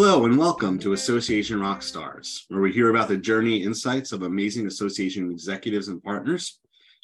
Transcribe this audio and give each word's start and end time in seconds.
Hello 0.00 0.26
and 0.26 0.38
welcome 0.38 0.78
to 0.78 0.92
Association 0.92 1.58
Rockstars, 1.58 2.44
where 2.46 2.60
we 2.60 2.72
hear 2.72 2.90
about 2.90 3.08
the 3.08 3.16
journey 3.16 3.64
insights 3.64 4.12
of 4.12 4.22
amazing 4.22 4.68
association 4.68 5.28
executives 5.28 5.88
and 5.88 6.00
partners 6.00 6.60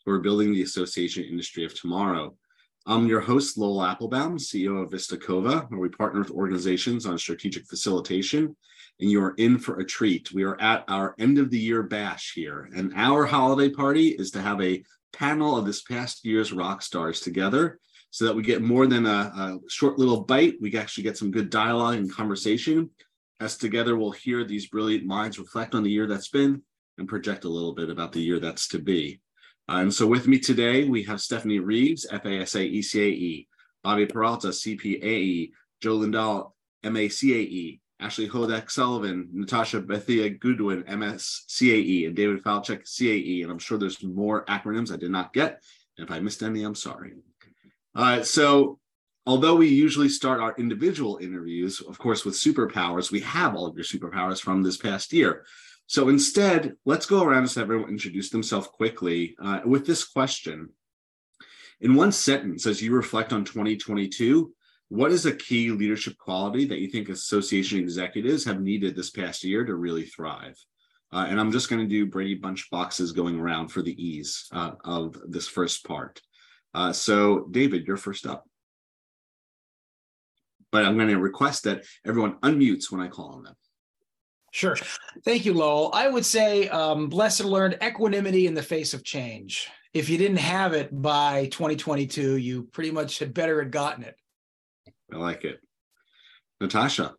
who 0.07 0.13
are 0.13 0.21
building 0.21 0.53
the 0.53 0.63
association 0.63 1.25
industry 1.25 1.65
of 1.65 1.75
tomorrow. 1.75 2.37
I'm 2.87 3.09
your 3.09 3.19
host, 3.19 3.59
Lowell 3.59 3.85
Aplebaum, 3.85 4.39
CEO 4.39 4.81
of 4.81 4.93
Vista 4.93 5.17
Cova, 5.17 5.69
where 5.71 5.81
we 5.81 5.89
partner 5.89 6.21
with 6.21 6.31
organizations 6.31 7.05
on 7.05 7.19
strategic 7.19 7.67
facilitation. 7.67 8.55
And 9.01 9.11
you 9.11 9.21
are 9.25 9.35
in 9.39 9.59
for 9.59 9.81
a 9.81 9.85
treat. 9.85 10.33
We 10.33 10.45
are 10.45 10.61
at 10.61 10.85
our 10.87 11.17
end 11.19 11.39
of 11.39 11.51
the 11.51 11.59
year 11.59 11.83
bash 11.83 12.35
here, 12.35 12.71
and 12.77 12.93
our 12.95 13.25
holiday 13.25 13.75
party 13.75 14.11
is 14.11 14.31
to 14.31 14.41
have 14.41 14.63
a 14.63 14.85
panel 15.13 15.57
of 15.57 15.67
this 15.67 15.83
past 15.83 16.25
year's 16.25 16.53
rock 16.53 16.81
stars 16.81 17.19
together 17.19 17.81
so 18.15 18.27
that 18.27 18.37
we 18.37 18.45
get 18.45 18.63
more 18.63 18.87
than 18.87 19.07
a, 19.07 19.11
a 19.11 19.59
short 19.69 19.99
little 19.99 20.21
bite. 20.21 20.55
We 20.61 20.73
actually 20.77 21.03
get 21.03 21.19
some 21.19 21.33
good 21.33 21.51
dialogue 21.51 21.97
and 21.97 22.09
conversation 22.09 22.91
as 23.41 23.57
together 23.57 23.97
we'll 23.97 24.13
hear 24.13 24.45
these 24.45 24.69
brilliant 24.69 25.05
minds 25.05 25.37
reflect 25.37 25.75
on 25.75 25.83
the 25.83 25.91
year 25.91 26.07
that's 26.07 26.29
been 26.29 26.63
and 26.97 27.09
project 27.09 27.43
a 27.43 27.49
little 27.49 27.75
bit 27.75 27.91
about 27.91 28.13
the 28.13 28.21
year 28.21 28.39
that's 28.39 28.69
to 28.69 28.79
be. 28.79 29.21
Uh, 29.69 29.79
and 29.79 29.93
so 29.93 30.07
with 30.07 30.29
me 30.29 30.39
today, 30.39 30.85
we 30.85 31.03
have 31.03 31.21
Stephanie 31.21 31.59
Reeves, 31.59 32.07
FASAE 32.09 32.79
CAE, 32.85 33.49
Bobby 33.83 34.07
Peralta, 34.07 34.51
CPAE, 34.51 35.51
Joe 35.83 35.99
Lindahl, 35.99 36.53
MACAE, 36.85 37.81
Ashley 37.99 38.29
Hodak 38.29 38.71
Sullivan, 38.71 39.29
Natasha 39.33 39.81
Bethia 39.81 40.39
Goodwin, 40.39 40.85
MSCAE, 40.85 42.07
and 42.07 42.15
David 42.15 42.45
Falchek, 42.45 42.85
CAE. 42.85 43.43
And 43.43 43.51
I'm 43.51 43.59
sure 43.59 43.77
there's 43.77 44.05
more 44.05 44.45
acronyms 44.45 44.93
I 44.93 44.99
did 44.99 45.11
not 45.11 45.33
get. 45.33 45.61
And 45.99 46.09
if 46.09 46.15
I 46.15 46.21
missed 46.21 46.45
any, 46.45 46.63
I'm 46.63 46.77
sorry. 46.77 47.15
Uh, 47.95 48.23
so 48.23 48.79
although 49.27 49.55
we 49.55 49.69
usually 49.69 50.09
start 50.09 50.41
our 50.41 50.55
individual 50.59 51.19
interviews, 51.19 51.81
of 51.81 51.99
course, 51.99 52.25
with 52.25 52.35
superpowers, 52.35 53.11
we 53.11 53.21
have 53.21 53.55
all 53.55 53.67
of 53.67 53.77
your 53.77 53.85
superpowers 53.85 54.41
from 54.41 54.63
this 54.63 54.77
past 54.77 55.13
year. 55.13 55.45
So 55.87 56.09
instead, 56.09 56.75
let's 56.85 57.07
go 57.07 57.23
around 57.23 57.45
and 57.45 57.49
have 57.55 57.65
everyone 57.65 57.91
introduce 57.91 58.31
themselves 58.31 58.69
quickly 58.69 59.37
uh, 59.43 59.61
with 59.65 59.87
this 59.87 60.05
question. 60.05 60.71
In 61.81 61.95
one 61.95 62.13
sentence, 62.13 62.67
as 62.67 62.81
you 62.81 62.93
reflect 62.93 63.33
on 63.33 63.45
2022, 63.45 64.53
what 64.89 65.13
is 65.13 65.27
a 65.27 65.35
key 65.35 65.71
leadership 65.71 66.17
quality 66.17 66.65
that 66.67 66.79
you 66.79 66.89
think 66.89 67.09
association 67.09 67.79
executives 67.79 68.45
have 68.45 68.61
needed 68.61 68.95
this 68.95 69.11
past 69.11 69.45
year 69.45 69.65
to 69.65 69.75
really 69.75 70.05
thrive? 70.05 70.57
Uh, 71.13 71.27
and 71.29 71.39
I'm 71.39 71.53
just 71.53 71.69
going 71.69 71.83
to 71.83 71.89
do 71.89 72.07
Brady 72.07 72.35
Bunch 72.35 72.71
boxes 72.71 73.13
going 73.13 73.39
around 73.39 73.69
for 73.69 73.83
the 73.83 74.03
ease 74.03 74.49
uh, 74.53 74.73
of 74.85 75.17
this 75.29 75.47
first 75.47 75.85
part. 75.85 76.21
Uh, 76.75 76.93
so, 76.93 77.47
David, 77.51 77.87
you're 77.87 77.97
first 77.97 78.27
up. 78.27 78.45
But 80.73 80.85
I'm 80.85 80.97
going 80.97 81.09
to 81.09 81.19
request 81.19 81.65
that 81.65 81.85
everyone 82.05 82.35
unmutes 82.41 82.91
when 82.91 83.01
I 83.01 83.09
call 83.09 83.35
on 83.35 83.45
them. 83.45 83.55
Sure. 84.53 84.77
Thank 85.25 85.45
you, 85.45 85.55
Lowell. 85.55 85.91
I 85.93 86.09
would 86.09 86.25
say 86.25 86.69
um, 86.69 87.09
blessed 87.09 87.41
and 87.41 87.51
learned 87.51 87.79
equanimity 87.83 88.47
in 88.47 88.55
the 88.55 88.63
face 88.63 88.95
of 88.95 89.05
change. 89.05 89.69
If 89.93 90.09
you 90.09 90.19
didn't 90.19 90.39
have 90.39 90.73
it 90.73 90.91
by 91.03 91.47
2022, 91.47 92.37
you 92.37 92.65
pretty 92.65 92.91
much 92.91 93.19
had 93.21 93.35
better 93.35 93.61
had 93.61 93.71
gotten 93.71 94.05
it. 94.05 94.17
I 95.13 95.17
like 95.17 95.45
it. 95.45 95.61
Natasha. 96.61 97.15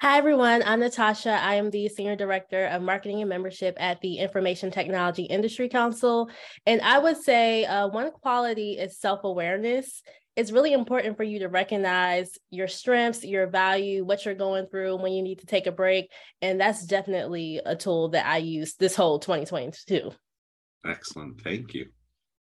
Hi, 0.00 0.18
everyone. 0.18 0.62
I'm 0.64 0.80
Natasha. 0.80 1.30
I 1.30 1.54
am 1.54 1.70
the 1.70 1.88
Senior 1.88 2.16
Director 2.16 2.66
of 2.66 2.82
Marketing 2.82 3.20
and 3.20 3.28
Membership 3.28 3.76
at 3.78 4.00
the 4.00 4.18
Information 4.18 4.70
Technology 4.70 5.24
Industry 5.24 5.68
Council. 5.68 6.30
And 6.66 6.80
I 6.82 6.98
would 6.98 7.16
say 7.16 7.64
uh, 7.64 7.88
one 7.88 8.10
quality 8.10 8.72
is 8.72 8.98
self 8.98 9.24
awareness 9.24 10.02
it's 10.36 10.50
really 10.50 10.72
important 10.72 11.16
for 11.16 11.22
you 11.22 11.40
to 11.40 11.48
recognize 11.48 12.38
your 12.50 12.66
strengths, 12.66 13.24
your 13.24 13.46
value, 13.46 14.04
what 14.04 14.24
you're 14.24 14.34
going 14.34 14.66
through 14.66 14.96
when 14.96 15.12
you 15.12 15.22
need 15.22 15.40
to 15.40 15.46
take 15.46 15.66
a 15.66 15.72
break. 15.72 16.10
And 16.42 16.60
that's 16.60 16.84
definitely 16.86 17.60
a 17.64 17.76
tool 17.76 18.10
that 18.10 18.26
I 18.26 18.38
use 18.38 18.74
this 18.74 18.96
whole 18.96 19.18
2022. 19.18 20.10
Excellent. 20.86 21.40
Thank 21.42 21.74
you. 21.74 21.86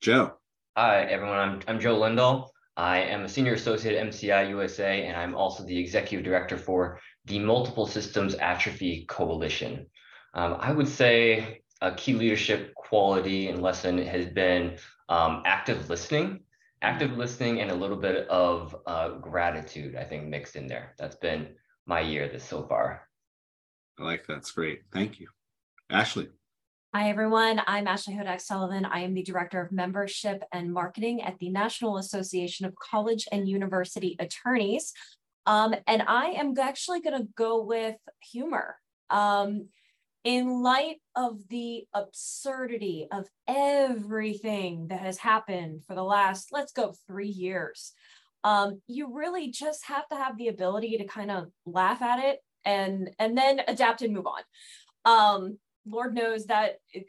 Joe. 0.01 0.33
Hi, 0.77 1.03
everyone. 1.03 1.39
I'm, 1.39 1.61
I'm 1.69 1.81
Joe 1.81 1.99
Lindahl. 1.99 2.49
I 2.77 2.99
am 2.99 3.25
a 3.25 3.29
senior 3.29 3.55
associate 3.55 3.97
at 3.97 4.07
MCI 4.09 4.51
USA, 4.51 5.07
and 5.07 5.17
I'm 5.17 5.35
also 5.35 5.65
the 5.65 5.79
executive 5.79 6.25
director 6.25 6.59
for 6.59 7.01
the 7.27 7.39
Multiple 7.39 7.87
Systems 7.87 8.35
Atrophy 8.35 9.05
Coalition. 9.09 9.87
Um, 10.35 10.57
I 10.59 10.73
would 10.73 10.89
say 10.89 11.63
a 11.81 11.95
key 11.95 12.15
leadership 12.15 12.75
quality 12.75 13.49
and 13.49 13.63
lesson 13.63 13.99
has 13.99 14.27
been 14.27 14.79
um, 15.09 15.43
active 15.45 15.91
listening 15.91 16.41
active 16.83 17.17
listening 17.17 17.61
and 17.61 17.71
a 17.71 17.75
little 17.75 17.97
bit 17.97 18.29
of 18.29 18.77
uh, 18.87 19.11
gratitude, 19.11 19.97
I 19.97 20.05
think, 20.05 20.29
mixed 20.29 20.57
in 20.57 20.67
there. 20.67 20.95
That's 20.99 21.17
been 21.17 21.49
my 21.87 22.01
year 22.01 22.29
this 22.29 22.45
so 22.45 22.63
far. 22.65 23.09
I 23.99 24.05
like 24.05 24.27
that. 24.27 24.35
That's 24.35 24.51
great. 24.51 24.83
Thank 24.93 25.19
you. 25.19 25.29
Ashley. 25.91 26.29
Hi, 26.95 27.11
everyone. 27.11 27.61
I'm 27.67 27.87
Ashley 27.87 28.15
Hodak 28.15 28.41
Sullivan. 28.41 28.85
I 28.85 29.01
am 29.01 29.15
the 29.15 29.23
Director 29.23 29.61
of 29.61 29.73
Membership 29.73 30.43
and 30.53 30.73
Marketing 30.73 31.23
at 31.23 31.39
the 31.39 31.51
National 31.51 31.99
Association 31.99 32.67
of 32.67 32.75
College 32.77 33.27
and 33.33 33.49
University 33.49 34.17
Attorneys. 34.19 34.93
Um, 35.47 35.75
and 35.87 36.03
I 36.07 36.31
am 36.31 36.55
actually 36.59 37.01
going 37.01 37.21
to 37.21 37.29
go 37.37 37.63
with 37.63 37.97
humor. 38.21 38.77
Um, 39.11 39.69
in 40.25 40.61
light 40.61 40.97
of 41.15 41.39
the 41.49 41.87
absurdity 41.95 43.07
of 43.13 43.29
everything 43.47 44.89
that 44.89 44.99
has 44.99 45.19
happened 45.19 45.85
for 45.87 45.95
the 45.95 46.03
last, 46.03 46.49
let's 46.51 46.73
go, 46.73 46.95
three 47.07 47.29
years, 47.29 47.93
um, 48.43 48.81
you 48.89 49.15
really 49.15 49.51
just 49.53 49.85
have 49.87 50.09
to 50.09 50.17
have 50.17 50.37
the 50.37 50.49
ability 50.49 50.99
to 50.99 51.05
kind 51.05 51.31
of 51.31 51.53
laugh 51.65 52.03
at 52.03 52.19
it 52.19 52.41
and 52.65 53.11
and 53.21 53.39
then 53.39 53.61
adapt 53.69 54.03
and 54.03 54.13
move 54.13 54.27
on. 54.27 54.43
Um, 55.05 55.59
Lord 55.89 56.15
knows 56.15 56.47
that 56.47 56.79
it, 56.93 57.07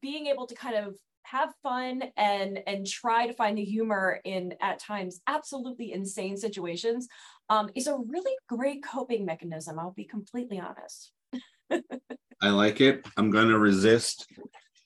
being 0.00 0.26
able 0.26 0.46
to 0.46 0.54
kind 0.54 0.76
of 0.76 0.96
have 1.24 1.52
fun 1.62 2.02
and 2.16 2.60
and 2.66 2.86
try 2.86 3.26
to 3.26 3.32
find 3.32 3.56
the 3.56 3.64
humor 3.64 4.20
in 4.24 4.54
at 4.60 4.78
times 4.78 5.20
absolutely 5.26 5.92
insane 5.92 6.36
situations 6.36 7.08
um, 7.48 7.70
is 7.74 7.86
a 7.86 7.96
really 7.96 8.36
great 8.48 8.82
coping 8.84 9.24
mechanism. 9.24 9.78
I'll 9.78 9.92
be 9.92 10.04
completely 10.04 10.60
honest. 10.60 11.12
I 12.42 12.48
like 12.50 12.80
it. 12.80 13.06
I'm 13.16 13.30
going 13.30 13.48
to 13.48 13.58
resist 13.58 14.26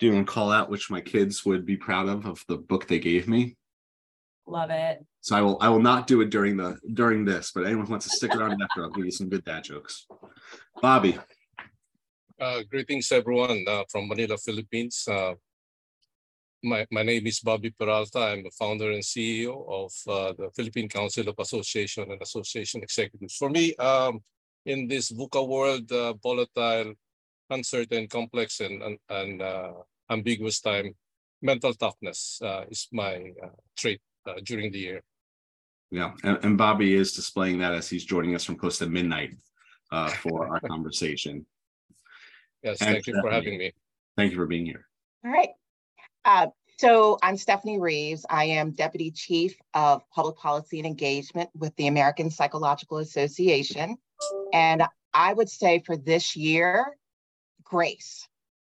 doing 0.01 0.21
a 0.21 0.25
call 0.25 0.51
out, 0.51 0.71
which 0.71 0.91
my 0.91 1.01
kids 1.01 1.45
would 1.47 1.65
be 1.65 1.77
proud 1.77 2.09
of, 2.09 2.27
of 2.27 2.43
the 2.49 2.57
book 2.57 2.89
they 2.89 2.99
gave 2.99 3.29
me. 3.29 3.57
Love 4.47 4.71
it. 4.71 5.05
So 5.21 5.37
I 5.37 5.41
will 5.41 5.57
I 5.61 5.69
will 5.71 5.81
not 5.81 6.07
do 6.07 6.21
it 6.21 6.29
during 6.31 6.57
the 6.57 6.79
during 6.93 7.25
this, 7.25 7.53
but 7.55 7.65
anyone 7.65 7.87
who 7.87 7.93
wants 7.93 8.07
to 8.07 8.17
stick 8.17 8.35
around 8.35 8.61
after, 8.61 8.83
I'll 8.83 8.91
give 8.91 9.05
you 9.05 9.11
some 9.11 9.29
good 9.29 9.45
dad 9.45 9.65
jokes. 9.65 10.07
Bobby. 10.83 11.19
Uh, 12.39 12.61
greetings, 12.69 13.11
everyone 13.13 13.65
uh, 13.67 13.85
from 13.91 14.09
Manila, 14.09 14.37
Philippines. 14.37 15.07
Uh, 15.09 15.35
my, 16.65 16.87
my 16.91 17.03
name 17.03 17.27
is 17.27 17.41
Bobby 17.41 17.71
Peralta. 17.71 18.19
I'm 18.19 18.43
the 18.43 18.51
founder 18.51 18.91
and 18.91 19.03
CEO 19.03 19.55
of 19.69 19.93
uh, 20.09 20.33
the 20.37 20.51
Philippine 20.57 20.89
Council 20.89 21.29
of 21.29 21.35
Association 21.39 22.11
and 22.11 22.21
Association 22.21 22.83
Executives. 22.83 23.37
For 23.37 23.51
me, 23.51 23.77
um, 23.77 24.21
in 24.65 24.89
this 24.89 25.13
VUCA 25.13 25.47
world, 25.47 25.93
uh, 25.93 26.15
volatile, 26.15 26.95
uncertain, 27.51 28.09
complex, 28.09 28.61
and, 28.61 28.83
and, 28.83 28.99
and 29.11 29.43
uh, 29.43 29.73
ambiguous 30.11 30.61
time, 30.61 30.95
mental 31.43 31.75
toughness 31.75 32.41
uh, 32.43 32.65
is 32.71 32.89
my 32.93 33.17
uh, 33.43 33.49
trait 33.77 34.01
uh, 34.27 34.35
during 34.45 34.73
the 34.73 34.79
year. 34.79 35.03
Yeah, 35.91 36.13
and, 36.25 36.39
and, 36.43 36.59
Bobby 36.59 36.95
is 36.95 37.13
displaying 37.13 37.59
that 37.59 37.75
as 37.75 37.89
he's 37.89 38.05
joining 38.05 38.35
us 38.35 38.43
from 38.43 38.57
close 38.57 38.79
to 38.79 38.87
midnight 38.87 39.35
uh, 39.93 40.09
for 40.09 40.49
our 40.49 40.61
conversation. 40.67 41.47
Yes, 42.63 42.81
and 42.81 42.95
thank 42.95 43.07
you 43.07 43.21
for 43.21 43.31
having 43.31 43.59
me. 43.59 43.73
Thank 44.17 44.33
you 44.33 44.39
for 44.39 44.47
being 44.47 44.65
here. 44.65 44.89
All 45.25 45.31
right. 45.31 45.51
Uh, 46.25 46.47
so 46.79 47.19
I'm 47.23 47.37
Stephanie 47.37 47.79
Reeves. 47.79 48.25
I 48.31 48.45
am 48.45 48.71
Deputy 48.71 49.11
Chief 49.11 49.57
of 49.75 50.03
Public 50.11 50.37
Policy 50.37 50.79
and 50.79 50.87
Engagement 50.87 51.51
with 51.55 51.77
the 51.77 51.87
American 51.87 52.31
Psychological 52.31 52.99
Association. 52.99 53.97
And 54.53 54.85
I 55.13 55.35
would 55.35 55.51
say 55.51 55.83
for 55.85 55.97
this 55.97 56.35
year, 56.35 56.97
grace, 57.63 58.27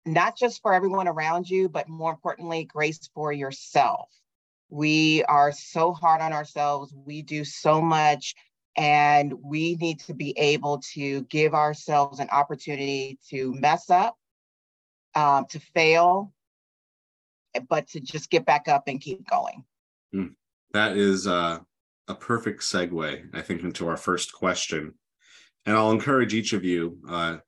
not 0.05 0.37
just 0.37 0.61
for 0.61 0.75
everyone 0.75 1.07
around 1.07 1.49
you, 1.49 1.69
but 1.69 1.89
more 1.89 2.11
importantly, 2.11 2.65
grace 2.65 3.09
for 3.15 3.33
yourself. 3.33 4.09
We 4.69 5.23
are 5.25 5.53
so 5.53 5.93
hard 5.93 6.21
on 6.21 6.33
ourselves. 6.33 6.93
We 6.93 7.23
do 7.23 7.45
so 7.45 7.81
much, 7.81 8.35
and 8.77 9.33
we 9.41 9.77
need 9.77 10.01
to 10.01 10.15
be 10.15 10.37
able 10.37 10.79
to 10.95 11.23
give 11.23 11.55
ourselves 11.55 12.19
an 12.19 12.29
opportunity 12.31 13.21
to 13.31 13.55
mess 13.55 13.89
up, 13.89 14.17
um, 15.15 15.47
to 15.51 15.61
fail, 15.61 16.33
but 17.61 17.89
to 17.89 18.01
just 18.01 18.31
get 18.31 18.45
back 18.45 18.69
up 18.69 18.85
and 18.87 19.01
keep 19.01 19.29
going. 19.29 19.65
Mm, 20.15 20.35
that 20.73 20.97
is 20.97 21.27
uh, 21.27 21.59
a 22.09 22.15
perfect 22.15 22.63
segue, 22.63 23.35
I 23.35 23.43
think, 23.43 23.63
into 23.63 23.89
our 23.89 23.97
first 23.97 24.33
question. 24.33 24.95
And 25.65 25.77
I'll 25.77 25.91
encourage 25.91 26.35
each 26.35 26.53
of 26.53 26.65
you 26.65 26.99
uh, 27.09 27.39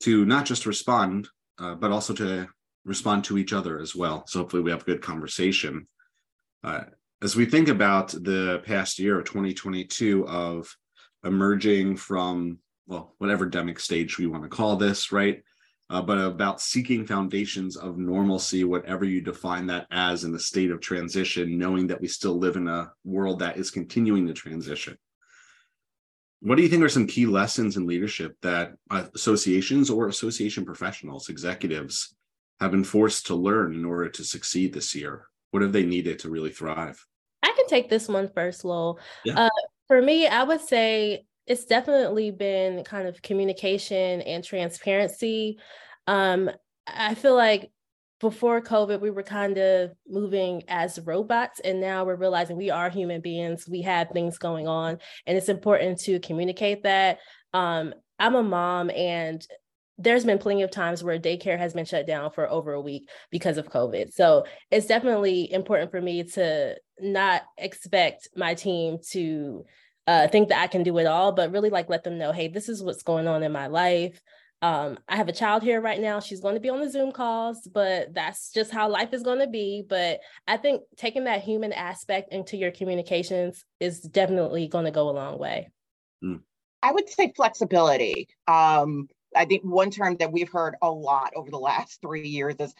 to 0.00 0.24
not 0.24 0.44
just 0.44 0.66
respond, 0.66 1.28
uh, 1.58 1.74
but 1.74 1.90
also 1.90 2.14
to 2.14 2.48
respond 2.84 3.24
to 3.24 3.38
each 3.38 3.52
other 3.52 3.78
as 3.78 3.94
well. 3.94 4.24
So 4.26 4.40
hopefully 4.40 4.62
we 4.62 4.70
have 4.70 4.82
a 4.82 4.86
good 4.86 5.02
conversation. 5.02 5.86
Uh, 6.62 6.84
as 7.22 7.36
we 7.36 7.44
think 7.44 7.68
about 7.68 8.08
the 8.08 8.62
past 8.64 8.98
year 8.98 9.18
of 9.18 9.26
2022 9.26 10.26
of 10.26 10.74
emerging 11.24 11.96
from 11.96 12.58
well 12.86 13.14
whatever 13.18 13.48
demic 13.48 13.78
stage 13.78 14.18
we 14.18 14.26
want 14.26 14.42
to 14.42 14.48
call 14.48 14.76
this 14.76 15.12
right 15.12 15.42
uh, 15.90 16.00
but 16.00 16.18
about 16.18 16.60
seeking 16.60 17.04
foundations 17.04 17.76
of 17.76 17.98
normalcy 17.98 18.64
whatever 18.64 19.04
you 19.04 19.20
define 19.20 19.66
that 19.66 19.86
as 19.90 20.24
in 20.24 20.32
the 20.32 20.38
state 20.38 20.70
of 20.70 20.80
transition 20.80 21.58
knowing 21.58 21.86
that 21.86 22.00
we 22.00 22.08
still 22.08 22.38
live 22.38 22.56
in 22.56 22.68
a 22.68 22.90
world 23.04 23.40
that 23.40 23.58
is 23.58 23.70
continuing 23.70 24.26
to 24.26 24.32
transition 24.32 24.96
what 26.42 26.56
do 26.56 26.62
you 26.62 26.68
think 26.68 26.82
are 26.82 26.88
some 26.88 27.06
key 27.06 27.26
lessons 27.26 27.76
in 27.76 27.86
leadership 27.86 28.34
that 28.40 28.72
associations 29.14 29.90
or 29.90 30.08
association 30.08 30.64
professionals 30.64 31.28
executives 31.28 32.14
have 32.60 32.70
been 32.70 32.84
forced 32.84 33.26
to 33.26 33.34
learn 33.34 33.74
in 33.74 33.84
order 33.84 34.08
to 34.08 34.24
succeed 34.24 34.72
this 34.72 34.94
year 34.94 35.26
what 35.50 35.62
have 35.62 35.72
they 35.72 35.84
needed 35.84 36.18
to 36.18 36.30
really 36.30 36.50
thrive 36.50 37.04
I 37.42 37.52
can 37.56 37.66
take 37.66 37.88
this 37.88 38.08
one 38.08 38.28
first, 38.28 38.64
Lowell. 38.64 38.98
Yeah. 39.24 39.46
Uh, 39.46 39.48
for 39.88 40.00
me, 40.00 40.26
I 40.26 40.42
would 40.42 40.60
say 40.60 41.24
it's 41.50 41.64
definitely 41.64 42.30
been 42.30 42.84
kind 42.84 43.08
of 43.08 43.20
communication 43.22 44.20
and 44.20 44.44
transparency. 44.44 45.58
Um, 46.06 46.48
I 46.86 47.16
feel 47.16 47.34
like 47.34 47.72
before 48.20 48.60
COVID, 48.60 49.00
we 49.00 49.10
were 49.10 49.24
kind 49.24 49.58
of 49.58 49.90
moving 50.06 50.62
as 50.68 51.00
robots, 51.00 51.58
and 51.58 51.80
now 51.80 52.04
we're 52.04 52.14
realizing 52.14 52.56
we 52.56 52.70
are 52.70 52.88
human 52.88 53.20
beings. 53.20 53.66
We 53.68 53.82
have 53.82 54.10
things 54.10 54.38
going 54.38 54.68
on, 54.68 54.98
and 55.26 55.36
it's 55.36 55.48
important 55.48 55.98
to 56.02 56.20
communicate 56.20 56.84
that. 56.84 57.18
Um, 57.52 57.94
I'm 58.20 58.36
a 58.36 58.44
mom, 58.44 58.88
and 58.90 59.44
there's 59.98 60.24
been 60.24 60.38
plenty 60.38 60.62
of 60.62 60.70
times 60.70 61.02
where 61.02 61.18
daycare 61.18 61.58
has 61.58 61.74
been 61.74 61.84
shut 61.84 62.06
down 62.06 62.30
for 62.30 62.48
over 62.48 62.74
a 62.74 62.80
week 62.80 63.08
because 63.32 63.58
of 63.58 63.68
COVID. 63.68 64.12
So 64.12 64.44
it's 64.70 64.86
definitely 64.86 65.52
important 65.52 65.90
for 65.90 66.00
me 66.00 66.22
to 66.22 66.76
not 67.00 67.42
expect 67.58 68.28
my 68.36 68.54
team 68.54 68.98
to 69.10 69.64
uh, 70.06 70.28
think 70.28 70.48
that 70.48 70.60
I 70.60 70.66
can 70.66 70.82
do 70.82 70.98
it 70.98 71.06
all, 71.06 71.32
but 71.32 71.52
really 71.52 71.70
like 71.70 71.88
let 71.88 72.04
them 72.04 72.18
know, 72.18 72.32
hey, 72.32 72.48
this 72.48 72.68
is 72.68 72.82
what's 72.82 73.02
going 73.02 73.28
on 73.28 73.42
in 73.42 73.52
my 73.52 73.66
life. 73.66 74.20
Um, 74.62 74.98
I 75.08 75.16
have 75.16 75.28
a 75.28 75.32
child 75.32 75.62
here 75.62 75.80
right 75.80 76.00
now. 76.00 76.20
She's 76.20 76.40
going 76.40 76.54
to 76.54 76.60
be 76.60 76.68
on 76.68 76.80
the 76.80 76.90
Zoom 76.90 77.12
calls, 77.12 77.66
but 77.72 78.12
that's 78.12 78.52
just 78.52 78.70
how 78.70 78.90
life 78.90 79.14
is 79.14 79.22
going 79.22 79.38
to 79.38 79.46
be. 79.46 79.82
But 79.88 80.20
I 80.46 80.58
think 80.58 80.82
taking 80.96 81.24
that 81.24 81.42
human 81.42 81.72
aspect 81.72 82.32
into 82.32 82.58
your 82.58 82.70
communications 82.70 83.64
is 83.78 84.00
definitely 84.00 84.68
going 84.68 84.84
to 84.84 84.90
go 84.90 85.08
a 85.08 85.12
long 85.12 85.38
way. 85.38 85.70
I 86.82 86.92
would 86.92 87.08
say 87.08 87.32
flexibility. 87.34 88.28
Um, 88.46 89.08
I 89.34 89.44
think 89.44 89.62
one 89.62 89.90
term 89.90 90.16
that 90.18 90.32
we've 90.32 90.50
heard 90.50 90.76
a 90.82 90.90
lot 90.90 91.32
over 91.36 91.50
the 91.50 91.58
last 91.58 92.00
three 92.02 92.28
years 92.28 92.56
is 92.58 92.74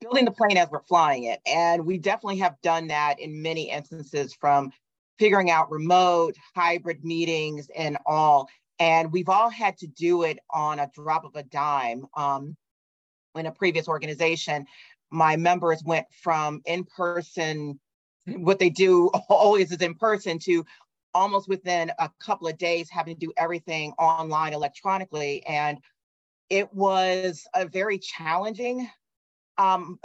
building 0.00 0.24
the 0.24 0.30
plane 0.30 0.56
as 0.56 0.68
we're 0.70 0.82
flying 0.82 1.24
it. 1.24 1.40
And 1.46 1.84
we 1.84 1.98
definitely 1.98 2.38
have 2.38 2.60
done 2.62 2.88
that 2.88 3.20
in 3.20 3.42
many 3.42 3.70
instances 3.70 4.34
from 4.34 4.72
figuring 5.20 5.50
out 5.50 5.70
remote, 5.70 6.34
hybrid 6.56 7.04
meetings, 7.04 7.68
and 7.76 7.98
all. 8.06 8.48
And 8.78 9.12
we've 9.12 9.28
all 9.28 9.50
had 9.50 9.76
to 9.78 9.86
do 9.86 10.22
it 10.22 10.38
on 10.50 10.78
a 10.78 10.90
drop 10.94 11.24
of 11.26 11.36
a 11.36 11.42
dime. 11.42 12.06
Um, 12.16 12.56
in 13.36 13.44
a 13.46 13.52
previous 13.52 13.86
organization, 13.86 14.66
my 15.10 15.36
members 15.36 15.82
went 15.84 16.06
from 16.22 16.62
in 16.64 16.84
person, 16.84 17.78
what 18.26 18.58
they 18.58 18.70
do 18.70 19.08
always 19.28 19.70
is 19.70 19.82
in 19.82 19.94
person, 19.94 20.38
to 20.40 20.64
almost 21.12 21.48
within 21.48 21.92
a 21.98 22.10
couple 22.24 22.48
of 22.48 22.56
days 22.56 22.88
having 22.88 23.14
to 23.14 23.26
do 23.26 23.32
everything 23.36 23.92
online 23.98 24.54
electronically. 24.54 25.44
And 25.46 25.78
it 26.48 26.72
was 26.72 27.46
a 27.54 27.66
very 27.66 27.98
challenging 27.98 28.88
um, 29.58 29.98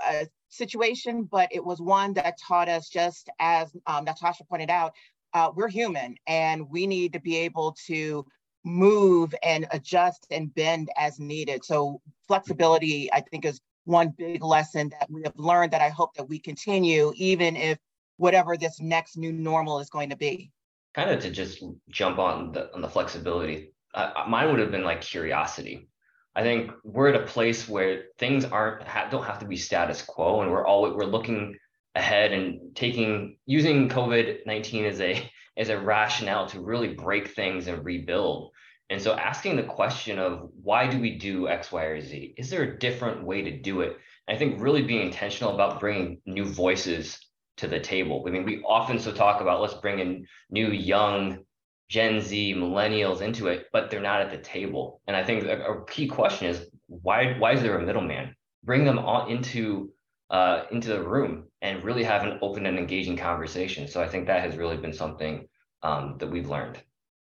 situation, 0.50 1.24
but 1.24 1.50
it 1.52 1.64
was 1.64 1.82
one 1.82 2.14
that 2.14 2.40
taught 2.40 2.70
us, 2.70 2.90
just 2.90 3.30
as 3.40 3.76
um, 3.88 4.06
Natasha 4.06 4.44
pointed 4.44 4.70
out, 4.70 4.94
uh, 5.34 5.52
we're 5.54 5.68
human 5.68 6.16
and 6.28 6.70
we 6.70 6.88
need 6.88 7.14
to 7.14 7.20
be 7.20 7.38
able 7.38 7.76
to 7.88 8.26
move 8.64 9.36
and 9.44 9.68
adjust 9.72 10.26
and 10.32 10.54
bend 10.56 10.90
as 10.98 11.20
needed. 11.20 11.64
So 11.64 12.02
flexibility, 12.28 13.12
I 13.14 13.22
think, 13.22 13.46
is 13.46 13.62
one 13.84 14.14
big 14.18 14.44
lesson 14.44 14.90
that 14.90 15.10
we 15.10 15.22
have 15.24 15.38
learned 15.38 15.72
that 15.74 15.82
I 15.82 15.90
hope 15.90 16.16
that 16.16 16.28
we 16.28 16.40
continue, 16.40 17.14
even 17.16 17.56
if 17.56 17.78
whatever 18.18 18.58
this 18.58 18.80
next 18.80 19.18
new 19.18 19.32
normal 19.32 19.80
is 19.80 19.90
going 19.90 20.10
to 20.10 20.18
be. 20.18 20.52
Kind 20.96 21.12
of 21.12 21.20
to 21.22 21.30
just 21.30 21.64
jump 21.90 22.18
on 22.18 22.54
the 22.54 22.74
on 22.74 22.82
the 22.82 22.90
flexibility. 22.90 23.74
Uh, 23.94 24.24
mine 24.28 24.50
would 24.50 24.60
have 24.60 24.72
been 24.72 24.84
like 24.84 25.02
curiosity. 25.02 25.88
I 26.36 26.44
think 26.44 26.72
we're 26.84 27.10
at 27.10 27.22
a 27.22 27.26
place 27.26 27.68
where 27.68 28.06
things 28.18 28.44
aren't 28.46 28.84
ha- 28.84 29.08
don't 29.10 29.26
have 29.26 29.40
to 29.40 29.48
be 29.48 29.56
status 29.56 30.02
quo, 30.02 30.42
and 30.42 30.52
we're 30.52 30.66
always 30.66 30.94
we're 30.94 31.06
looking 31.06 31.58
ahead 31.96 32.34
and 32.34 32.76
taking 32.76 33.38
using 33.46 33.88
COVID 33.90 34.46
nineteen 34.46 34.86
as 34.86 35.00
a 35.00 35.32
as 35.58 35.70
a 35.70 35.80
rationale 35.80 36.48
to 36.48 36.60
really 36.60 36.94
break 36.94 37.30
things 37.30 37.68
and 37.68 37.86
rebuild. 37.86 38.52
And 38.90 39.02
so 39.02 39.14
asking 39.14 39.56
the 39.56 39.64
question 39.64 40.20
of 40.20 40.50
why 40.62 40.88
do 40.88 41.00
we 41.00 41.18
do 41.18 41.48
X, 41.48 41.72
Y, 41.72 41.84
or 41.84 42.02
Z? 42.02 42.36
Is 42.38 42.50
there 42.50 42.64
a 42.64 42.80
different 42.80 43.24
way 43.24 43.42
to 43.42 43.58
do 43.58 43.82
it? 43.82 43.98
And 44.28 44.36
I 44.36 44.38
think 44.38 44.62
really 44.62 44.84
being 44.84 45.08
intentional 45.08 45.56
about 45.56 45.80
bringing 45.80 46.22
new 46.26 46.46
voices 46.46 47.20
to 47.58 47.68
the 47.68 47.80
table. 47.80 48.24
I 48.28 48.32
mean, 48.32 48.44
we 48.44 48.62
often 48.64 49.00
so 49.00 49.12
talk 49.12 49.42
about 49.42 49.62
let's 49.62 49.74
bring 49.76 50.00
in 50.00 50.28
new 50.50 50.68
young 50.68 51.45
Gen 51.90 52.20
Z, 52.20 52.56
millennials 52.56 53.22
into 53.22 53.48
it, 53.48 53.68
but 53.72 53.90
they're 53.90 54.02
not 54.02 54.22
at 54.22 54.32
the 54.32 54.38
table. 54.38 55.02
And 55.08 55.16
I 55.16 55.24
think 55.24 55.44
a, 55.46 55.84
key 55.88 56.08
question 56.08 56.48
is 56.48 56.68
why 56.88 57.38
why 57.38 57.54
is 57.54 57.62
there 57.62 57.78
a 57.78 57.86
middleman? 57.86 58.36
Bring 58.64 58.86
them 58.86 59.00
on 59.00 59.30
into 59.30 59.92
uh, 60.32 60.64
into 60.72 60.90
the 60.90 61.04
room 61.04 61.46
and 61.62 61.84
really 61.84 62.04
have 62.04 62.24
an 62.24 62.40
open 62.42 62.66
and 62.66 62.78
engaging 62.80 63.18
conversation. 63.18 63.88
So 63.88 64.02
I 64.02 64.08
think 64.08 64.26
that 64.26 64.42
has 64.42 64.58
really 64.58 64.78
been 64.78 64.94
something 64.94 65.48
um, 65.84 66.16
that 66.18 66.28
we've 66.28 66.50
learned. 66.50 66.82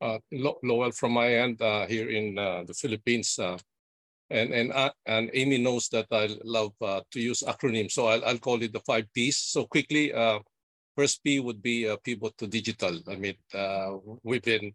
Uh, 0.00 0.18
Lowell, 0.62 0.92
from 0.92 1.12
my 1.12 1.34
end 1.34 1.60
uh, 1.60 1.86
here 1.86 2.08
in 2.10 2.38
uh, 2.38 2.62
the 2.64 2.74
Philippines, 2.74 3.38
uh, 3.38 3.58
and 4.30 4.52
and 4.52 4.72
uh, 4.72 4.90
and 5.06 5.30
Amy 5.34 5.58
knows 5.58 5.88
that 5.88 6.06
I 6.12 6.28
love 6.44 6.72
uh, 6.80 7.00
to 7.10 7.20
use 7.20 7.42
acronyms, 7.42 7.92
so 7.92 8.06
I'll, 8.06 8.24
I'll 8.24 8.38
call 8.38 8.62
it 8.62 8.72
the 8.72 8.80
five 8.80 9.06
P's. 9.14 9.38
So 9.38 9.66
quickly, 9.66 10.12
uh, 10.12 10.38
first 10.96 11.22
P 11.24 11.40
would 11.40 11.62
be 11.62 11.88
uh, 11.88 11.96
pivot 12.04 12.36
to 12.38 12.46
digital. 12.46 13.00
I 13.08 13.16
mean, 13.16 13.36
uh, 13.52 13.94
we've 14.22 14.42
been 14.42 14.72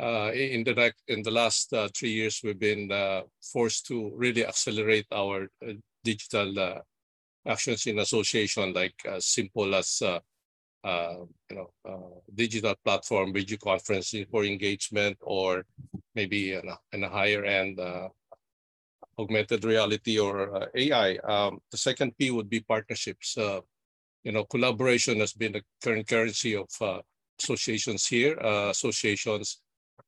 uh, 0.00 0.32
in 0.32 0.64
the 0.64 0.92
in 1.08 1.22
the 1.22 1.30
last 1.30 1.72
three 1.96 2.10
years, 2.10 2.40
we've 2.42 2.58
been 2.58 2.90
forced 3.40 3.86
to 3.86 4.12
really 4.16 4.44
accelerate 4.44 5.06
our 5.12 5.48
digital 6.02 6.82
actions 7.46 7.86
in 7.86 8.00
association, 8.00 8.72
like 8.72 8.94
as 9.06 9.26
simple 9.26 9.74
as 9.74 10.02
uh, 10.84 11.24
you 11.50 11.56
know 11.56 11.70
uh, 11.88 12.20
digital 12.34 12.74
platform, 12.84 13.32
video 13.32 13.56
conferencing 13.56 14.28
for 14.30 14.44
engagement, 14.44 15.16
or 15.22 15.64
maybe 16.14 16.52
in 16.52 16.68
a, 16.68 16.78
in 16.92 17.04
a 17.04 17.08
higher 17.08 17.42
end 17.44 17.80
uh, 17.80 18.08
augmented 19.18 19.64
reality 19.64 20.18
or 20.18 20.68
AI. 20.74 21.16
Um, 21.24 21.60
the 21.70 21.78
second 21.78 22.16
P 22.18 22.30
would 22.30 22.50
be 22.50 22.60
partnerships. 22.60 23.38
You 24.24 24.32
know, 24.32 24.44
collaboration 24.44 25.20
has 25.20 25.34
been 25.34 25.52
the 25.52 25.62
current 25.82 26.08
currency 26.08 26.56
of 26.56 26.68
uh, 26.80 27.00
associations 27.38 28.06
here. 28.06 28.38
Uh, 28.40 28.70
associations 28.70 29.60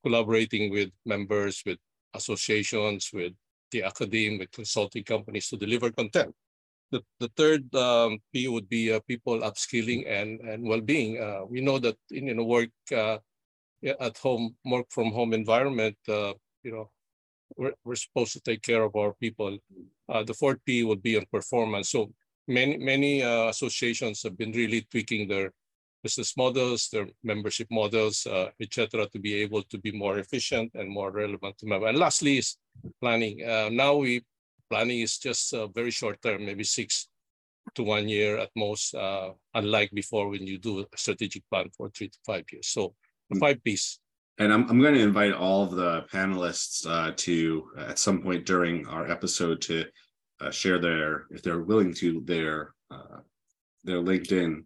collaborating 0.03 0.71
with 0.71 0.91
members, 1.05 1.63
with 1.67 1.79
associations, 2.15 3.11
with 3.13 3.33
the 3.71 3.83
academe, 3.83 4.39
with 4.39 4.51
consulting 4.53 5.05
companies 5.05 5.49
to 5.49 5.57
deliver 5.57 5.91
content. 5.91 6.35
The, 6.93 7.03
the 7.21 7.29
third 7.37 7.75
um, 7.75 8.19
P 8.33 8.49
would 8.49 8.69
be 8.69 8.93
uh, 8.93 9.01
people 9.07 9.41
upskilling 9.41 10.09
and, 10.09 10.41
and 10.41 10.67
well-being. 10.67 11.21
Uh, 11.21 11.45
we 11.45 11.61
know 11.61 11.79
that 11.79 11.97
in, 12.11 12.29
in 12.29 12.39
a 12.39 12.45
work 12.45 12.71
uh, 12.97 13.19
at 14.01 14.17
home, 14.17 14.55
work 14.65 14.87
from 14.91 15.11
home 15.11 15.35
environment, 15.35 15.97
uh, 16.09 16.33
you 16.63 16.73
know, 16.73 16.89
we're, 17.57 17.75
we're 17.85 17.97
supposed 17.97 18.33
to 18.33 18.41
take 18.41 18.63
care 18.63 18.83
of 18.83 18.97
our 18.97 19.13
people. 19.15 19.59
The 20.09 20.35
fourth 20.35 20.59
P 20.65 20.85
would 20.85 21.03
be 21.03 21.17
on 21.17 21.27
performance. 21.31 21.91
So 21.91 22.13
many 22.49 22.77
many 22.79 23.23
uh, 23.23 23.49
associations 23.49 24.23
have 24.23 24.37
been 24.37 24.53
really 24.53 24.87
tweaking 24.91 25.29
their 25.29 25.53
business 26.03 26.37
models, 26.37 26.89
their 26.93 27.09
membership 27.25 27.67
models, 27.71 28.27
uh, 28.27 28.49
etc., 28.61 29.07
to 29.09 29.19
be 29.19 29.35
able 29.35 29.63
to 29.63 29.79
be 29.79 29.91
more 29.91 30.19
efficient 30.19 30.71
and 30.75 30.89
more 30.89 31.11
relevant 31.11 31.59
to 31.59 31.67
members. 31.67 31.89
And 31.91 31.99
lastly 31.99 32.39
is 32.39 32.57
planning. 33.01 33.43
Uh, 33.43 33.69
now 33.73 33.97
we 33.97 34.23
planning 34.71 35.01
is 35.01 35.19
just 35.19 35.55
uh, 35.55 35.67
very 35.69 35.91
short 35.91 36.21
term, 36.23 36.45
maybe 36.45 36.65
six 36.65 37.09
to 37.75 37.83
one 37.83 38.09
year 38.09 38.39
at 38.39 38.51
most, 38.57 38.95
uh, 38.95 39.31
unlike 39.55 39.91
before 39.93 40.29
when 40.29 40.47
you 40.47 40.59
do 40.59 40.81
a 40.81 40.85
strategic 40.97 41.43
plan 41.51 41.69
for 41.77 41.89
three 41.91 42.09
to 42.09 42.19
five 42.25 42.45
years. 42.53 42.69
So 42.69 42.95
the 43.31 43.39
five 43.39 43.63
P's. 43.65 43.99
And 44.39 44.53
I'm, 44.53 44.69
I'm 44.69 44.81
going 44.81 44.95
to 44.95 45.01
invite 45.01 45.33
all 45.33 45.63
of 45.65 45.73
the 45.73 46.05
panelists 46.13 46.87
uh, 46.87 47.13
to, 47.17 47.71
at 47.79 47.99
some 47.99 48.23
point 48.23 48.45
during 48.45 48.87
our 48.87 49.11
episode, 49.11 49.61
to 49.63 49.85
uh, 50.41 50.51
share 50.51 50.79
their, 50.79 51.27
if 51.31 51.43
they're 51.43 51.61
willing 51.61 51.95
to, 51.95 52.21
their 52.25 52.75
uh, 52.91 53.21
their 53.85 54.03
LinkedIn 54.03 54.65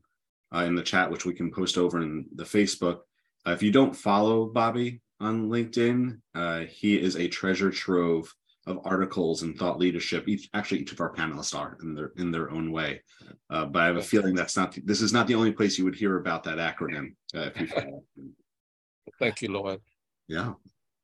uh, 0.55 0.61
in 0.61 0.75
the 0.75 0.83
chat, 0.83 1.11
which 1.11 1.25
we 1.25 1.35
can 1.35 1.53
post 1.53 1.79
over 1.79 2.01
in 2.03 2.27
the 2.35 2.45
Facebook. 2.45 3.01
Uh, 3.47 3.53
if 3.53 3.63
you 3.63 3.71
don't 3.71 3.95
follow 3.95 4.47
Bobby 4.47 5.01
on 5.21 5.49
LinkedIn, 5.49 6.19
uh, 6.35 6.61
he 6.61 6.99
is 6.99 7.17
a 7.17 7.29
treasure 7.29 7.71
trove 7.71 8.35
of 8.67 8.81
articles 8.85 9.43
and 9.43 9.57
thought 9.57 9.79
leadership. 9.79 10.29
Each 10.29 10.49
actually 10.55 10.81
each 10.81 10.93
of 10.93 11.01
our 11.01 11.15
panelists 11.15 11.59
are 11.59 11.79
in 11.83 11.95
their 11.95 12.13
in 12.17 12.31
their 12.31 12.51
own 12.51 12.73
way. 12.73 13.03
Uh, 13.49 13.67
but 13.67 13.83
I 13.83 13.87
have 13.87 13.97
a 13.97 14.03
feeling 14.03 14.35
that's 14.35 14.57
not 14.57 14.77
this 14.85 15.01
is 15.01 15.13
not 15.13 15.27
the 15.27 15.35
only 15.35 15.53
place 15.53 15.79
you 15.79 15.85
would 15.85 15.95
hear 15.95 16.19
about 16.19 16.45
that 16.45 16.59
acronym. 16.59 17.15
Uh, 17.35 17.51
if 17.55 17.61
you 17.61 17.67
follow. 17.69 18.03
Thank 19.19 19.43
you, 19.43 19.49
Lowell. 19.53 19.79
Yeah. 20.29 20.55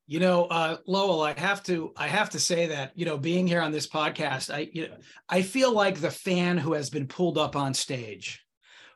You 0.09 0.21
know, 0.21 0.45
uh, 0.45 0.77
Lowell, 0.87 1.23
I 1.23 1.39
have 1.39 1.65
to 1.65 1.93
I 1.97 2.07
have 2.07 2.31
to 2.31 2.39
say 2.39 2.67
that 2.69 2.93
you 2.95 3.05
know, 3.05 3.19
being 3.19 3.47
here 3.47 3.61
on 3.61 3.73
this 3.73 3.89
podcast, 3.89 4.55
I 4.55 4.69
you 4.73 4.89
know, 4.89 4.95
I 5.29 5.43
feel 5.43 5.73
like 5.73 6.01
the 6.01 6.11
fan 6.11 6.59
who 6.59 6.75
has 6.75 6.91
been 6.91 7.09
pulled 7.09 7.39
up 7.39 7.57
on 7.57 7.75
stage 7.75 8.45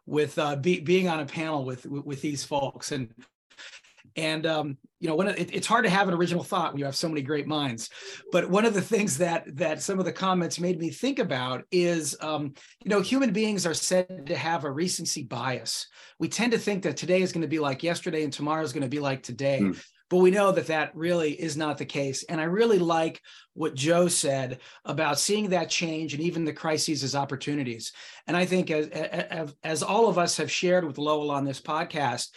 with 0.06 0.38
uh, 0.38 0.56
be, 0.56 0.80
being 0.80 1.08
on 1.08 1.20
a 1.20 1.26
panel 1.26 1.64
with 1.64 1.84
with 1.84 2.22
these 2.22 2.44
folks, 2.44 2.92
and 2.92 3.12
and 4.14 4.46
um, 4.46 4.78
you 5.00 5.08
know, 5.08 5.16
when 5.16 5.26
it, 5.26 5.52
it's 5.52 5.66
hard 5.66 5.84
to 5.84 5.90
have 5.90 6.06
an 6.06 6.14
original 6.14 6.44
thought 6.44 6.72
when 6.72 6.78
you 6.78 6.84
have 6.84 6.94
so 6.94 7.08
many 7.08 7.22
great 7.22 7.48
minds. 7.48 7.90
But 8.30 8.48
one 8.48 8.64
of 8.64 8.74
the 8.74 8.80
things 8.80 9.18
that 9.18 9.56
that 9.56 9.82
some 9.82 9.98
of 9.98 10.04
the 10.04 10.12
comments 10.12 10.60
made 10.60 10.78
me 10.78 10.90
think 10.90 11.18
about 11.18 11.64
is, 11.72 12.16
um, 12.20 12.54
you 12.84 12.88
know, 12.88 13.00
human 13.00 13.32
beings 13.32 13.66
are 13.66 13.74
said 13.74 14.26
to 14.28 14.36
have 14.36 14.62
a 14.62 14.70
recency 14.70 15.24
bias. 15.24 15.88
We 16.20 16.28
tend 16.28 16.52
to 16.52 16.58
think 16.58 16.84
that 16.84 16.96
today 16.96 17.20
is 17.20 17.32
going 17.32 17.42
to 17.42 17.48
be 17.48 17.58
like 17.58 17.82
yesterday 17.82 18.22
and 18.22 18.32
tomorrow 18.32 18.62
is 18.62 18.72
going 18.72 18.84
to 18.84 18.88
be 18.88 19.00
like 19.00 19.24
today. 19.24 19.58
Mm 19.60 19.82
but 20.10 20.18
we 20.18 20.30
know 20.30 20.52
that 20.52 20.66
that 20.66 20.94
really 20.94 21.32
is 21.32 21.56
not 21.56 21.78
the 21.78 21.84
case. 21.86 22.24
And 22.24 22.40
i 22.40 22.44
really 22.44 22.78
like 22.78 23.22
what 23.54 23.74
joe 23.74 24.08
said 24.08 24.58
about 24.84 25.18
seeing 25.18 25.50
that 25.50 25.70
change 25.70 26.12
and 26.12 26.22
even 26.22 26.44
the 26.44 26.52
crises 26.52 27.02
as 27.02 27.14
opportunities. 27.14 27.92
And 28.26 28.36
i 28.36 28.44
think 28.44 28.70
as, 28.70 28.88
as, 28.88 29.54
as 29.64 29.82
all 29.82 30.08
of 30.08 30.18
us 30.18 30.36
have 30.36 30.50
shared 30.50 30.84
with 30.84 30.98
lowell 30.98 31.30
on 31.30 31.44
this 31.44 31.60
podcast 31.60 32.28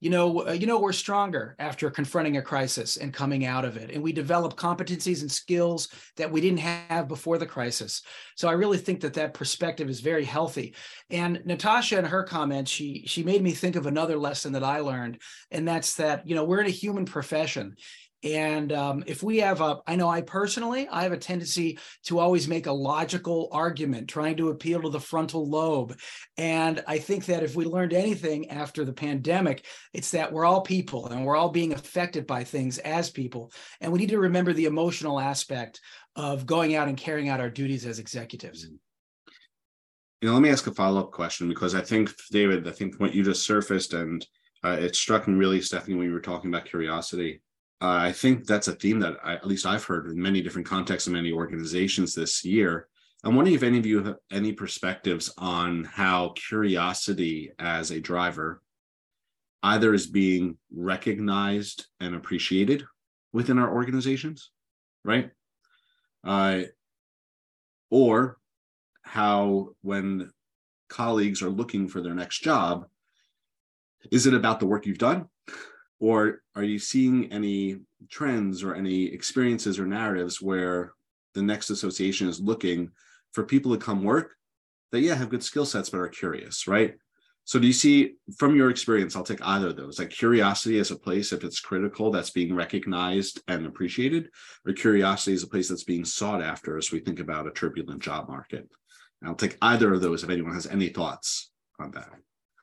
you 0.00 0.10
know, 0.10 0.46
uh, 0.46 0.52
you 0.52 0.66
know, 0.66 0.78
we're 0.78 0.92
stronger 0.92 1.56
after 1.58 1.90
confronting 1.90 2.36
a 2.36 2.42
crisis 2.42 2.98
and 2.98 3.14
coming 3.14 3.46
out 3.46 3.64
of 3.64 3.76
it. 3.78 3.90
And 3.90 4.02
we 4.02 4.12
develop 4.12 4.56
competencies 4.56 5.22
and 5.22 5.32
skills 5.32 5.88
that 6.16 6.30
we 6.30 6.42
didn't 6.42 6.58
have 6.58 7.08
before 7.08 7.38
the 7.38 7.46
crisis. 7.46 8.02
So 8.34 8.48
I 8.48 8.52
really 8.52 8.76
think 8.76 9.00
that 9.00 9.14
that 9.14 9.32
perspective 9.32 9.88
is 9.88 10.00
very 10.00 10.24
healthy. 10.24 10.74
And 11.08 11.40
Natasha, 11.46 11.98
in 11.98 12.04
her 12.04 12.24
comments, 12.24 12.70
she 12.70 13.04
she 13.06 13.22
made 13.22 13.42
me 13.42 13.52
think 13.52 13.76
of 13.76 13.86
another 13.86 14.18
lesson 14.18 14.52
that 14.52 14.64
I 14.64 14.80
learned, 14.80 15.22
and 15.50 15.66
that's 15.66 15.94
that 15.94 16.28
you 16.28 16.34
know 16.34 16.44
we're 16.44 16.60
in 16.60 16.66
a 16.66 16.70
human 16.70 17.06
profession, 17.06 17.76
and 18.22 18.72
um, 18.72 19.04
if 19.06 19.22
we 19.22 19.38
have 19.38 19.60
a, 19.60 19.78
I 19.86 19.94
know 19.96 20.08
I 20.08 20.22
personally, 20.22 20.88
I 20.88 21.02
have 21.02 21.12
a 21.12 21.18
tendency 21.18 21.78
to 22.04 22.18
always 22.18 22.48
make 22.48 22.66
a 22.66 22.72
logical 22.72 23.48
argument, 23.52 24.08
trying 24.08 24.36
to 24.38 24.48
appeal 24.48 24.82
to 24.82 24.88
the 24.88 25.00
frontal 25.00 25.48
lobe. 25.48 25.96
And 26.38 26.82
I 26.86 26.98
think 26.98 27.26
that 27.26 27.42
if 27.42 27.54
we 27.54 27.66
learned 27.66 27.92
anything 27.92 28.50
after 28.50 28.84
the 28.84 28.92
pandemic, 28.92 29.66
it's 29.92 30.10
that 30.12 30.32
we're 30.32 30.46
all 30.46 30.62
people 30.62 31.06
and 31.08 31.24
we're 31.24 31.36
all 31.36 31.50
being 31.50 31.74
affected 31.74 32.26
by 32.26 32.42
things 32.42 32.78
as 32.78 33.10
people. 33.10 33.52
And 33.80 33.92
we 33.92 33.98
need 33.98 34.10
to 34.10 34.18
remember 34.18 34.52
the 34.52 34.64
emotional 34.64 35.20
aspect 35.20 35.80
of 36.16 36.46
going 36.46 36.74
out 36.74 36.88
and 36.88 36.96
carrying 36.96 37.28
out 37.28 37.40
our 37.40 37.50
duties 37.50 37.84
as 37.84 37.98
executives. 37.98 38.66
You 40.22 40.28
know, 40.28 40.32
let 40.32 40.42
me 40.42 40.50
ask 40.50 40.66
a 40.66 40.72
follow 40.72 41.00
up 41.00 41.12
question 41.12 41.48
because 41.48 41.74
I 41.74 41.82
think, 41.82 42.10
David, 42.30 42.66
I 42.66 42.72
think 42.72 42.98
what 42.98 43.14
you 43.14 43.22
just 43.22 43.44
surfaced 43.44 43.92
and 43.92 44.26
uh, 44.64 44.78
it 44.80 44.96
struck 44.96 45.28
me 45.28 45.34
really, 45.34 45.60
Stephanie, 45.60 45.96
when 45.96 46.06
you 46.06 46.12
were 46.14 46.20
talking 46.20 46.48
about 46.50 46.64
curiosity 46.64 47.42
uh, 47.80 47.98
I 48.00 48.12
think 48.12 48.46
that's 48.46 48.68
a 48.68 48.74
theme 48.74 49.00
that 49.00 49.16
I, 49.22 49.34
at 49.34 49.46
least 49.46 49.66
I've 49.66 49.84
heard 49.84 50.06
in 50.06 50.20
many 50.20 50.40
different 50.40 50.66
contexts 50.66 51.06
and 51.06 51.14
many 51.14 51.32
organizations 51.32 52.14
this 52.14 52.44
year. 52.44 52.88
I'm 53.22 53.34
wondering 53.34 53.54
if 53.54 53.62
any 53.62 53.78
of 53.78 53.86
you 53.86 54.02
have 54.02 54.16
any 54.30 54.52
perspectives 54.52 55.32
on 55.36 55.84
how 55.84 56.30
curiosity 56.36 57.50
as 57.58 57.90
a 57.90 58.00
driver 58.00 58.62
either 59.62 59.92
is 59.92 60.06
being 60.06 60.56
recognized 60.72 61.86
and 62.00 62.14
appreciated 62.14 62.84
within 63.32 63.58
our 63.58 63.74
organizations, 63.74 64.50
right? 65.04 65.30
Uh, 66.24 66.62
or 67.90 68.38
how 69.02 69.70
when 69.82 70.30
colleagues 70.88 71.42
are 71.42 71.50
looking 71.50 71.88
for 71.88 72.00
their 72.00 72.14
next 72.14 72.40
job, 72.40 72.86
is 74.10 74.26
it 74.26 74.34
about 74.34 74.60
the 74.60 74.66
work 74.66 74.86
you've 74.86 74.98
done? 74.98 75.28
Or 75.98 76.42
are 76.54 76.62
you 76.62 76.78
seeing 76.78 77.32
any 77.32 77.80
trends 78.10 78.62
or 78.62 78.74
any 78.74 79.06
experiences 79.06 79.78
or 79.78 79.86
narratives 79.86 80.42
where 80.42 80.92
the 81.34 81.42
next 81.42 81.70
association 81.70 82.28
is 82.28 82.40
looking 82.40 82.90
for 83.32 83.44
people 83.44 83.72
to 83.72 83.84
come 83.84 84.02
work 84.02 84.34
that, 84.92 85.00
yeah, 85.00 85.14
have 85.14 85.30
good 85.30 85.42
skill 85.42 85.66
sets, 85.66 85.90
but 85.90 85.98
are 85.98 86.08
curious, 86.08 86.66
right? 86.66 86.96
So 87.44 87.60
do 87.60 87.66
you 87.66 87.72
see 87.72 88.14
from 88.38 88.56
your 88.56 88.70
experience, 88.70 89.14
I'll 89.14 89.22
take 89.22 89.46
either 89.46 89.68
of 89.68 89.76
those, 89.76 90.00
like 90.00 90.10
curiosity 90.10 90.80
as 90.80 90.90
a 90.90 90.98
place, 90.98 91.32
if 91.32 91.44
it's 91.44 91.60
critical, 91.60 92.10
that's 92.10 92.30
being 92.30 92.54
recognized 92.54 93.40
and 93.46 93.66
appreciated, 93.66 94.30
or 94.66 94.72
curiosity 94.72 95.34
as 95.34 95.44
a 95.44 95.48
place 95.48 95.68
that's 95.68 95.84
being 95.84 96.04
sought 96.04 96.42
after 96.42 96.76
as 96.76 96.90
we 96.90 96.98
think 96.98 97.20
about 97.20 97.46
a 97.46 97.52
turbulent 97.52 98.02
job 98.02 98.28
market. 98.28 98.68
And 99.20 99.30
I'll 99.30 99.36
take 99.36 99.58
either 99.62 99.94
of 99.94 100.00
those 100.00 100.24
if 100.24 100.30
anyone 100.30 100.54
has 100.54 100.66
any 100.66 100.88
thoughts 100.88 101.50
on 101.78 101.92
that. 101.92 102.10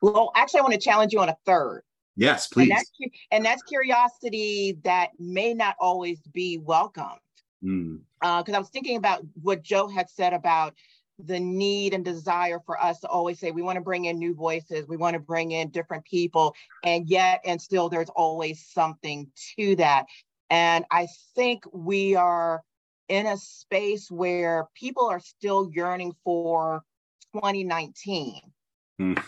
Well, 0.02 0.34
actually, 0.36 0.60
I 0.60 0.64
want 0.64 0.74
to 0.74 0.80
challenge 0.80 1.14
you 1.14 1.20
on 1.22 1.30
a 1.30 1.38
third. 1.46 1.84
Yes, 2.16 2.48
please. 2.48 2.70
And 2.70 2.72
that's, 2.72 2.92
and 3.32 3.46
that's 3.46 3.64
curiosity 3.64 4.78
that 4.84 5.10
may 5.20 5.54
not 5.54 5.76
always 5.80 6.20
be 6.34 6.58
welcomed. 6.58 7.20
Because 7.62 7.74
mm. 7.74 8.00
uh, 8.22 8.44
I 8.54 8.60
was 8.60 8.70
thinking 8.70 8.98
about 8.98 9.22
what 9.42 9.64
Joe 9.64 9.88
had 9.88 10.10
said 10.10 10.34
about 10.34 10.74
the 11.20 11.40
need 11.40 11.94
and 11.94 12.04
desire 12.04 12.60
for 12.66 12.82
us 12.82 13.00
to 13.00 13.08
always 13.08 13.40
say 13.40 13.52
we 13.52 13.62
want 13.62 13.78
to 13.78 13.82
bring 13.82 14.06
in 14.06 14.18
new 14.18 14.34
voices, 14.34 14.88
we 14.88 14.98
want 14.98 15.14
to 15.14 15.20
bring 15.20 15.52
in 15.52 15.70
different 15.70 16.04
people, 16.06 16.54
and 16.84 17.08
yet 17.08 17.40
and 17.46 17.62
still 17.62 17.88
there's 17.90 18.10
always 18.10 18.66
something 18.74 19.30
to 19.58 19.76
that. 19.76 20.06
And 20.50 20.86
I 20.92 21.08
think 21.36 21.64
we 21.72 22.16
are 22.16 22.64
in 23.10 23.28
a 23.28 23.38
space 23.38 24.10
where 24.10 24.68
people 24.76 25.08
are 25.08 25.20
still 25.20 25.70
yearning 25.72 26.14
for 26.24 26.84
2019. 27.34 28.42
Mm. 29.00 29.24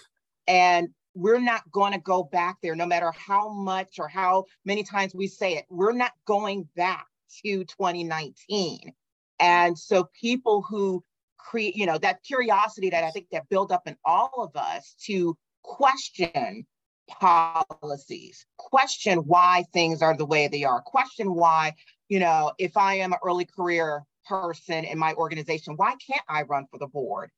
And 0.47 0.89
we're 1.15 1.39
not 1.39 1.69
going 1.71 1.93
to 1.93 1.99
go 1.99 2.23
back 2.23 2.57
there 2.61 2.75
no 2.75 2.85
matter 2.85 3.11
how 3.11 3.49
much 3.49 3.99
or 3.99 4.07
how 4.07 4.45
many 4.65 4.83
times 4.83 5.15
we 5.15 5.27
say 5.27 5.53
it. 5.53 5.65
We're 5.69 5.93
not 5.93 6.11
going 6.25 6.67
back 6.75 7.07
to 7.43 7.63
2019 7.65 8.93
and 9.39 9.77
so 9.77 10.09
people 10.19 10.61
who 10.61 11.03
create 11.37 11.75
you 11.75 11.85
know 11.85 11.97
that 11.97 12.23
curiosity 12.23 12.89
that 12.89 13.03
i 13.03 13.11
think 13.11 13.27
that 13.31 13.47
build 13.49 13.71
up 13.71 13.87
in 13.87 13.95
all 14.05 14.31
of 14.37 14.55
us 14.55 14.95
to 15.03 15.37
question 15.63 16.65
policies 17.09 18.45
question 18.57 19.19
why 19.19 19.63
things 19.73 20.01
are 20.01 20.15
the 20.15 20.25
way 20.25 20.47
they 20.47 20.63
are 20.63 20.81
question 20.81 21.33
why 21.33 21.73
you 22.09 22.19
know 22.19 22.51
if 22.57 22.77
i 22.77 22.95
am 22.95 23.13
an 23.13 23.19
early 23.23 23.45
career 23.45 24.03
person 24.27 24.83
in 24.85 24.97
my 24.97 25.13
organization 25.13 25.73
why 25.75 25.93
can't 26.05 26.23
i 26.29 26.41
run 26.43 26.65
for 26.71 26.79
the 26.79 26.87
board 26.87 27.29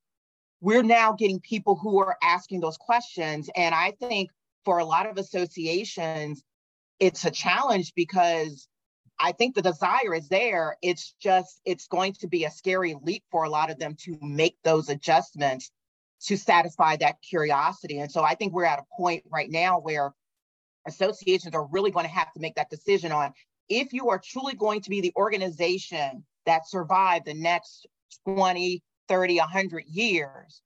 we're 0.62 0.84
now 0.84 1.14
getting 1.14 1.40
people 1.40 1.76
who 1.76 2.00
are 2.00 2.18
asking 2.22 2.62
those 2.62 2.78
questions. 2.78 3.50
And 3.56 3.76
I 3.76 3.92
think 4.00 4.32
for 4.66 4.80
a 4.80 4.86
lot 4.86 5.08
of 5.08 5.18
associations, 5.18 6.44
it's 7.00 7.26
a 7.26 7.32
challenge 7.32 7.94
because 7.96 8.68
I 9.20 9.32
think 9.32 9.56
the 9.56 9.62
desire 9.62 10.14
is 10.14 10.30
there. 10.30 10.78
It's 10.82 11.14
just, 11.22 11.62
it's 11.66 11.88
going 11.88 12.14
to 12.20 12.28
be 12.28 12.46
a 12.46 12.52
scary 12.52 12.96
leap 13.02 13.24
for 13.32 13.44
a 13.44 13.50
lot 13.50 13.70
of 13.70 13.80
them 13.80 13.96
to 14.02 14.18
make 14.22 14.58
those 14.64 14.90
adjustments 14.90 15.72
to 16.26 16.38
satisfy 16.38 16.96
that 16.98 17.22
curiosity. 17.22 18.00
And 18.00 18.12
so 18.12 18.24
I 18.24 18.36
think 18.36 18.54
we're 18.54 18.66
at 18.66 18.80
a 18.80 18.86
point 18.98 19.24
right 19.32 19.50
now 19.50 19.80
where 19.80 20.14
associations 20.88 21.54
are 21.54 21.68
really 21.68 21.92
going 21.92 22.06
to 22.06 22.12
have 22.12 22.32
to 22.34 22.40
make 22.40 22.56
that 22.56 22.70
decision 22.70 23.12
on 23.12 23.34
if 23.70 23.94
you 23.94 24.10
are 24.10 24.22
truly 24.24 24.54
going 24.54 24.82
to 24.82 24.90
be 24.90 25.02
the 25.02 25.14
organization 25.16 26.24
that 26.46 26.68
survive 26.68 27.26
the 27.26 27.34
next 27.34 27.86
20, 28.26 28.82
30, 29.08 29.38
100 29.38 29.86
years, 29.88 30.62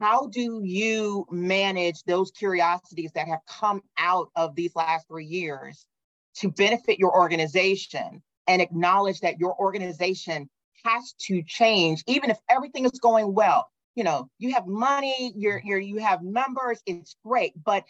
how 0.00 0.26
do 0.26 0.62
you 0.64 1.26
manage 1.30 2.02
those 2.04 2.32
curiosities 2.32 3.12
that 3.12 3.28
have 3.28 3.38
come 3.48 3.82
out 3.98 4.30
of 4.34 4.54
these 4.56 4.74
last 4.74 5.06
three 5.06 5.26
years 5.26 5.86
to 6.34 6.50
benefit 6.50 6.98
your 6.98 7.14
organization 7.14 8.20
and 8.48 8.60
acknowledge 8.60 9.20
that 9.20 9.38
your 9.38 9.56
organization 9.60 10.50
has 10.84 11.14
to 11.20 11.42
change, 11.44 12.02
even 12.08 12.30
if 12.30 12.38
everything 12.50 12.84
is 12.84 12.98
going 13.00 13.32
well? 13.32 13.68
You 13.94 14.04
know, 14.04 14.28
you 14.38 14.54
have 14.54 14.66
money, 14.66 15.32
you're, 15.36 15.60
you're 15.62 15.78
you 15.78 15.98
have 15.98 16.22
members, 16.22 16.80
it's 16.86 17.14
great, 17.24 17.52
but 17.62 17.84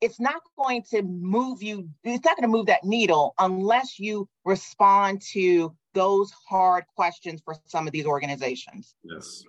it's 0.00 0.20
not 0.20 0.42
going 0.58 0.82
to 0.90 1.02
move 1.02 1.62
you, 1.62 1.88
it's 2.04 2.24
not 2.24 2.36
going 2.36 2.42
to 2.50 2.54
move 2.54 2.66
that 2.66 2.84
needle 2.84 3.32
unless 3.38 3.98
you 3.98 4.28
respond 4.44 5.22
to 5.32 5.74
those 5.96 6.30
hard 6.46 6.84
questions 6.94 7.40
for 7.42 7.56
some 7.64 7.86
of 7.86 7.92
these 7.92 8.04
organizations. 8.04 8.94
Yes. 9.02 9.42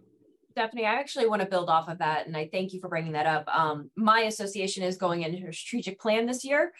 Stephanie, 0.52 0.86
I 0.86 0.96
actually 0.96 1.28
want 1.28 1.42
to 1.42 1.48
build 1.48 1.70
off 1.70 1.90
of 1.90 2.00
that, 2.00 2.26
and 2.26 2.36
I 2.36 2.50
thank 2.52 2.74
you 2.74 2.80
for 2.80 2.88
bringing 2.88 3.12
that 3.12 3.28
up. 3.28 3.44
Um, 3.54 3.92
my 3.96 4.22
association 4.22 4.82
is 4.82 4.96
going 4.96 5.22
into 5.22 5.46
a 5.46 5.54
strategic 5.54 6.00
plan 6.00 6.26
this 6.26 6.46
year, 6.46 6.72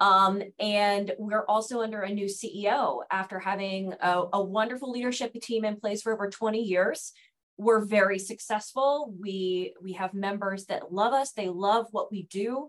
um, 0.00 0.42
and 0.58 1.12
we're 1.18 1.46
also 1.46 1.82
under 1.82 2.02
a 2.02 2.12
new 2.12 2.26
CEO 2.26 3.02
after 3.12 3.38
having 3.38 3.94
a, 4.00 4.24
a 4.32 4.42
wonderful 4.42 4.90
leadership 4.90 5.32
team 5.40 5.64
in 5.64 5.76
place 5.76 6.02
for 6.02 6.12
over 6.12 6.28
20 6.28 6.60
years. 6.60 7.12
We're 7.56 7.84
very 7.84 8.18
successful. 8.18 9.14
We 9.18 9.74
we 9.80 9.92
have 9.92 10.14
members 10.14 10.66
that 10.66 10.92
love 10.92 11.12
us. 11.12 11.30
They 11.30 11.48
love 11.48 11.86
what 11.92 12.10
we 12.10 12.24
do 12.24 12.68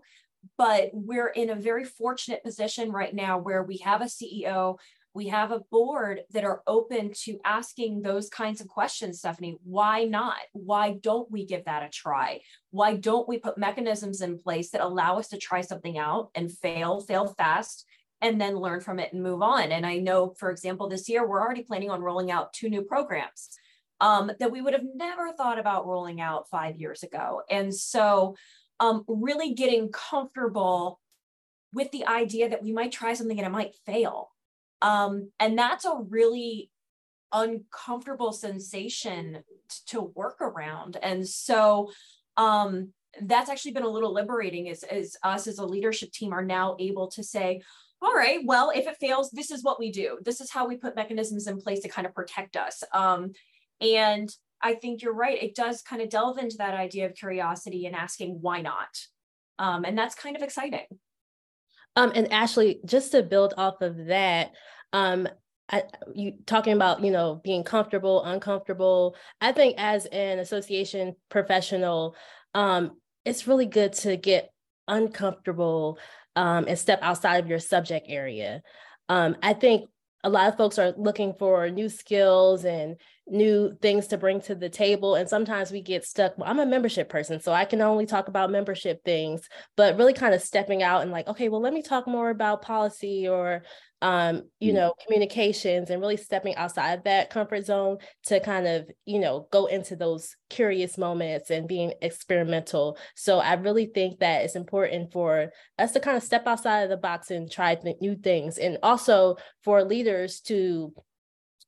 but 0.58 0.90
we're 0.92 1.28
in 1.28 1.50
a 1.50 1.54
very 1.54 1.84
fortunate 1.84 2.44
position 2.44 2.92
right 2.92 3.14
now 3.14 3.38
where 3.38 3.62
we 3.62 3.78
have 3.78 4.02
a 4.02 4.06
CEO, 4.06 4.76
we 5.14 5.28
have 5.28 5.52
a 5.52 5.60
board 5.70 6.22
that 6.32 6.44
are 6.44 6.62
open 6.66 7.12
to 7.22 7.38
asking 7.44 8.02
those 8.02 8.28
kinds 8.28 8.60
of 8.60 8.66
questions, 8.66 9.20
Stephanie. 9.20 9.56
Why 9.62 10.04
not? 10.04 10.38
Why 10.52 10.98
don't 11.00 11.30
we 11.30 11.46
give 11.46 11.64
that 11.66 11.84
a 11.84 11.88
try? 11.88 12.40
Why 12.70 12.96
don't 12.96 13.28
we 13.28 13.38
put 13.38 13.56
mechanisms 13.56 14.20
in 14.20 14.38
place 14.38 14.70
that 14.70 14.80
allow 14.80 15.18
us 15.18 15.28
to 15.28 15.38
try 15.38 15.60
something 15.60 15.96
out 15.98 16.30
and 16.34 16.50
fail, 16.50 17.00
fail 17.00 17.28
fast, 17.28 17.86
and 18.20 18.40
then 18.40 18.56
learn 18.56 18.80
from 18.80 18.98
it 18.98 19.12
and 19.12 19.22
move 19.22 19.42
on. 19.42 19.70
And 19.70 19.86
I 19.86 19.98
know, 19.98 20.34
for 20.38 20.50
example, 20.50 20.88
this 20.88 21.08
year 21.08 21.26
we're 21.26 21.40
already 21.42 21.62
planning 21.62 21.90
on 21.90 22.02
rolling 22.02 22.30
out 22.30 22.52
two 22.52 22.68
new 22.68 22.82
programs 22.82 23.50
um, 24.00 24.32
that 24.40 24.50
we 24.50 24.60
would 24.60 24.74
have 24.74 24.84
never 24.94 25.32
thought 25.32 25.58
about 25.58 25.86
rolling 25.86 26.20
out 26.20 26.48
five 26.50 26.76
years 26.76 27.02
ago. 27.02 27.42
And 27.50 27.74
so, 27.74 28.34
um, 28.80 29.04
really 29.06 29.54
getting 29.54 29.92
comfortable 29.92 31.00
with 31.72 31.90
the 31.92 32.06
idea 32.06 32.48
that 32.48 32.62
we 32.62 32.72
might 32.72 32.92
try 32.92 33.14
something 33.14 33.38
and 33.38 33.46
it 33.46 33.50
might 33.50 33.74
fail. 33.86 34.30
Um, 34.84 35.30
and 35.40 35.58
that's 35.58 35.86
a 35.86 35.98
really 36.08 36.70
uncomfortable 37.32 38.32
sensation 38.32 39.42
to 39.86 40.12
work 40.14 40.40
around. 40.42 40.98
And 41.02 41.26
so, 41.26 41.90
um, 42.36 42.92
that's 43.22 43.48
actually 43.48 43.72
been 43.72 43.84
a 43.84 43.88
little 43.88 44.12
liberating 44.12 44.68
as, 44.68 44.82
as 44.82 45.16
us 45.22 45.46
as 45.46 45.58
a 45.58 45.64
leadership 45.64 46.12
team 46.12 46.32
are 46.32 46.44
now 46.44 46.76
able 46.78 47.08
to 47.12 47.22
say, 47.22 47.62
all 48.02 48.12
right, 48.12 48.40
well, 48.44 48.70
if 48.74 48.86
it 48.86 48.98
fails, 49.00 49.30
this 49.30 49.50
is 49.50 49.62
what 49.62 49.78
we 49.78 49.90
do. 49.90 50.18
This 50.22 50.40
is 50.40 50.50
how 50.50 50.66
we 50.66 50.76
put 50.76 50.96
mechanisms 50.96 51.46
in 51.46 51.60
place 51.60 51.80
to 51.80 51.88
kind 51.88 52.06
of 52.06 52.14
protect 52.14 52.56
us. 52.56 52.82
Um, 52.92 53.32
and 53.80 54.28
I 54.60 54.74
think 54.74 55.02
you're 55.02 55.14
right. 55.14 55.42
It 55.42 55.54
does 55.54 55.80
kind 55.80 56.02
of 56.02 56.10
delve 56.10 56.38
into 56.38 56.56
that 56.58 56.74
idea 56.74 57.06
of 57.06 57.14
curiosity 57.14 57.86
and 57.86 57.94
asking 57.96 58.38
why 58.40 58.60
not. 58.60 58.98
Um, 59.58 59.84
and 59.84 59.96
that's 59.96 60.14
kind 60.14 60.36
of 60.36 60.42
exciting. 60.42 60.86
Um, 61.96 62.12
and 62.14 62.30
Ashley, 62.32 62.80
just 62.84 63.12
to 63.12 63.22
build 63.22 63.54
off 63.56 63.80
of 63.80 64.06
that, 64.06 64.52
um, 64.92 65.28
I, 65.68 65.84
you 66.14 66.34
talking 66.46 66.74
about 66.74 67.02
you 67.02 67.10
know 67.10 67.40
being 67.42 67.64
comfortable, 67.64 68.22
uncomfortable. 68.24 69.16
I 69.40 69.52
think 69.52 69.76
as 69.78 70.06
an 70.06 70.38
association 70.38 71.16
professional, 71.30 72.16
um, 72.54 72.98
it's 73.24 73.46
really 73.46 73.66
good 73.66 73.94
to 73.94 74.16
get 74.16 74.50
uncomfortable 74.86 75.98
um, 76.36 76.66
and 76.68 76.78
step 76.78 76.98
outside 77.02 77.42
of 77.42 77.48
your 77.48 77.58
subject 77.58 78.06
area. 78.08 78.62
Um, 79.08 79.36
I 79.42 79.54
think 79.54 79.88
a 80.22 80.30
lot 80.30 80.48
of 80.48 80.56
folks 80.56 80.78
are 80.78 80.94
looking 80.96 81.34
for 81.38 81.68
new 81.68 81.90
skills 81.90 82.64
and 82.64 82.96
new 83.26 83.76
things 83.82 84.06
to 84.06 84.16
bring 84.16 84.40
to 84.40 84.54
the 84.54 84.70
table. 84.70 85.14
And 85.14 85.28
sometimes 85.28 85.70
we 85.70 85.82
get 85.82 86.04
stuck. 86.04 86.36
Well, 86.38 86.48
I'm 86.48 86.58
a 86.58 86.66
membership 86.66 87.10
person, 87.10 87.40
so 87.40 87.52
I 87.52 87.66
can 87.66 87.82
only 87.82 88.06
talk 88.06 88.28
about 88.28 88.50
membership 88.50 89.04
things, 89.04 89.46
but 89.76 89.98
really 89.98 90.14
kind 90.14 90.34
of 90.34 90.42
stepping 90.42 90.82
out 90.82 91.02
and 91.02 91.10
like, 91.10 91.28
okay, 91.28 91.50
well, 91.50 91.60
let 91.60 91.74
me 91.74 91.82
talk 91.82 92.06
more 92.06 92.30
about 92.30 92.62
policy 92.62 93.28
or 93.28 93.64
um, 94.04 94.42
you 94.60 94.72
mm. 94.72 94.74
know, 94.74 94.94
communications 95.02 95.88
and 95.88 95.98
really 95.98 96.18
stepping 96.18 96.54
outside 96.56 97.04
that 97.04 97.30
comfort 97.30 97.64
zone 97.64 97.96
to 98.26 98.38
kind 98.38 98.66
of, 98.66 98.86
you 99.06 99.18
know, 99.18 99.48
go 99.50 99.64
into 99.64 99.96
those 99.96 100.36
curious 100.50 100.98
moments 100.98 101.48
and 101.48 101.66
being 101.66 101.94
experimental. 102.02 102.98
So 103.16 103.38
I 103.38 103.54
really 103.54 103.86
think 103.86 104.18
that 104.18 104.44
it's 104.44 104.56
important 104.56 105.10
for 105.10 105.52
us 105.78 105.92
to 105.92 106.00
kind 106.00 106.18
of 106.18 106.22
step 106.22 106.46
outside 106.46 106.82
of 106.82 106.90
the 106.90 106.98
box 106.98 107.30
and 107.30 107.50
try 107.50 107.76
th- 107.76 107.96
new 108.02 108.14
things. 108.14 108.58
And 108.58 108.76
also 108.82 109.36
for 109.62 109.82
leaders 109.82 110.42
to 110.42 110.92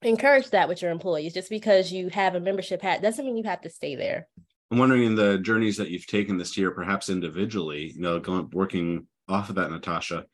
encourage 0.03 0.51
that 0.51 0.69
with 0.69 0.83
your 0.83 0.91
employees. 0.91 1.33
Just 1.33 1.49
because 1.49 1.91
you 1.91 2.11
have 2.11 2.35
a 2.35 2.41
membership 2.41 2.83
hat 2.83 3.01
doesn't 3.01 3.25
mean 3.25 3.39
you 3.39 3.45
have 3.45 3.63
to 3.63 3.71
stay 3.71 3.97
there. 3.97 4.29
I'm 4.71 4.77
wondering 4.77 5.05
in 5.05 5.15
the 5.15 5.39
journeys 5.39 5.79
that 5.79 5.89
you've 5.89 6.07
taken 6.07 6.37
this 6.37 6.59
year, 6.59 6.71
perhaps 6.71 7.09
individually, 7.09 7.93
you 7.95 8.03
know, 8.03 8.21
going 8.21 8.51
working 8.53 9.07
off 9.27 9.49
of 9.49 9.55
that, 9.55 9.71
Natasha, 9.71 10.27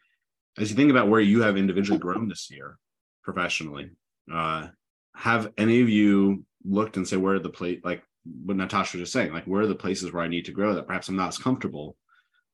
as 0.58 0.70
you 0.70 0.76
think 0.76 0.90
about 0.90 1.08
where 1.08 1.20
you 1.20 1.42
have 1.42 1.56
individually 1.56 1.98
grown 1.98 2.28
this 2.28 2.50
year 2.50 2.78
professionally, 3.24 3.90
uh, 4.32 4.68
have 5.14 5.52
any 5.58 5.80
of 5.80 5.88
you 5.88 6.44
looked 6.64 6.96
and 6.96 7.06
say 7.06 7.16
where 7.16 7.34
are 7.34 7.40
the 7.40 7.50
plate 7.50 7.84
like 7.84 8.02
what 8.24 8.56
Natasha 8.56 8.96
was 8.96 9.02
just 9.02 9.12
saying, 9.12 9.32
like 9.32 9.44
where 9.44 9.62
are 9.62 9.66
the 9.66 9.74
places 9.74 10.12
where 10.12 10.22
I 10.22 10.28
need 10.28 10.44
to 10.44 10.52
grow 10.52 10.74
that 10.74 10.86
perhaps 10.86 11.08
I'm 11.08 11.16
not 11.16 11.28
as 11.28 11.38
comfortable, 11.38 11.96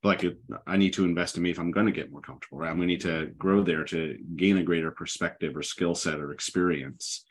but 0.01 0.23
like 0.23 0.37
I 0.65 0.77
need 0.77 0.93
to 0.93 1.05
invest 1.05 1.37
in 1.37 1.43
me 1.43 1.51
if 1.51 1.59
I'm 1.59 1.71
going 1.71 1.85
to 1.85 1.91
get 1.91 2.11
more 2.11 2.21
comfortable, 2.21 2.59
right? 2.59 2.69
I'm 2.69 2.77
going 2.77 2.87
to 2.87 2.93
need 2.93 3.01
to 3.01 3.27
grow 3.37 3.63
there 3.63 3.83
to 3.85 4.17
gain 4.35 4.57
a 4.57 4.63
greater 4.63 4.91
perspective 4.91 5.55
or 5.55 5.63
skill 5.63 5.95
set 5.95 6.19
or 6.19 6.31
experience. 6.31 7.25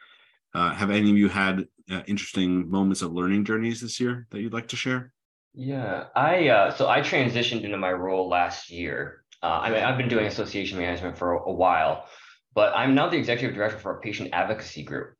Uh, 0.55 0.73
have 0.73 0.91
any 0.91 1.11
of 1.11 1.19
you 1.19 1.29
had 1.29 1.67
uh, 1.91 2.03
interesting 2.07 2.71
moments 2.71 3.03
of 3.03 3.13
learning 3.13 3.45
journeys 3.45 3.81
this 3.81 4.01
year 4.01 4.27
that 4.31 4.41
you'd 4.41 4.53
like 4.53 4.69
to 4.69 4.77
share? 4.77 5.13
Yeah, 5.55 6.05
I 6.15 6.49
uh, 6.49 6.71
so 6.71 6.89
I 6.89 7.01
transitioned 7.01 7.65
into 7.65 7.79
my 7.79 7.91
role 7.91 8.29
last 8.29 8.71
year, 8.71 9.25
uh, 9.43 9.61
I 9.63 9.71
mean, 9.71 9.83
I've 9.83 9.99
been 9.99 10.09
doing 10.09 10.27
association 10.27 10.79
management 10.79 11.17
for 11.17 11.35
a, 11.35 11.43
a 11.49 11.53
while, 11.53 12.07
but 12.55 12.73
I'm 12.75 12.95
now 12.95 13.09
the 13.09 13.17
executive 13.17 13.55
director 13.55 13.79
for 13.79 13.97
a 13.97 14.01
patient 14.01 14.31
advocacy 14.33 14.83
group. 14.83 15.15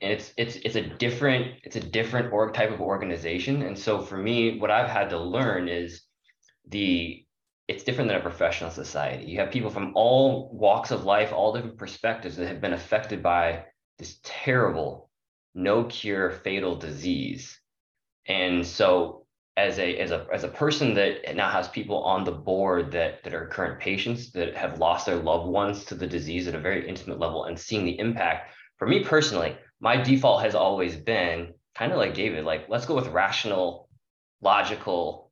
And 0.00 0.12
it's 0.12 0.32
it's 0.36 0.56
it's 0.56 0.76
a 0.76 0.82
different 0.82 1.54
it's 1.64 1.76
a 1.76 1.80
different 1.80 2.32
org 2.32 2.52
type 2.54 2.70
of 2.70 2.80
organization. 2.80 3.62
And 3.62 3.78
so 3.78 4.00
for 4.00 4.16
me, 4.16 4.58
what 4.58 4.70
I've 4.70 4.90
had 4.90 5.10
to 5.10 5.18
learn 5.18 5.68
is 5.68 6.02
the 6.68 7.24
it's 7.66 7.82
different 7.82 8.08
than 8.08 8.18
a 8.18 8.22
professional 8.22 8.70
society. 8.70 9.24
You 9.24 9.40
have 9.40 9.50
people 9.50 9.70
from 9.70 9.92
all 9.94 10.50
walks 10.52 10.90
of 10.90 11.04
life, 11.04 11.32
all 11.32 11.52
different 11.52 11.78
perspectives 11.78 12.36
that 12.36 12.46
have 12.46 12.60
been 12.60 12.74
affected 12.74 13.22
by 13.22 13.64
this 13.98 14.18
terrible, 14.22 15.10
no 15.54 15.84
cure, 15.84 16.30
fatal 16.30 16.76
disease. 16.76 17.58
And 18.28 18.64
so 18.66 19.25
as 19.56 19.78
a 19.78 19.96
as 19.98 20.10
a 20.10 20.26
as 20.32 20.44
a 20.44 20.48
person 20.48 20.94
that 20.94 21.34
now 21.34 21.48
has 21.48 21.68
people 21.68 22.02
on 22.04 22.24
the 22.24 22.32
board 22.32 22.92
that 22.92 23.22
that 23.24 23.32
are 23.32 23.46
current 23.46 23.80
patients 23.80 24.30
that 24.32 24.54
have 24.54 24.78
lost 24.78 25.06
their 25.06 25.16
loved 25.16 25.48
ones 25.48 25.84
to 25.84 25.94
the 25.94 26.06
disease 26.06 26.46
at 26.46 26.54
a 26.54 26.60
very 26.60 26.86
intimate 26.86 27.18
level 27.18 27.44
and 27.44 27.58
seeing 27.58 27.84
the 27.84 27.98
impact 27.98 28.54
for 28.78 28.86
me 28.86 29.02
personally 29.02 29.56
my 29.80 29.96
default 29.96 30.42
has 30.42 30.54
always 30.54 30.94
been 30.94 31.54
kind 31.74 31.90
of 31.90 31.98
like 31.98 32.12
david 32.12 32.44
like 32.44 32.68
let's 32.68 32.84
go 32.84 32.94
with 32.94 33.06
rational 33.08 33.88
logical 34.42 35.30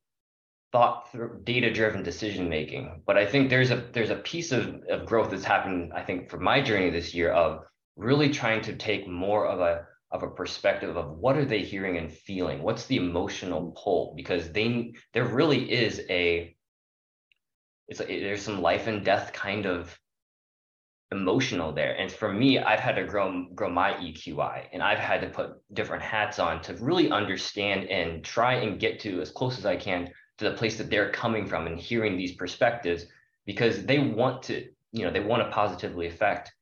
thought 0.72 1.06
data 1.44 1.70
driven 1.70 2.02
decision 2.02 2.48
making 2.48 3.02
but 3.06 3.18
i 3.18 3.26
think 3.26 3.50
there's 3.50 3.70
a 3.70 3.84
there's 3.92 4.10
a 4.10 4.16
piece 4.16 4.52
of, 4.52 4.82
of 4.88 5.04
growth 5.04 5.30
that's 5.30 5.44
happened 5.44 5.92
i 5.94 6.02
think 6.02 6.30
for 6.30 6.38
my 6.38 6.62
journey 6.62 6.88
this 6.88 7.14
year 7.14 7.30
of 7.30 7.60
really 7.96 8.30
trying 8.30 8.62
to 8.62 8.74
take 8.74 9.06
more 9.06 9.46
of 9.46 9.60
a 9.60 9.86
of 10.14 10.22
a 10.22 10.30
perspective 10.30 10.96
of 10.96 11.18
what 11.18 11.36
are 11.36 11.44
they 11.44 11.58
hearing 11.58 11.98
and 11.98 12.10
feeling? 12.10 12.62
What's 12.62 12.86
the 12.86 12.96
emotional 12.96 13.62
mm-hmm. 13.62 13.76
pull? 13.76 14.14
Because 14.16 14.52
they 14.52 14.94
there 15.12 15.26
really 15.26 15.70
is 15.70 16.00
a 16.08 16.56
it's 17.88 18.00
a, 18.00 18.04
there's 18.04 18.42
some 18.42 18.62
life 18.62 18.86
and 18.86 19.04
death 19.04 19.32
kind 19.32 19.66
of 19.66 19.98
emotional 21.10 21.72
there. 21.72 21.96
And 21.98 22.10
for 22.10 22.32
me 22.32 22.58
i've 22.58 22.80
had 22.80 22.96
to 22.96 23.04
grow 23.04 23.46
grow 23.54 23.68
my 23.68 23.92
eqi 23.94 24.66
and 24.72 24.82
i've 24.82 24.98
had 24.98 25.20
to 25.20 25.28
put 25.28 25.50
different 25.72 26.02
hats 26.02 26.38
on 26.38 26.62
to 26.62 26.74
really 26.74 27.10
understand 27.10 27.84
and 27.88 28.24
try 28.24 28.54
and 28.54 28.80
get 28.80 29.00
to 29.00 29.20
as 29.20 29.30
close 29.30 29.58
as 29.58 29.66
i 29.66 29.76
can 29.76 30.10
to 30.38 30.50
the 30.50 30.56
place 30.56 30.78
that 30.78 30.90
they're 30.90 31.10
coming 31.10 31.46
from 31.46 31.66
and 31.66 31.78
hearing 31.78 32.16
these 32.16 32.32
perspectives 32.32 33.06
because 33.46 33.84
they 33.84 33.98
want 33.98 34.42
to 34.44 34.66
you 34.92 35.04
know 35.04 35.12
they 35.12 35.20
want 35.20 35.42
to 35.42 35.50
positively 35.50 36.06
affect 36.06 36.52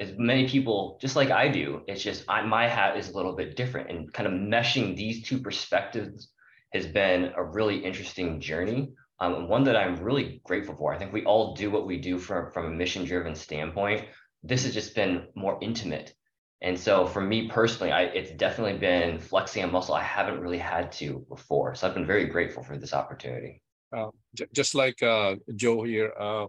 as 0.00 0.12
many 0.16 0.48
people, 0.48 0.98
just 1.00 1.16
like 1.16 1.30
I 1.30 1.48
do, 1.48 1.82
it's 1.88 2.02
just 2.02 2.24
I, 2.28 2.42
my 2.42 2.68
hat 2.68 2.96
is 2.96 3.08
a 3.08 3.16
little 3.16 3.34
bit 3.34 3.56
different. 3.56 3.90
And 3.90 4.12
kind 4.12 4.26
of 4.26 4.32
meshing 4.32 4.96
these 4.96 5.22
two 5.22 5.38
perspectives 5.38 6.30
has 6.72 6.86
been 6.86 7.32
a 7.36 7.42
really 7.42 7.78
interesting 7.78 8.40
journey. 8.40 8.92
Um, 9.20 9.48
one 9.48 9.64
that 9.64 9.76
I'm 9.76 9.96
really 9.96 10.40
grateful 10.44 10.76
for. 10.76 10.94
I 10.94 10.98
think 10.98 11.12
we 11.12 11.24
all 11.24 11.54
do 11.54 11.70
what 11.70 11.86
we 11.86 11.98
do 11.98 12.18
from, 12.18 12.52
from 12.52 12.66
a 12.66 12.70
mission 12.70 13.04
driven 13.04 13.34
standpoint. 13.34 14.04
This 14.44 14.64
has 14.64 14.72
just 14.72 14.94
been 14.94 15.26
more 15.34 15.58
intimate. 15.60 16.14
And 16.62 16.78
so 16.78 17.06
for 17.06 17.20
me 17.20 17.48
personally, 17.48 17.92
I, 17.92 18.02
it's 18.02 18.30
definitely 18.32 18.78
been 18.78 19.18
flexing 19.18 19.64
a 19.64 19.66
muscle 19.66 19.94
I 19.94 20.02
haven't 20.02 20.40
really 20.40 20.58
had 20.58 20.92
to 20.92 21.24
before. 21.28 21.74
So 21.74 21.88
I've 21.88 21.94
been 21.94 22.06
very 22.06 22.26
grateful 22.26 22.62
for 22.62 22.76
this 22.76 22.94
opportunity. 22.94 23.62
Uh, 23.96 24.10
j- 24.34 24.46
just 24.52 24.76
like 24.76 25.02
uh, 25.02 25.36
Joe 25.56 25.82
here, 25.82 26.12
uh, 26.18 26.46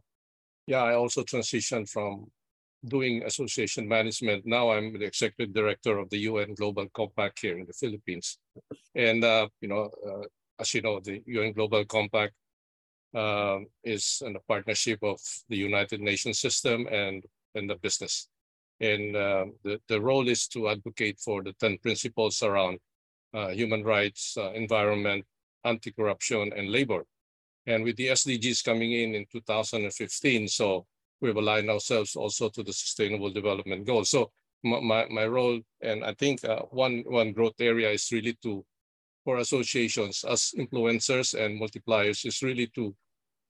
yeah, 0.67 0.83
I 0.83 0.93
also 0.93 1.23
transitioned 1.23 1.89
from 1.89 2.27
doing 2.87 3.23
association 3.23 3.87
management. 3.87 4.45
Now 4.45 4.71
I'm 4.71 4.97
the 4.97 5.05
executive 5.05 5.53
director 5.53 5.97
of 5.97 6.09
the 6.09 6.19
UN 6.19 6.53
Global 6.55 6.87
Compact 6.93 7.39
here 7.39 7.57
in 7.57 7.65
the 7.65 7.73
Philippines. 7.73 8.37
And, 8.95 9.23
uh, 9.23 9.47
you 9.61 9.67
know, 9.67 9.89
uh, 10.07 10.25
as 10.59 10.73
you 10.73 10.81
know, 10.81 10.99
the 10.99 11.21
UN 11.25 11.53
Global 11.53 11.85
Compact 11.85 12.33
uh, 13.13 13.59
is 13.83 14.21
in 14.25 14.35
a 14.35 14.39
partnership 14.47 14.99
of 15.03 15.19
the 15.49 15.57
United 15.57 15.99
Nations 15.99 16.39
system 16.39 16.87
and, 16.87 17.23
and 17.55 17.69
the 17.69 17.75
business. 17.75 18.27
And 18.79 19.15
uh, 19.15 19.45
the, 19.63 19.81
the 19.87 19.99
role 19.99 20.29
is 20.29 20.47
to 20.49 20.69
advocate 20.69 21.19
for 21.19 21.43
the 21.43 21.53
10 21.59 21.79
principles 21.79 22.41
around 22.41 22.79
uh, 23.33 23.49
human 23.49 23.83
rights, 23.83 24.37
uh, 24.37 24.51
environment, 24.51 25.25
anti-corruption, 25.65 26.53
and 26.55 26.71
labor. 26.71 27.03
And 27.67 27.83
with 27.83 27.97
the 27.97 28.07
SDGs 28.07 28.63
coming 28.63 28.93
in 28.93 29.15
in 29.15 29.25
2015, 29.31 30.47
so 30.47 30.85
we've 31.21 31.35
aligned 31.35 31.69
ourselves 31.69 32.15
also 32.15 32.49
to 32.49 32.63
the 32.63 32.73
sustainable 32.73 33.29
development 33.29 33.85
goals. 33.85 34.09
So 34.09 34.31
my, 34.63 35.05
my 35.09 35.25
role, 35.25 35.59
and 35.81 36.03
I 36.03 36.13
think 36.13 36.43
uh, 36.43 36.63
one, 36.71 37.03
one 37.07 37.33
growth 37.33 37.59
area 37.59 37.89
is 37.91 38.09
really 38.11 38.37
to, 38.43 38.65
for 39.23 39.37
associations 39.37 40.25
as 40.27 40.53
influencers 40.57 41.33
and 41.39 41.61
multipliers 41.61 42.25
is 42.25 42.41
really 42.41 42.67
to 42.75 42.95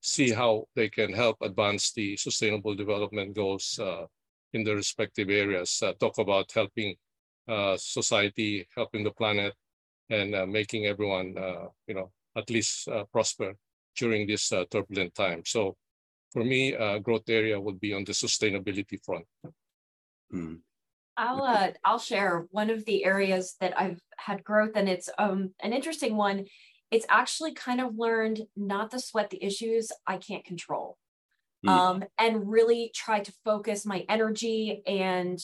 see 0.01 0.31
how 0.31 0.65
they 0.75 0.89
can 0.89 1.13
help 1.13 1.37
advance 1.41 1.91
the 1.93 2.15
sustainable 2.17 2.75
development 2.75 3.35
goals 3.35 3.79
uh, 3.81 4.05
in 4.53 4.63
the 4.63 4.75
respective 4.75 5.29
areas. 5.29 5.81
Uh, 5.83 5.93
talk 5.99 6.17
about 6.17 6.51
helping 6.53 6.95
uh, 7.47 7.75
society, 7.77 8.67
helping 8.75 9.03
the 9.03 9.11
planet, 9.11 9.53
and 10.09 10.35
uh, 10.35 10.45
making 10.45 10.85
everyone, 10.85 11.35
uh, 11.37 11.65
you 11.87 11.93
know, 11.93 12.11
at 12.37 12.49
least 12.49 12.87
prosper 13.11 13.53
during 13.97 14.27
this 14.27 14.51
turbulent 14.71 15.13
time. 15.13 15.41
So 15.45 15.75
for 16.31 16.43
me, 16.43 16.75
uh, 16.75 16.99
growth 16.99 17.27
area 17.29 17.59
would 17.59 17.79
be 17.79 17.93
on 17.93 18.03
the 18.03 18.11
sustainability 18.11 19.03
front. 19.03 19.25
Hmm. 20.31 20.55
I'll 21.17 21.43
uh, 21.43 21.71
I'll 21.83 21.99
share 21.99 22.47
one 22.51 22.69
of 22.69 22.85
the 22.85 23.03
areas 23.03 23.55
that 23.59 23.77
I've 23.77 23.99
had 24.17 24.43
growth, 24.43 24.71
and 24.75 24.87
it's 24.87 25.09
um 25.17 25.51
an 25.61 25.73
interesting 25.73 26.15
one. 26.15 26.45
It's 26.91 27.05
actually 27.09 27.53
kind 27.53 27.81
of 27.81 27.97
learned 27.97 28.41
not 28.55 28.91
to 28.91 28.99
sweat 28.99 29.29
the 29.29 29.43
issues 29.43 29.91
I 30.07 30.17
can't 30.17 30.45
control, 30.45 30.97
mm. 31.65 31.69
um, 31.69 32.03
and 32.17 32.49
really 32.49 32.91
try 32.95 33.19
to 33.19 33.33
focus 33.43 33.85
my 33.85 34.05
energy 34.07 34.81
and 34.87 35.37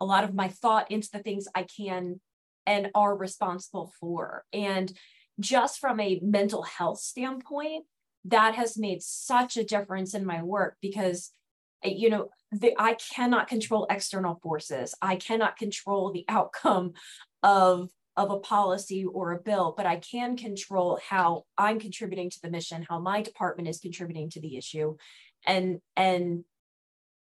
a 0.00 0.04
lot 0.04 0.24
of 0.24 0.34
my 0.34 0.48
thought 0.48 0.90
into 0.90 1.08
the 1.12 1.20
things 1.20 1.46
I 1.54 1.64
can 1.64 2.20
and 2.66 2.90
are 2.94 3.16
responsible 3.16 3.92
for. 3.98 4.44
And 4.52 4.92
just 5.40 5.80
from 5.80 5.98
a 5.98 6.20
mental 6.22 6.62
health 6.62 7.00
standpoint, 7.00 7.86
that 8.24 8.54
has 8.54 8.78
made 8.78 9.02
such 9.02 9.56
a 9.56 9.64
difference 9.64 10.14
in 10.14 10.24
my 10.24 10.42
work 10.42 10.76
because 10.80 11.30
you 11.84 12.08
know 12.10 12.28
the, 12.52 12.74
i 12.78 12.94
cannot 12.94 13.48
control 13.48 13.86
external 13.90 14.38
forces. 14.42 14.94
I 15.02 15.16
cannot 15.16 15.56
control 15.56 16.12
the 16.12 16.24
outcome 16.28 16.92
of 17.42 17.88
of 18.16 18.30
a 18.30 18.38
policy 18.38 19.04
or 19.06 19.32
a 19.32 19.40
bill 19.40 19.72
but 19.74 19.86
i 19.86 19.96
can 19.96 20.36
control 20.36 21.00
how 21.08 21.44
i'm 21.56 21.80
contributing 21.80 22.28
to 22.28 22.38
the 22.42 22.50
mission 22.50 22.84
how 22.86 22.98
my 22.98 23.22
department 23.22 23.68
is 23.68 23.80
contributing 23.80 24.30
to 24.30 24.40
the 24.40 24.56
issue. 24.56 24.96
And 25.46 25.80
and 25.96 26.44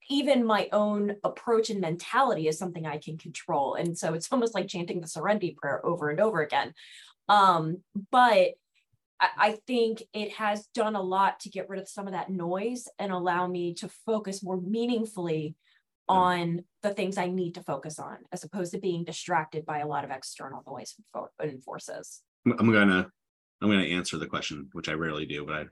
even 0.09 0.47
my 0.47 0.69
own 0.73 1.17
approach 1.25 1.69
and 1.69 1.81
mentality 1.81 2.47
is 2.49 2.59
something 2.59 2.87
i 2.87 2.99
can 2.99 3.19
control. 3.19 3.75
And 3.75 3.99
so 3.99 4.15
it's 4.15 4.29
almost 4.33 4.55
like 4.55 4.69
chanting 4.69 5.01
the 5.01 5.09
serenity 5.09 5.57
prayer 5.61 5.85
over 5.85 6.09
and 6.09 6.21
over 6.21 6.41
again. 6.41 6.73
Um 7.29 7.79
but 8.11 8.53
I 9.21 9.59
think 9.67 10.03
it 10.13 10.33
has 10.33 10.67
done 10.75 10.95
a 10.95 11.03
lot 11.03 11.41
to 11.41 11.49
get 11.49 11.69
rid 11.69 11.81
of 11.81 11.89
some 11.89 12.07
of 12.07 12.13
that 12.13 12.31
noise 12.31 12.87
and 12.99 13.11
allow 13.11 13.47
me 13.47 13.73
to 13.75 13.89
focus 14.05 14.43
more 14.43 14.61
meaningfully 14.61 15.55
on 16.09 16.63
the 16.83 16.93
things 16.93 17.17
I 17.17 17.27
need 17.27 17.55
to 17.55 17.63
focus 17.63 17.99
on, 17.99 18.19
as 18.31 18.45
opposed 18.45 18.73
to 18.73 18.79
being 18.79 19.05
distracted 19.05 19.65
by 19.65 19.79
a 19.79 19.87
lot 19.87 20.05
of 20.05 20.11
external 20.11 20.63
noise 20.67 20.95
and 21.41 21.65
forces. 21.65 22.23
I'm 22.47 22.71
gonna 22.73 23.09
I'm 23.63 23.71
gonna 23.71 23.83
answer 23.83 24.19
the 24.19 24.27
question, 24.27 24.69
which 24.73 24.89
I 24.89 24.93
rarely 24.93 25.27
do, 25.27 25.47
but 25.47 25.55
I 25.55 25.65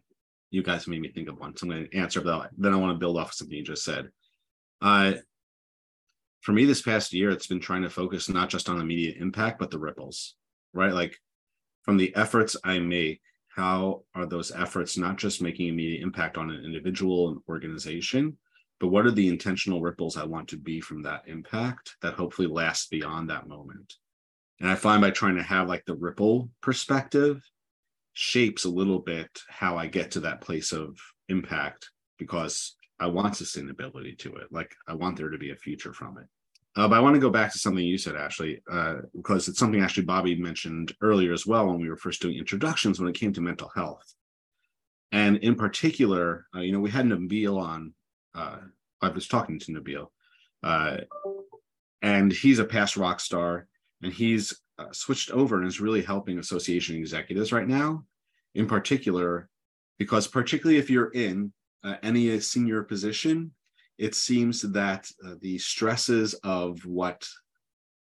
you 0.51 0.63
guys 0.63 0.87
made 0.87 1.01
me 1.01 1.13
think 1.13 1.29
of 1.29 1.39
one, 1.39 1.57
so 1.57 1.67
I'm 1.67 1.71
gonna 1.71 1.87
answer 1.93 2.21
that. 2.21 2.51
Then 2.57 2.73
I 2.73 2.77
want 2.77 2.95
to 2.95 2.99
build 2.99 3.19
off 3.19 3.29
of 3.29 3.35
something 3.35 3.57
you 3.57 3.65
just 3.65 3.85
said. 3.85 4.09
Uh, 4.81 5.15
for 6.41 6.53
me, 6.53 6.65
this 6.65 6.83
past 6.83 7.13
year, 7.13 7.31
it's 7.31 7.47
been 7.47 7.61
trying 7.61 7.83
to 7.83 7.91
focus 7.91 8.29
not 8.29 8.51
just 8.51 8.69
on 8.69 8.81
immediate 8.81 9.17
impact, 9.17 9.59
but 9.59 9.71
the 9.71 9.79
ripples, 9.79 10.35
right? 10.73 10.93
Like 10.93 11.17
from 11.83 11.97
the 11.97 12.15
efforts 12.17 12.57
I 12.65 12.79
make 12.79 13.21
how 13.55 14.03
are 14.15 14.27
those 14.27 14.51
efforts 14.53 14.99
not 14.99 15.17
just 15.17 15.43
making 15.43 15.69
immediate 15.69 16.03
impact 16.03 16.37
on 16.37 16.51
an 16.51 16.65
individual 16.65 17.29
and 17.29 17.41
organization 17.49 18.37
but 18.81 18.89
what 18.89 19.07
are 19.07 19.13
the 19.13 19.29
intentional 19.29 19.81
ripples 19.81 20.17
i 20.17 20.25
want 20.25 20.49
to 20.49 20.57
be 20.57 20.81
from 20.81 21.03
that 21.03 21.23
impact 21.27 21.97
that 22.03 22.15
hopefully 22.15 22.49
lasts 22.49 22.89
beyond 22.89 23.31
that 23.31 23.49
moment? 23.49 23.95
And 24.61 24.69
i 24.69 24.75
find 24.75 25.01
by 25.01 25.11
trying 25.11 25.37
to 25.37 25.43
have 25.43 25.69
like 25.69 25.85
the 25.85 25.95
ripple 25.95 26.51
perspective 26.61 27.43
shapes 28.13 28.65
a 28.65 28.71
little 28.71 29.01
bit 29.01 29.31
how 29.49 29.77
i 29.77 29.87
get 29.87 30.13
to 30.13 30.21
that 30.21 30.41
place 30.41 30.73
of 30.73 30.97
impact 31.29 31.91
because 32.19 32.77
i 33.01 33.07
want 33.07 33.35
sustainability 33.35 34.17
to 34.19 34.37
it. 34.37 34.49
Like 34.51 34.75
i 34.89 34.95
want 34.95 35.17
there 35.17 35.31
to 35.31 35.39
be 35.39 35.51
a 35.51 35.57
future 35.57 35.93
from 35.93 36.19
it 36.19 36.27
uh, 36.77 36.89
but 36.89 36.97
I 36.97 37.01
want 37.01 37.15
to 37.15 37.21
go 37.21 37.31
back 37.31 37.53
to 37.53 37.59
something 37.59 37.85
you 37.85 37.99
said, 37.99 38.17
Ashley, 38.17 38.61
uh, 38.71 38.97
because 39.15 39.47
it's 39.47 39.59
something 39.59 39.81
actually 39.81 40.05
Bobby 40.05 40.35
mentioned 40.35 40.93
earlier 41.01 41.33
as 41.33 41.47
well 41.47 41.67
when 41.69 41.79
we 41.79 41.89
were 41.89 41.97
first 41.97 42.21
doing 42.21 42.37
introductions 42.37 42.99
when 42.99 43.09
it 43.09 43.15
came 43.15 43.33
to 43.35 43.41
mental 43.41 43.71
health. 43.75 44.13
And 45.13 45.37
in 45.37 45.55
particular, 45.55 46.47
uh, 46.55 46.61
you 46.61 46.73
know, 46.73 46.81
we 46.81 46.91
had 46.91 47.07
Nabil 47.07 47.57
on, 47.57 47.95
uh, 48.35 48.57
I 49.01 49.09
was 49.09 49.29
talking 49.29 49.61
to 49.61 49.73
Nabil, 49.73 50.09
uh, 50.65 50.97
and 52.03 52.33
he's 52.33 52.59
a 52.59 52.65
past 52.65 52.97
rock 52.97 53.21
star, 53.21 53.69
and 54.03 54.13
he's 54.13 54.53
uh, 54.79 54.91
switched 54.91 55.31
over 55.31 55.59
and 55.59 55.69
is 55.69 55.81
really 55.81 56.03
helping 56.03 56.41
association 56.41 56.97
executives 56.97 57.53
right 57.53 57.69
now, 57.69 58.05
in 58.57 58.67
particular, 58.67 59.49
because 59.99 60.27
particularly 60.27 60.79
if 60.79 60.91
you're 60.91 61.13
in 61.13 61.53
any 62.03 62.41
senior 62.41 62.83
position, 62.83 63.53
it 63.99 64.15
seems 64.15 64.63
that 64.63 65.11
uh, 65.25 65.35
the 65.41 65.59
stresses 65.59 66.35
of 66.43 66.85
what 66.85 67.27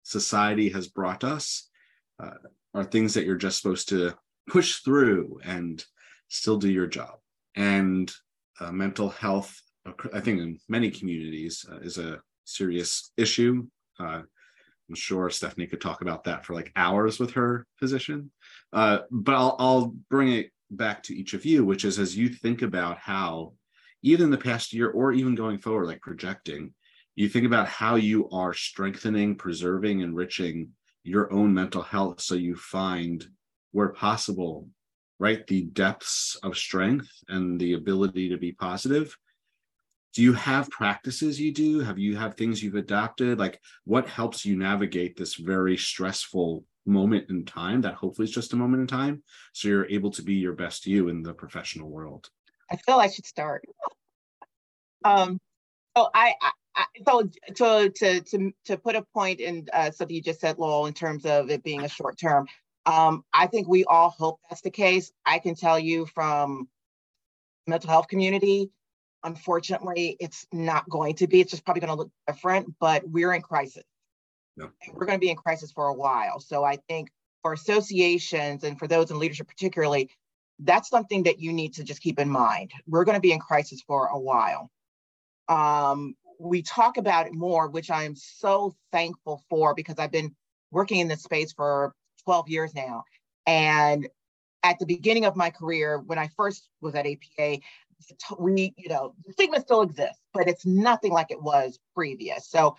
society 0.03 0.69
has 0.69 0.87
brought 0.87 1.23
us 1.23 1.69
uh, 2.21 2.31
are 2.73 2.83
things 2.83 3.13
that 3.13 3.25
you're 3.25 3.35
just 3.35 3.61
supposed 3.61 3.89
to 3.89 4.13
push 4.47 4.77
through 4.77 5.39
and 5.43 5.83
still 6.27 6.57
do 6.57 6.69
your 6.69 6.87
job. 6.87 7.15
And 7.55 8.11
uh, 8.59 8.71
mental 8.71 9.09
health, 9.09 9.61
I 10.13 10.19
think, 10.19 10.39
in 10.39 10.59
many 10.67 10.91
communities 10.91 11.65
uh, 11.71 11.77
is 11.77 11.97
a 11.97 12.21
serious 12.45 13.11
issue. 13.17 13.67
Uh, 13.99 14.21
I'm 14.89 14.95
sure 14.95 15.29
Stephanie 15.29 15.67
could 15.67 15.81
talk 15.81 16.01
about 16.01 16.23
that 16.25 16.45
for 16.45 16.53
like 16.53 16.71
hours 16.75 17.19
with 17.19 17.31
her 17.31 17.65
physician. 17.77 18.31
Uh, 18.71 18.99
but 19.09 19.33
I'll, 19.33 19.55
I'll 19.57 19.95
bring 20.09 20.31
it 20.33 20.51
back 20.69 21.03
to 21.03 21.15
each 21.15 21.33
of 21.33 21.45
you, 21.45 21.65
which 21.65 21.85
is 21.85 21.97
as 21.99 22.15
you 22.15 22.29
think 22.29 22.61
about 22.61 22.97
how 22.97 23.53
even 24.05 24.25
in 24.25 24.29
the 24.29 24.37
past 24.37 24.71
year 24.71 24.91
or 24.91 25.11
even 25.11 25.33
going 25.33 25.57
forward, 25.57 25.87
like 25.87 25.99
projecting, 25.99 26.71
you 27.15 27.27
think 27.27 27.43
about 27.43 27.67
how 27.67 27.95
you 27.95 28.29
are 28.29 28.53
strengthening, 28.53 29.35
preserving, 29.35 30.01
enriching 30.01 30.69
your 31.03 31.33
own 31.33 31.51
mental 31.51 31.81
health 31.81 32.21
so 32.21 32.35
you 32.35 32.55
find 32.55 33.27
where 33.71 33.89
possible, 33.89 34.69
right, 35.17 35.47
the 35.47 35.63
depths 35.63 36.37
of 36.43 36.55
strength 36.55 37.09
and 37.29 37.59
the 37.59 37.73
ability 37.73 38.29
to 38.29 38.37
be 38.37 38.51
positive. 38.51 39.17
Do 40.13 40.21
you 40.21 40.33
have 40.33 40.69
practices 40.69 41.41
you 41.41 41.51
do? 41.51 41.79
Have 41.79 41.97
you 41.97 42.15
have 42.15 42.35
things 42.35 42.61
you've 42.61 42.75
adopted? 42.75 43.39
Like 43.39 43.59
what 43.85 44.07
helps 44.07 44.45
you 44.45 44.55
navigate 44.55 45.17
this 45.17 45.33
very 45.33 45.77
stressful 45.77 46.63
moment 46.85 47.31
in 47.31 47.43
time 47.43 47.81
that 47.81 47.95
hopefully 47.95 48.27
is 48.27 48.31
just 48.31 48.53
a 48.53 48.55
moment 48.55 48.81
in 48.81 48.87
time 48.87 49.23
so 49.53 49.67
you're 49.67 49.89
able 49.89 50.11
to 50.11 50.21
be 50.21 50.35
your 50.35 50.53
best 50.53 50.85
you 50.85 51.09
in 51.09 51.23
the 51.23 51.33
professional 51.33 51.89
world? 51.89 52.29
I 52.71 52.77
feel 52.77 52.97
I 52.97 53.07
should 53.07 53.25
start. 53.25 53.63
Um, 55.03 55.39
so 55.95 56.09
I, 56.13 56.33
I, 56.41 56.51
so 57.07 57.29
to 57.55 57.89
to 57.89 58.21
to 58.21 58.51
to 58.65 58.77
put 58.77 58.95
a 58.95 59.03
point 59.13 59.39
in 59.39 59.67
uh, 59.71 59.91
something 59.91 60.15
you 60.15 60.21
just 60.21 60.41
said, 60.41 60.57
Lowell, 60.57 60.87
in 60.87 60.93
terms 60.93 61.25
of 61.25 61.49
it 61.49 61.63
being 61.63 61.83
a 61.83 61.89
short 61.89 62.19
term. 62.19 62.47
Um, 62.85 63.23
I 63.33 63.47
think 63.47 63.67
we 63.67 63.83
all 63.85 64.09
hope 64.09 64.39
that's 64.49 64.61
the 64.61 64.69
case. 64.69 65.11
I 65.25 65.39
can 65.39 65.55
tell 65.55 65.79
you 65.79 66.05
from 66.05 66.67
mental 67.65 67.89
health 67.89 68.07
community, 68.07 68.69
unfortunately, 69.23 70.17
it's 70.19 70.45
not 70.51 70.87
going 70.89 71.15
to 71.15 71.27
be. 71.27 71.41
It's 71.41 71.51
just 71.51 71.65
probably 71.65 71.81
going 71.81 71.93
to 71.93 71.97
look 71.97 72.11
different, 72.27 72.75
but 72.79 73.07
we're 73.07 73.33
in 73.33 73.41
crisis. 73.41 73.83
No. 74.55 74.69
We're 74.93 75.05
going 75.05 75.19
to 75.19 75.23
be 75.23 75.31
in 75.31 75.35
crisis 75.35 75.71
for 75.71 75.87
a 75.87 75.93
while. 75.93 76.39
So 76.39 76.63
I 76.63 76.77
think 76.87 77.09
for 77.41 77.53
associations 77.53 78.63
and 78.63 78.77
for 78.79 78.87
those 78.87 79.11
in 79.11 79.19
leadership 79.19 79.47
particularly, 79.47 80.09
that's 80.59 80.89
something 80.89 81.23
that 81.23 81.39
you 81.39 81.51
need 81.51 81.73
to 81.75 81.83
just 81.83 82.01
keep 82.01 82.19
in 82.19 82.29
mind. 82.29 82.71
We're 82.87 83.03
going 83.03 83.15
to 83.15 83.21
be 83.21 83.31
in 83.31 83.39
crisis 83.39 83.81
for 83.85 84.07
a 84.07 84.19
while. 84.19 84.69
Um, 85.47 86.15
we 86.39 86.61
talk 86.61 86.97
about 86.97 87.27
it 87.27 87.33
more, 87.33 87.69
which 87.69 87.89
I 87.89 88.03
am 88.03 88.15
so 88.15 88.75
thankful 88.91 89.43
for 89.49 89.73
because 89.73 89.99
I've 89.99 90.11
been 90.11 90.35
working 90.71 90.99
in 90.99 91.07
this 91.07 91.23
space 91.23 91.53
for 91.53 91.93
12 92.23 92.49
years 92.49 92.75
now. 92.75 93.03
And 93.45 94.07
at 94.63 94.79
the 94.79 94.85
beginning 94.85 95.25
of 95.25 95.35
my 95.35 95.49
career, 95.49 95.99
when 95.99 96.17
I 96.17 96.29
first 96.35 96.67
was 96.81 96.95
at 96.95 97.05
APA, 97.05 97.59
we, 98.39 98.73
you 98.77 98.89
know, 98.89 99.13
stigma 99.31 99.61
still 99.61 99.81
exists, 99.81 100.19
but 100.33 100.47
it's 100.47 100.65
nothing 100.65 101.11
like 101.11 101.31
it 101.31 101.41
was 101.41 101.79
previous. 101.93 102.49
So 102.49 102.75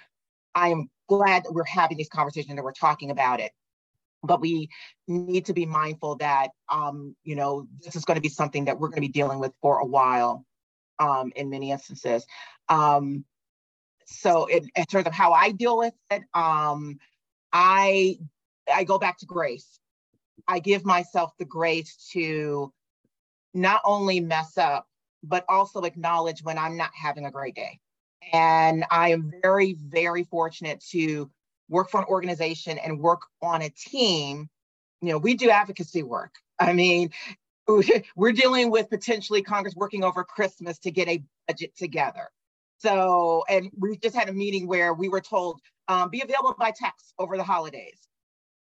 I 0.55 0.69
am 0.69 0.91
glad 1.09 1.45
that 1.45 1.53
we're 1.53 1.65
having 1.65 1.97
these 1.97 2.09
conversations 2.09 2.51
and 2.51 2.63
we're 2.63 2.73
talking 2.73 3.11
about 3.11 3.41
it 3.41 3.53
but 4.23 4.41
we 4.41 4.69
need 5.09 5.47
to 5.47 5.53
be 5.53 5.67
mindful 5.67 6.17
that 6.17 6.49
um, 6.71 7.15
you 7.25 7.37
know 7.37 7.67
this 7.85 7.97
is 7.97 8.05
going 8.05 8.17
to 8.17 8.23
be 8.23 8.29
something 8.29 8.65
that 8.65 8.79
we're 8.79 8.89
going 8.89 8.97
to 8.97 9.01
be 9.03 9.09
dealing 9.09 9.39
with 9.39 9.53
for 9.61 9.79
a 9.79 9.87
while 9.87 10.45
um, 10.99 11.33
in 11.37 11.51
many 11.51 11.71
instances. 11.71 12.27
Um, 12.69 13.25
so 14.07 14.47
in, 14.47 14.69
in, 14.77 14.85
terms 14.87 15.07
of 15.07 15.13
how 15.13 15.33
i 15.33 15.51
deal 15.51 15.77
with 15.77 15.93
it 16.11 16.23
um, 16.35 16.99
i 17.53 18.17
i 18.73 18.85
go 18.85 18.99
back 18.99 19.19
to 19.19 19.27
grace. 19.27 19.79
I 20.49 20.61
give 20.61 20.85
myself 20.85 21.33
the 21.39 21.45
grace 21.45 22.09
to 22.13 22.73
not 23.53 23.81
only 23.85 24.21
mess 24.21 24.57
up 24.59 24.87
but 25.23 25.45
also 25.49 25.83
acknowledge 25.83 26.43
when 26.43 26.57
i'm 26.59 26.77
not 26.77 26.91
having 26.95 27.27
a 27.27 27.31
great 27.31 27.55
day. 27.55 27.79
And 28.33 28.85
i 28.91 29.11
am 29.11 29.33
very 29.43 29.75
very 29.75 30.25
fortunate 30.25 30.83
to 30.91 31.31
work 31.69 31.91
for 31.91 32.01
an 32.01 32.07
organization 32.09 32.79
and 32.79 33.01
work 33.01 33.23
on 33.43 33.63
a 33.63 33.71
team, 33.71 34.49
you 35.01 35.11
know, 35.11 35.19
we 35.19 35.35
do 35.35 35.51
advocacy 35.51 36.03
work. 36.03 36.35
I 36.59 36.73
mean, 36.73 37.11
we're 38.17 38.33
dealing 38.33 38.71
with 38.71 38.89
potentially 38.89 39.43
Congress 39.43 39.75
working 39.77 40.05
over 40.05 40.25
Christmas 40.25 40.79
to 40.81 40.91
get 40.91 41.09
a 41.09 41.23
budget 41.49 41.77
together. 41.77 42.29
So, 42.79 43.45
and 43.49 43.71
we 43.79 43.97
just 43.97 44.15
had 44.15 44.29
a 44.29 44.33
meeting 44.33 44.67
where 44.67 44.93
we 44.93 45.09
were 45.09 45.21
told, 45.21 45.61
um, 45.89 46.11
be 46.11 46.21
available 46.21 46.55
by 46.59 46.73
text 46.73 47.15
over 47.19 47.37
the 47.37 47.45
holidays. 47.45 47.99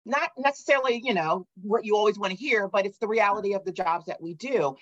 Not 0.07 0.31
necessarily, 0.39 1.03
you 1.05 1.13
know, 1.13 1.47
what 1.63 1.85
you 1.85 1.97
always 1.97 2.19
want 2.19 2.33
to 2.33 2.39
hear, 2.39 2.69
but 2.69 2.87
it's 2.87 2.99
the 2.99 3.09
reality 3.09 3.55
of 3.55 3.65
the 3.65 3.73
jobs 3.73 4.07
that 4.07 4.23
we 4.23 4.35
do. 4.35 4.77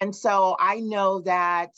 And 0.00 0.14
so 0.14 0.56
I 0.58 0.80
know 0.80 1.20
that 1.22 1.70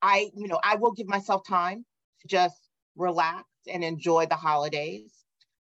I, 0.00 0.30
you 0.34 0.48
know, 0.48 0.58
I 0.62 0.76
will 0.76 0.92
give 0.92 1.06
myself 1.06 1.46
time 1.46 1.84
to 2.22 2.28
just 2.28 2.56
relax 2.96 3.47
and 3.68 3.84
enjoy 3.84 4.26
the 4.26 4.36
holidays. 4.36 5.12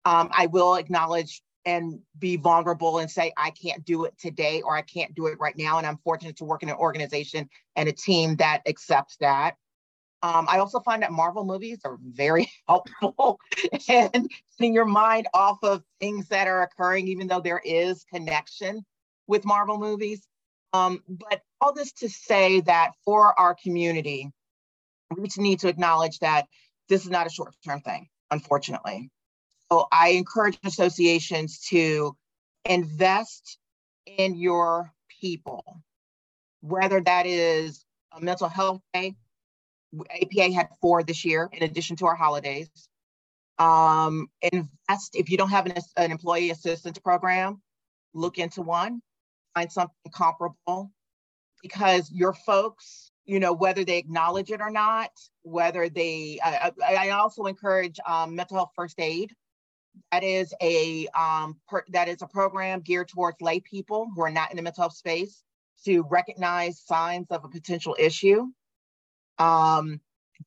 Um, 0.05 0.29
I 0.35 0.47
will 0.47 0.75
acknowledge 0.75 1.41
and 1.65 1.99
be 2.19 2.35
vulnerable 2.35 2.99
and 2.99 3.09
say, 3.09 3.31
I 3.37 3.51
can't 3.51 3.85
do 3.85 4.05
it 4.05 4.17
today 4.19 4.61
or 4.61 4.75
I 4.75 4.81
can't 4.81 5.15
do 5.15 5.27
it 5.27 5.39
right 5.39 5.57
now. 5.57 5.77
And 5.77 5.87
I'm 5.87 5.97
fortunate 5.97 6.37
to 6.37 6.45
work 6.45 6.63
in 6.63 6.69
an 6.69 6.75
organization 6.75 7.49
and 7.75 7.87
a 7.87 7.93
team 7.93 8.35
that 8.37 8.61
accepts 8.67 9.17
that. 9.17 9.55
Um, 10.21 10.47
I 10.49 10.59
also 10.59 10.79
find 10.79 11.03
that 11.03 11.11
Marvel 11.11 11.43
movies 11.43 11.79
are 11.83 11.97
very 12.01 12.49
helpful 12.67 13.39
in 13.89 14.29
getting 14.57 14.73
your 14.73 14.85
mind 14.85 15.27
off 15.33 15.57
of 15.63 15.83
things 15.99 16.27
that 16.29 16.47
are 16.47 16.63
occurring, 16.63 17.07
even 17.07 17.27
though 17.27 17.41
there 17.41 17.61
is 17.63 18.05
connection 18.05 18.85
with 19.27 19.45
Marvel 19.45 19.77
movies. 19.77 20.25
Um, 20.71 21.03
but 21.07 21.41
all 21.61 21.73
this 21.73 21.91
to 21.93 22.09
say 22.09 22.61
that 22.61 22.91
for 23.05 23.37
our 23.39 23.55
community, 23.61 24.31
we 25.15 25.27
need 25.37 25.59
to 25.59 25.67
acknowledge 25.67 26.19
that 26.19 26.47
this 26.89 27.03
is 27.03 27.09
not 27.09 27.27
a 27.27 27.29
short 27.29 27.55
term 27.65 27.81
thing, 27.81 28.07
unfortunately. 28.31 29.09
So 29.71 29.87
I 29.91 30.09
encourage 30.09 30.59
associations 30.63 31.59
to 31.69 32.15
invest 32.65 33.57
in 34.05 34.35
your 34.35 34.91
people, 35.21 35.63
whether 36.61 37.01
that 37.01 37.25
is 37.25 37.83
a 38.11 38.21
mental 38.21 38.49
health 38.49 38.81
day. 38.93 39.15
APA 40.21 40.51
had 40.53 40.69
four 40.81 41.03
this 41.03 41.23
year, 41.23 41.49
in 41.51 41.63
addition 41.63 41.95
to 41.97 42.07
our 42.07 42.15
holidays. 42.15 42.69
Um, 43.59 44.27
invest, 44.41 45.15
if 45.15 45.29
you 45.29 45.37
don't 45.37 45.49
have 45.49 45.67
an, 45.67 45.75
an 45.97 46.11
employee 46.11 46.49
assistance 46.49 46.97
program, 46.97 47.61
look 48.13 48.39
into 48.39 48.61
one, 48.61 49.01
find 49.53 49.71
something 49.71 50.11
comparable 50.11 50.91
because 51.61 52.11
your 52.11 52.33
folks 52.33 53.11
you 53.25 53.39
know, 53.39 53.53
whether 53.53 53.85
they 53.85 53.97
acknowledge 53.97 54.51
it 54.51 54.61
or 54.61 54.69
not, 54.71 55.11
whether 55.43 55.89
they, 55.89 56.39
I, 56.43 56.71
I 56.85 57.09
also 57.09 57.45
encourage 57.45 57.99
um, 58.05 58.35
mental 58.35 58.57
health 58.57 58.71
first 58.75 58.99
aid. 58.99 59.31
That 60.11 60.23
is 60.23 60.53
a 60.61 61.07
um, 61.17 61.59
per, 61.67 61.83
that 61.89 62.07
is 62.07 62.21
a 62.21 62.27
program 62.27 62.81
geared 62.81 63.09
towards 63.09 63.39
lay 63.41 63.59
people 63.59 64.07
who 64.15 64.23
are 64.23 64.31
not 64.31 64.49
in 64.49 64.57
the 64.57 64.63
mental 64.63 64.83
health 64.83 64.95
space 64.95 65.43
to 65.85 66.03
recognize 66.09 66.81
signs 66.81 67.27
of 67.29 67.45
a 67.45 67.47
potential 67.49 67.95
issue. 67.99 68.47
Um, 69.37 70.01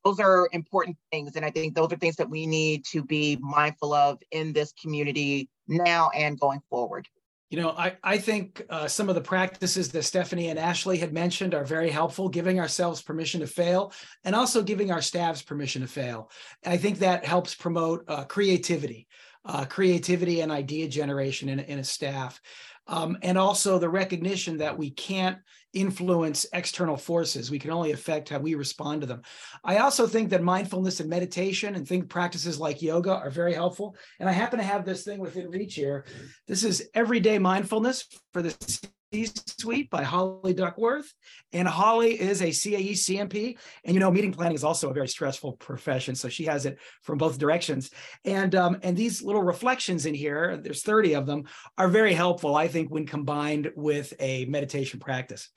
those 0.04 0.18
are 0.20 0.48
important 0.52 0.96
things, 1.12 1.36
and 1.36 1.44
I 1.44 1.50
think 1.50 1.74
those 1.74 1.92
are 1.92 1.96
things 1.96 2.16
that 2.16 2.28
we 2.28 2.46
need 2.46 2.84
to 2.86 3.04
be 3.04 3.38
mindful 3.40 3.94
of 3.94 4.20
in 4.32 4.52
this 4.52 4.72
community 4.72 5.48
now 5.68 6.10
and 6.10 6.38
going 6.38 6.60
forward. 6.68 7.08
You 7.48 7.62
know, 7.62 7.70
I, 7.70 7.96
I 8.02 8.18
think 8.18 8.64
uh, 8.70 8.88
some 8.88 9.08
of 9.08 9.14
the 9.14 9.20
practices 9.20 9.92
that 9.92 10.02
Stephanie 10.02 10.48
and 10.48 10.58
Ashley 10.58 10.98
had 10.98 11.12
mentioned 11.12 11.54
are 11.54 11.64
very 11.64 11.90
helpful, 11.90 12.28
giving 12.28 12.58
ourselves 12.58 13.02
permission 13.02 13.40
to 13.40 13.46
fail 13.46 13.92
and 14.24 14.34
also 14.34 14.62
giving 14.62 14.90
our 14.90 15.00
staffs 15.00 15.42
permission 15.42 15.82
to 15.82 15.88
fail. 15.88 16.30
I 16.64 16.76
think 16.76 16.98
that 16.98 17.24
helps 17.24 17.54
promote 17.54 18.04
uh, 18.08 18.24
creativity, 18.24 19.06
uh, 19.44 19.64
creativity 19.64 20.40
and 20.40 20.50
idea 20.50 20.88
generation 20.88 21.48
in, 21.48 21.60
in 21.60 21.78
a 21.78 21.84
staff. 21.84 22.40
Um, 22.88 23.18
and 23.22 23.36
also 23.36 23.78
the 23.78 23.88
recognition 23.88 24.58
that 24.58 24.78
we 24.78 24.90
can't 24.90 25.38
influence 25.72 26.46
external 26.52 26.96
forces. 26.96 27.50
We 27.50 27.58
can 27.58 27.70
only 27.70 27.92
affect 27.92 28.30
how 28.30 28.38
we 28.38 28.54
respond 28.54 29.02
to 29.02 29.06
them. 29.06 29.22
I 29.62 29.78
also 29.78 30.06
think 30.06 30.30
that 30.30 30.42
mindfulness 30.42 31.00
and 31.00 31.10
meditation 31.10 31.74
and 31.74 31.86
think 31.86 32.08
practices 32.08 32.58
like 32.58 32.80
yoga 32.80 33.14
are 33.14 33.30
very 33.30 33.52
helpful. 33.52 33.94
And 34.18 34.28
I 34.28 34.32
happen 34.32 34.58
to 34.58 34.64
have 34.64 34.84
this 34.84 35.04
thing 35.04 35.20
within 35.20 35.50
reach 35.50 35.74
here. 35.74 36.06
This 36.46 36.64
is 36.64 36.88
everyday 36.94 37.38
mindfulness 37.38 38.06
for 38.32 38.40
the 38.40 38.90
Suite 39.24 39.90
by 39.90 40.02
Holly 40.02 40.52
Duckworth. 40.52 41.12
And 41.52 41.66
Holly 41.66 42.20
is 42.20 42.42
a 42.42 42.46
CAE 42.46 42.92
CMP. 42.92 43.58
And 43.84 43.94
you 43.94 44.00
know, 44.00 44.10
meeting 44.10 44.32
planning 44.32 44.54
is 44.54 44.64
also 44.64 44.90
a 44.90 44.94
very 44.94 45.08
stressful 45.08 45.54
profession. 45.54 46.14
So 46.14 46.28
she 46.28 46.44
has 46.44 46.66
it 46.66 46.78
from 47.02 47.18
both 47.18 47.38
directions. 47.38 47.90
And 48.24 48.54
um, 48.54 48.78
and 48.82 48.96
these 48.96 49.22
little 49.22 49.42
reflections 49.42 50.06
in 50.06 50.14
here, 50.14 50.56
there's 50.56 50.82
30 50.82 51.14
of 51.14 51.26
them, 51.26 51.44
are 51.78 51.88
very 51.88 52.14
helpful, 52.14 52.56
I 52.56 52.68
think, 52.68 52.90
when 52.90 53.06
combined 53.06 53.72
with 53.76 54.12
a 54.20 54.44
meditation 54.46 55.00
practice. 55.00 55.50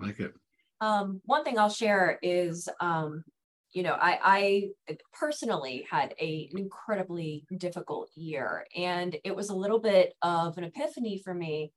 I 0.00 0.06
like 0.06 0.20
it. 0.20 0.32
Um, 0.80 1.20
one 1.24 1.44
thing 1.44 1.58
I'll 1.58 1.68
share 1.68 2.18
is 2.22 2.68
um, 2.80 3.24
you 3.72 3.84
know, 3.84 3.96
I, 4.00 4.18
I 4.88 4.96
personally 5.12 5.86
had 5.88 6.14
a, 6.20 6.48
an 6.52 6.58
incredibly 6.58 7.44
difficult 7.56 8.10
year, 8.16 8.66
and 8.76 9.16
it 9.24 9.34
was 9.34 9.50
a 9.50 9.54
little 9.54 9.78
bit 9.78 10.14
of 10.22 10.58
an 10.58 10.64
epiphany 10.64 11.20
for 11.22 11.34
me 11.34 11.72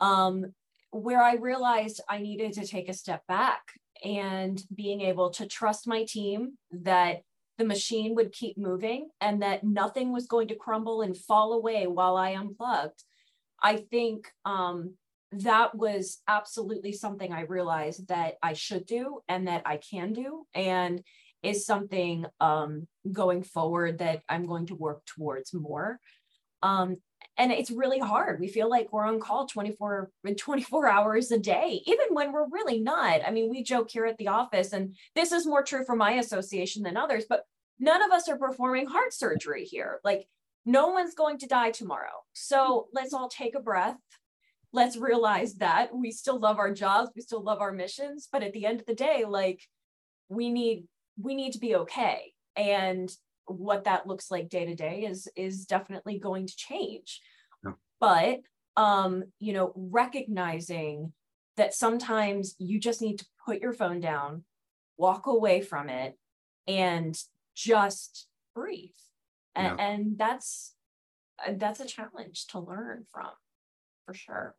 um, 0.00 0.52
where 0.90 1.22
I 1.22 1.34
realized 1.34 2.00
I 2.08 2.18
needed 2.18 2.52
to 2.54 2.66
take 2.66 2.88
a 2.88 2.94
step 2.94 3.26
back 3.26 3.62
and 4.04 4.62
being 4.74 5.00
able 5.00 5.30
to 5.30 5.46
trust 5.46 5.88
my 5.88 6.04
team 6.04 6.58
that 6.70 7.22
the 7.58 7.64
machine 7.64 8.14
would 8.14 8.32
keep 8.32 8.58
moving 8.58 9.08
and 9.20 9.42
that 9.42 9.64
nothing 9.64 10.12
was 10.12 10.26
going 10.26 10.48
to 10.48 10.54
crumble 10.54 11.02
and 11.02 11.16
fall 11.16 11.54
away 11.54 11.86
while 11.86 12.16
I 12.16 12.30
unplugged. 12.30 13.02
I 13.62 13.76
think 13.76 14.28
um, 14.44 14.94
that 15.32 15.74
was 15.74 16.20
absolutely 16.28 16.92
something 16.92 17.32
I 17.32 17.42
realized 17.42 18.08
that 18.08 18.34
I 18.42 18.52
should 18.52 18.86
do 18.86 19.20
and 19.28 19.48
that 19.48 19.62
I 19.64 19.78
can 19.78 20.12
do, 20.12 20.46
and 20.54 21.02
is 21.42 21.64
something 21.64 22.26
um, 22.40 22.86
going 23.12 23.42
forward 23.42 23.98
that 23.98 24.22
I'm 24.28 24.46
going 24.46 24.66
to 24.66 24.74
work 24.74 25.04
towards 25.06 25.54
more. 25.54 26.00
Um, 26.62 26.96
and 27.38 27.52
it's 27.52 27.70
really 27.70 27.98
hard. 27.98 28.40
We 28.40 28.48
feel 28.48 28.70
like 28.70 28.92
we're 28.92 29.04
on 29.04 29.20
call 29.20 29.46
24 29.46 30.10
24 30.36 30.88
hours 30.88 31.30
a 31.30 31.38
day 31.38 31.82
even 31.86 32.06
when 32.10 32.32
we're 32.32 32.48
really 32.48 32.80
not. 32.80 33.20
I 33.26 33.30
mean 33.30 33.50
we 33.50 33.62
joke 33.62 33.90
here 33.90 34.06
at 34.06 34.18
the 34.18 34.28
office 34.28 34.72
and 34.72 34.96
this 35.14 35.32
is 35.32 35.46
more 35.46 35.62
true 35.62 35.84
for 35.84 35.96
my 35.96 36.12
association 36.12 36.82
than 36.82 36.96
others 36.96 37.24
but 37.28 37.44
none 37.78 38.02
of 38.02 38.10
us 38.10 38.28
are 38.28 38.38
performing 38.38 38.86
heart 38.86 39.12
surgery 39.12 39.64
here. 39.64 40.00
Like 40.04 40.26
no 40.64 40.88
one's 40.88 41.14
going 41.14 41.38
to 41.38 41.46
die 41.46 41.70
tomorrow. 41.70 42.24
So 42.32 42.88
let's 42.92 43.14
all 43.14 43.28
take 43.28 43.54
a 43.54 43.60
breath. 43.60 43.96
Let's 44.72 44.96
realize 44.96 45.54
that 45.56 45.94
we 45.94 46.10
still 46.10 46.38
love 46.38 46.58
our 46.58 46.72
jobs 46.72 47.10
we 47.14 47.22
still 47.22 47.42
love 47.42 47.60
our 47.60 47.72
missions 47.72 48.28
but 48.30 48.42
at 48.42 48.52
the 48.52 48.66
end 48.66 48.80
of 48.80 48.86
the 48.86 48.94
day 48.94 49.24
like 49.26 49.60
we 50.28 50.50
need 50.50 50.86
we 51.20 51.34
need 51.34 51.52
to 51.52 51.58
be 51.58 51.76
okay. 51.76 52.32
And 52.56 53.10
what 53.46 53.84
that 53.84 54.06
looks 54.06 54.30
like 54.30 54.48
day 54.48 54.66
to 54.66 54.74
day 54.74 55.04
is 55.04 55.28
is 55.36 55.66
definitely 55.66 56.18
going 56.18 56.46
to 56.46 56.56
change 56.56 57.20
yeah. 57.64 57.72
but 58.00 58.40
um 58.76 59.24
you 59.38 59.52
know 59.52 59.72
recognizing 59.74 61.12
that 61.56 61.74
sometimes 61.74 62.54
you 62.58 62.78
just 62.78 63.00
need 63.00 63.18
to 63.18 63.26
put 63.44 63.60
your 63.60 63.72
phone 63.72 64.00
down 64.00 64.44
walk 64.96 65.26
away 65.26 65.60
from 65.60 65.88
it 65.88 66.18
and 66.66 67.18
just 67.54 68.26
breathe 68.54 68.90
and, 69.54 69.78
yeah. 69.78 69.86
and 69.86 70.18
that's 70.18 70.74
uh, 71.46 71.52
that's 71.56 71.80
a 71.80 71.86
challenge 71.86 72.46
to 72.48 72.58
learn 72.58 73.04
from 73.12 73.30
for 74.04 74.14
sure 74.14 74.54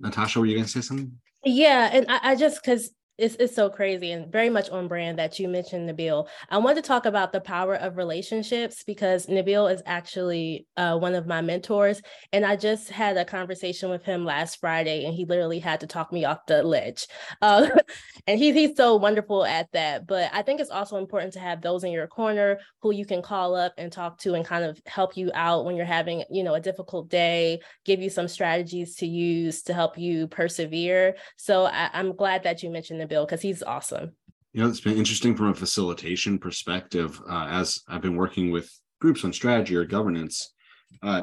natasha 0.00 0.38
were 0.38 0.46
you 0.46 0.54
going 0.54 0.64
to 0.64 0.70
say 0.70 0.80
something 0.80 1.12
yeah 1.44 1.90
and 1.92 2.06
i, 2.08 2.20
I 2.22 2.34
just 2.36 2.62
because 2.62 2.90
it's, 3.16 3.36
it's 3.36 3.54
so 3.54 3.70
crazy 3.70 4.10
and 4.10 4.30
very 4.30 4.50
much 4.50 4.68
on 4.70 4.88
brand 4.88 5.18
that 5.18 5.38
you 5.38 5.48
mentioned 5.48 5.88
Nabil. 5.88 6.26
I 6.50 6.58
want 6.58 6.76
to 6.76 6.82
talk 6.82 7.06
about 7.06 7.32
the 7.32 7.40
power 7.40 7.76
of 7.76 7.96
relationships 7.96 8.82
because 8.82 9.26
Nabil 9.26 9.72
is 9.72 9.82
actually 9.86 10.66
uh, 10.76 10.98
one 10.98 11.14
of 11.14 11.26
my 11.26 11.40
mentors. 11.40 12.02
And 12.32 12.44
I 12.44 12.56
just 12.56 12.90
had 12.90 13.16
a 13.16 13.24
conversation 13.24 13.88
with 13.88 14.04
him 14.04 14.24
last 14.24 14.58
Friday 14.58 15.04
and 15.04 15.14
he 15.14 15.26
literally 15.26 15.60
had 15.60 15.80
to 15.80 15.86
talk 15.86 16.12
me 16.12 16.24
off 16.24 16.46
the 16.46 16.64
ledge. 16.64 17.06
Uh, 17.40 17.68
and 18.26 18.38
he, 18.38 18.52
he's 18.52 18.76
so 18.76 18.96
wonderful 18.96 19.44
at 19.44 19.70
that. 19.72 20.08
But 20.08 20.30
I 20.32 20.42
think 20.42 20.60
it's 20.60 20.70
also 20.70 20.96
important 20.96 21.34
to 21.34 21.40
have 21.40 21.62
those 21.62 21.84
in 21.84 21.92
your 21.92 22.08
corner 22.08 22.58
who 22.82 22.92
you 22.92 23.06
can 23.06 23.22
call 23.22 23.54
up 23.54 23.74
and 23.78 23.92
talk 23.92 24.18
to 24.20 24.34
and 24.34 24.44
kind 24.44 24.64
of 24.64 24.80
help 24.86 25.16
you 25.16 25.30
out 25.34 25.64
when 25.64 25.76
you're 25.76 25.86
having, 25.86 26.24
you 26.30 26.42
know, 26.42 26.54
a 26.54 26.60
difficult 26.60 27.08
day, 27.10 27.60
give 27.84 28.00
you 28.00 28.10
some 28.10 28.26
strategies 28.26 28.96
to 28.96 29.06
use 29.06 29.62
to 29.62 29.74
help 29.74 29.96
you 29.96 30.26
persevere. 30.26 31.14
So 31.36 31.66
I, 31.66 31.90
I'm 31.92 32.16
glad 32.16 32.42
that 32.42 32.64
you 32.64 32.70
mentioned 32.70 33.03
Bill 33.06 33.24
because 33.24 33.42
he's 33.42 33.62
awesome. 33.62 34.12
You 34.52 34.62
know, 34.62 34.68
it's 34.68 34.80
been 34.80 34.96
interesting 34.96 35.34
from 35.34 35.48
a 35.48 35.54
facilitation 35.54 36.38
perspective. 36.38 37.20
Uh, 37.28 37.46
as 37.50 37.80
I've 37.88 38.02
been 38.02 38.16
working 38.16 38.50
with 38.50 38.70
groups 39.00 39.24
on 39.24 39.32
strategy 39.32 39.74
or 39.74 39.84
governance, 39.84 40.54
uh, 41.02 41.22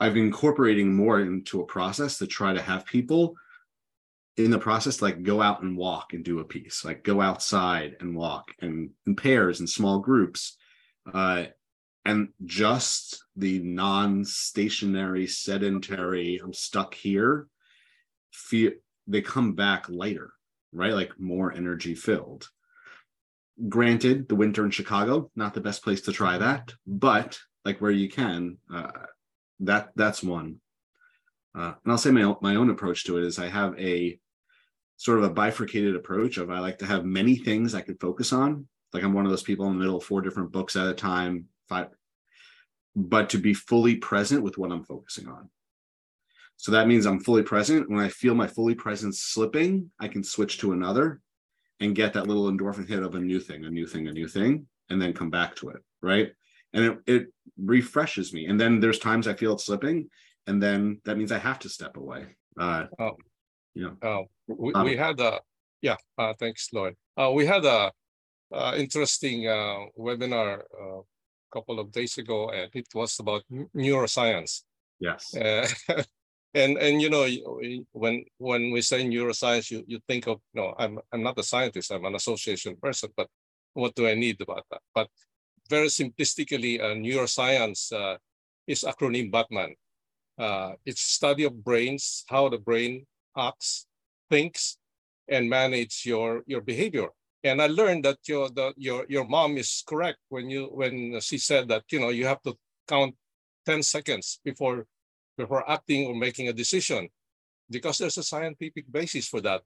I've 0.00 0.14
been 0.14 0.26
incorporating 0.26 0.94
more 0.94 1.20
into 1.20 1.60
a 1.60 1.66
process 1.66 2.18
to 2.18 2.26
try 2.26 2.52
to 2.52 2.62
have 2.62 2.84
people 2.86 3.34
in 4.36 4.50
the 4.50 4.58
process 4.58 5.02
like 5.02 5.22
go 5.22 5.42
out 5.42 5.62
and 5.62 5.76
walk 5.76 6.12
and 6.12 6.24
do 6.24 6.40
a 6.40 6.44
piece, 6.44 6.84
like 6.84 7.04
go 7.04 7.20
outside 7.20 7.96
and 8.00 8.16
walk 8.16 8.46
and 8.60 8.90
in 9.06 9.14
pairs 9.14 9.60
and 9.60 9.68
small 9.68 9.98
groups. 10.00 10.56
Uh, 11.12 11.44
and 12.04 12.28
just 12.44 13.24
the 13.36 13.60
non-stationary 13.60 15.26
sedentary 15.26 16.40
i'm 16.42 16.52
stuck 16.52 16.94
here 16.94 17.46
feel 18.32 18.72
they 19.06 19.20
come 19.20 19.54
back 19.54 19.86
later 19.88 20.32
right? 20.72 20.92
Like 20.92 21.18
more 21.18 21.52
energy 21.52 21.94
filled. 21.94 22.48
Granted, 23.68 24.28
the 24.28 24.34
winter 24.34 24.64
in 24.64 24.70
Chicago, 24.70 25.30
not 25.36 25.54
the 25.54 25.60
best 25.60 25.84
place 25.84 26.00
to 26.02 26.12
try 26.12 26.38
that, 26.38 26.72
but 26.86 27.38
like 27.64 27.80
where 27.80 27.90
you 27.90 28.08
can, 28.08 28.58
uh, 28.72 28.90
that 29.60 29.90
that's 29.94 30.22
one. 30.22 30.56
Uh, 31.54 31.74
and 31.84 31.92
I'll 31.92 31.98
say 31.98 32.10
my 32.10 32.34
my 32.40 32.56
own 32.56 32.70
approach 32.70 33.04
to 33.04 33.18
it 33.18 33.24
is 33.24 33.38
I 33.38 33.48
have 33.48 33.78
a 33.78 34.18
sort 34.96 35.18
of 35.18 35.24
a 35.24 35.30
bifurcated 35.30 35.96
approach 35.96 36.36
of 36.38 36.50
I 36.50 36.60
like 36.60 36.78
to 36.78 36.86
have 36.86 37.04
many 37.04 37.36
things 37.36 37.74
I 37.74 37.82
could 37.82 38.00
focus 38.00 38.32
on. 38.32 38.66
Like 38.92 39.02
I'm 39.02 39.12
one 39.12 39.24
of 39.24 39.30
those 39.30 39.42
people 39.42 39.66
in 39.66 39.74
the 39.74 39.78
middle 39.78 39.96
of 39.96 40.04
four 40.04 40.22
different 40.22 40.52
books 40.52 40.76
at 40.76 40.86
a 40.86 40.94
time, 40.94 41.46
five, 41.68 41.88
but 42.94 43.30
to 43.30 43.38
be 43.38 43.54
fully 43.54 43.96
present 43.96 44.42
with 44.42 44.58
what 44.58 44.70
I'm 44.70 44.84
focusing 44.84 45.28
on. 45.28 45.50
So 46.62 46.70
that 46.70 46.86
means 46.86 47.06
I'm 47.06 47.18
fully 47.18 47.42
present. 47.42 47.90
When 47.90 47.98
I 47.98 48.08
feel 48.08 48.36
my 48.36 48.46
fully 48.46 48.76
presence 48.76 49.18
slipping, 49.18 49.90
I 49.98 50.06
can 50.06 50.22
switch 50.22 50.58
to 50.58 50.70
another 50.70 51.20
and 51.80 51.92
get 51.92 52.12
that 52.12 52.28
little 52.28 52.48
endorphin 52.48 52.88
hit 52.88 53.02
of 53.02 53.16
a 53.16 53.18
new 53.18 53.40
thing, 53.40 53.64
a 53.64 53.68
new 53.68 53.84
thing, 53.84 54.06
a 54.06 54.12
new 54.12 54.28
thing, 54.28 54.68
and 54.88 55.02
then 55.02 55.12
come 55.12 55.28
back 55.28 55.56
to 55.56 55.70
it. 55.70 55.78
Right. 56.02 56.30
And 56.72 56.84
it, 56.84 56.98
it 57.08 57.26
refreshes 57.58 58.32
me. 58.32 58.46
And 58.46 58.60
then 58.60 58.78
there's 58.78 59.00
times 59.00 59.26
I 59.26 59.34
feel 59.34 59.54
it 59.54 59.60
slipping, 59.60 60.08
and 60.46 60.62
then 60.62 61.00
that 61.04 61.18
means 61.18 61.32
I 61.32 61.38
have 61.38 61.58
to 61.58 61.68
step 61.68 61.96
away. 61.96 62.26
Uh, 62.56 62.86
oh, 62.96 63.16
yeah. 63.74 63.94
uh, 64.00 64.22
we, 64.46 64.72
Um, 64.72 64.84
we 64.84 64.96
had 64.96 65.18
a, 65.18 65.40
yeah, 65.80 65.96
uh, 66.16 66.32
thanks, 66.38 66.68
Lloyd. 66.72 66.94
Uh, 67.16 67.32
we 67.34 67.44
had 67.44 67.64
a 67.64 67.90
uh, 68.54 68.74
interesting 68.76 69.48
uh, 69.48 69.86
webinar 69.98 70.60
a 70.60 71.00
couple 71.52 71.80
of 71.80 71.90
days 71.90 72.18
ago, 72.18 72.50
and 72.50 72.70
it 72.72 72.86
was 72.94 73.18
about 73.18 73.42
neuroscience. 73.74 74.62
yes. 75.00 75.34
And 76.54 76.76
and 76.76 77.00
you 77.00 77.08
know 77.08 77.26
when 77.92 78.24
when 78.38 78.70
we 78.70 78.82
say 78.82 79.04
neuroscience, 79.04 79.70
you 79.70 79.84
you 79.86 80.00
think 80.06 80.26
of 80.26 80.40
no, 80.52 80.74
I'm 80.78 80.98
I'm 81.12 81.22
not 81.22 81.38
a 81.38 81.42
scientist. 81.42 81.90
I'm 81.90 82.04
an 82.04 82.14
association 82.14 82.76
person, 82.76 83.10
but 83.16 83.28
what 83.72 83.94
do 83.94 84.06
I 84.06 84.14
need 84.14 84.40
about 84.40 84.66
that? 84.70 84.82
But 84.94 85.08
very 85.70 85.88
simplistically, 85.88 86.80
uh, 86.80 86.94
neuroscience 86.94 87.92
uh, 87.92 88.18
is 88.66 88.84
acronym 88.84 89.30
Batman. 89.32 89.74
Uh, 90.38 90.72
it's 90.84 91.00
study 91.00 91.44
of 91.44 91.64
brains, 91.64 92.24
how 92.28 92.48
the 92.48 92.58
brain 92.58 93.06
acts, 93.36 93.86
thinks, 94.28 94.76
and 95.28 95.48
manage 95.48 96.04
your 96.04 96.42
your 96.46 96.60
behavior. 96.60 97.08
And 97.44 97.60
I 97.62 97.66
learned 97.66 98.04
that 98.04 98.18
your 98.28 98.50
the, 98.50 98.74
your 98.76 99.06
your 99.08 99.24
mom 99.24 99.56
is 99.56 99.82
correct 99.86 100.18
when 100.28 100.50
you 100.50 100.66
when 100.66 101.18
she 101.20 101.38
said 101.38 101.68
that 101.68 101.84
you 101.90 102.00
know 102.00 102.10
you 102.10 102.26
have 102.26 102.42
to 102.42 102.54
count 102.88 103.14
10 103.66 103.82
seconds 103.82 104.40
before 104.44 104.86
before 105.36 105.68
acting 105.70 106.06
or 106.06 106.14
making 106.14 106.48
a 106.48 106.52
decision 106.52 107.08
because 107.70 107.98
there's 107.98 108.18
a 108.18 108.22
scientific 108.22 108.90
basis 108.90 109.26
for 109.26 109.40
that. 109.40 109.62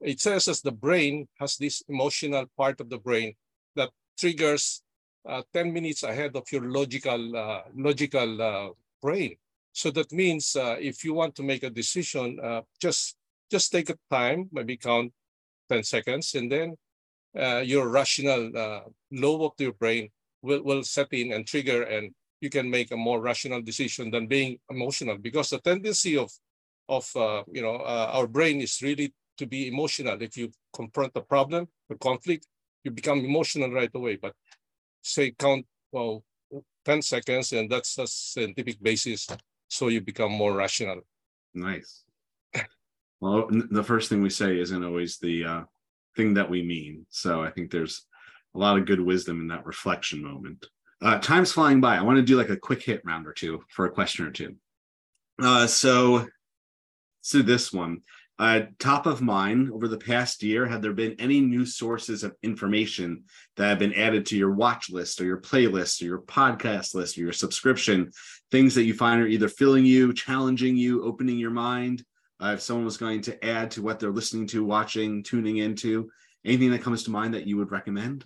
It 0.00 0.20
says 0.20 0.46
that 0.46 0.60
the 0.62 0.72
brain 0.72 1.28
has 1.38 1.56
this 1.56 1.82
emotional 1.88 2.46
part 2.56 2.80
of 2.80 2.90
the 2.90 2.98
brain 2.98 3.34
that 3.76 3.90
triggers 4.18 4.82
uh, 5.26 5.42
10 5.52 5.72
minutes 5.72 6.02
ahead 6.02 6.36
of 6.36 6.44
your 6.50 6.70
logical 6.70 7.36
uh, 7.36 7.62
logical 7.74 8.42
uh, 8.42 8.68
brain. 9.00 9.36
So 9.72 9.90
that 9.92 10.12
means 10.12 10.54
uh, 10.56 10.76
if 10.78 11.04
you 11.04 11.14
want 11.14 11.34
to 11.36 11.42
make 11.42 11.62
a 11.62 11.70
decision, 11.70 12.38
uh, 12.42 12.62
just 12.80 13.16
just 13.50 13.72
take 13.72 13.90
a 13.90 13.96
time, 14.10 14.48
maybe 14.52 14.76
count 14.76 15.12
10 15.70 15.82
seconds, 15.84 16.34
and 16.34 16.50
then 16.50 16.76
uh, 17.38 17.62
your 17.64 17.88
rational 17.88 18.50
lobe 19.10 19.42
of 19.42 19.52
your 19.58 19.72
brain 19.72 20.10
will, 20.42 20.62
will 20.62 20.82
set 20.82 21.12
in 21.12 21.32
and 21.32 21.46
trigger, 21.46 21.82
and 21.82 22.14
you 22.44 22.50
can 22.50 22.68
make 22.70 22.92
a 22.92 22.96
more 23.08 23.20
rational 23.20 23.62
decision 23.62 24.10
than 24.10 24.26
being 24.26 24.58
emotional. 24.70 25.16
Because 25.16 25.48
the 25.50 25.60
tendency 25.70 26.16
of 26.24 26.30
of 26.88 27.04
uh, 27.16 27.42
you 27.56 27.62
know 27.62 27.76
uh, 27.76 28.10
our 28.16 28.26
brain 28.36 28.60
is 28.60 28.82
really 28.82 29.08
to 29.38 29.46
be 29.46 29.66
emotional. 29.66 30.20
If 30.20 30.36
you 30.36 30.52
confront 30.80 31.12
a 31.16 31.24
problem, 31.34 31.62
a 31.90 31.96
conflict, 31.96 32.46
you 32.84 32.90
become 32.90 33.24
emotional 33.24 33.70
right 33.72 33.94
away. 33.94 34.16
But 34.16 34.34
say 35.02 35.32
count 35.32 35.64
well 35.90 36.22
10 36.84 37.02
seconds, 37.02 37.52
and 37.52 37.70
that's 37.70 37.98
a 37.98 38.06
scientific 38.06 38.82
basis 38.82 39.26
so 39.68 39.88
you 39.88 40.00
become 40.00 40.32
more 40.32 40.54
rational. 40.54 41.00
Nice. 41.54 42.04
Well, 43.20 43.48
the 43.50 43.82
first 43.82 44.10
thing 44.10 44.20
we 44.20 44.28
say 44.28 44.60
isn't 44.60 44.84
always 44.84 45.16
the 45.16 45.36
uh, 45.52 45.62
thing 46.14 46.34
that 46.34 46.50
we 46.50 46.60
mean. 46.62 47.06
So 47.08 47.42
I 47.42 47.50
think 47.50 47.70
there's 47.70 48.04
a 48.54 48.58
lot 48.58 48.76
of 48.76 48.84
good 48.84 49.00
wisdom 49.00 49.40
in 49.40 49.48
that 49.48 49.64
reflection 49.64 50.22
moment. 50.22 50.66
Uh, 51.02 51.18
time's 51.18 51.52
flying 51.52 51.80
by. 51.80 51.96
I 51.96 52.02
want 52.02 52.16
to 52.16 52.22
do 52.22 52.36
like 52.36 52.50
a 52.50 52.56
quick 52.56 52.82
hit 52.82 53.02
round 53.04 53.26
or 53.26 53.32
two 53.32 53.62
for 53.68 53.86
a 53.86 53.90
question 53.90 54.26
or 54.26 54.30
two. 54.30 54.56
Uh, 55.42 55.66
so, 55.66 56.26
so 57.20 57.42
this 57.42 57.72
one, 57.72 58.02
uh, 58.38 58.62
top 58.80 59.06
of 59.06 59.22
mind 59.22 59.70
over 59.72 59.86
the 59.86 59.98
past 59.98 60.42
year, 60.42 60.66
have 60.66 60.82
there 60.82 60.92
been 60.92 61.14
any 61.18 61.40
new 61.40 61.64
sources 61.64 62.24
of 62.24 62.34
information 62.42 63.24
that 63.56 63.68
have 63.68 63.78
been 63.78 63.94
added 63.94 64.26
to 64.26 64.36
your 64.36 64.52
watch 64.52 64.90
list 64.90 65.20
or 65.20 65.24
your 65.24 65.40
playlist 65.40 66.02
or 66.02 66.06
your 66.06 66.20
podcast 66.22 66.94
list 66.94 67.16
or 67.16 67.20
your 67.20 67.32
subscription? 67.32 68.10
Things 68.50 68.74
that 68.74 68.84
you 68.84 68.94
find 68.94 69.20
are 69.20 69.26
either 69.26 69.48
filling 69.48 69.86
you, 69.86 70.12
challenging 70.12 70.76
you, 70.76 71.04
opening 71.04 71.38
your 71.38 71.50
mind. 71.50 72.04
Uh, 72.42 72.52
if 72.54 72.60
someone 72.60 72.84
was 72.84 72.96
going 72.96 73.20
to 73.22 73.44
add 73.44 73.70
to 73.70 73.82
what 73.82 74.00
they're 74.00 74.10
listening 74.10 74.46
to, 74.48 74.64
watching, 74.64 75.22
tuning 75.22 75.58
into, 75.58 76.10
anything 76.44 76.70
that 76.70 76.82
comes 76.82 77.04
to 77.04 77.10
mind 77.10 77.34
that 77.34 77.46
you 77.46 77.56
would 77.56 77.70
recommend? 77.70 78.24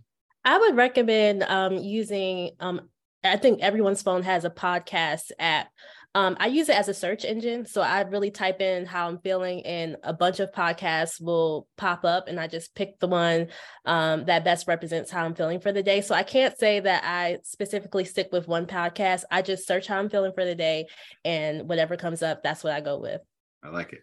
I 0.48 0.56
would 0.56 0.76
recommend 0.76 1.42
um, 1.42 1.76
using. 1.76 2.52
Um, 2.58 2.88
I 3.22 3.36
think 3.36 3.60
everyone's 3.60 4.00
phone 4.00 4.22
has 4.22 4.46
a 4.46 4.50
podcast 4.50 5.30
app. 5.38 5.68
Um, 6.14 6.38
I 6.40 6.46
use 6.46 6.70
it 6.70 6.74
as 6.74 6.88
a 6.88 6.94
search 6.94 7.26
engine, 7.26 7.66
so 7.66 7.82
I 7.82 8.00
really 8.00 8.30
type 8.30 8.62
in 8.62 8.86
how 8.86 9.08
I'm 9.08 9.18
feeling, 9.18 9.66
and 9.66 9.96
a 10.02 10.14
bunch 10.14 10.40
of 10.40 10.50
podcasts 10.52 11.20
will 11.20 11.68
pop 11.76 12.02
up, 12.06 12.28
and 12.28 12.40
I 12.40 12.46
just 12.46 12.74
pick 12.74 12.98
the 12.98 13.08
one 13.08 13.48
um, 13.84 14.24
that 14.24 14.42
best 14.42 14.66
represents 14.66 15.10
how 15.10 15.26
I'm 15.26 15.34
feeling 15.34 15.60
for 15.60 15.70
the 15.70 15.82
day. 15.82 16.00
So 16.00 16.14
I 16.14 16.22
can't 16.22 16.58
say 16.58 16.80
that 16.80 17.04
I 17.04 17.40
specifically 17.44 18.06
stick 18.06 18.30
with 18.32 18.48
one 18.48 18.64
podcast. 18.64 19.24
I 19.30 19.42
just 19.42 19.66
search 19.66 19.86
how 19.86 19.98
I'm 19.98 20.08
feeling 20.08 20.32
for 20.32 20.46
the 20.46 20.54
day, 20.54 20.86
and 21.26 21.68
whatever 21.68 21.98
comes 21.98 22.22
up, 22.22 22.42
that's 22.42 22.64
what 22.64 22.72
I 22.72 22.80
go 22.80 22.98
with. 22.98 23.20
I 23.62 23.68
like 23.68 23.92
it. 23.92 24.00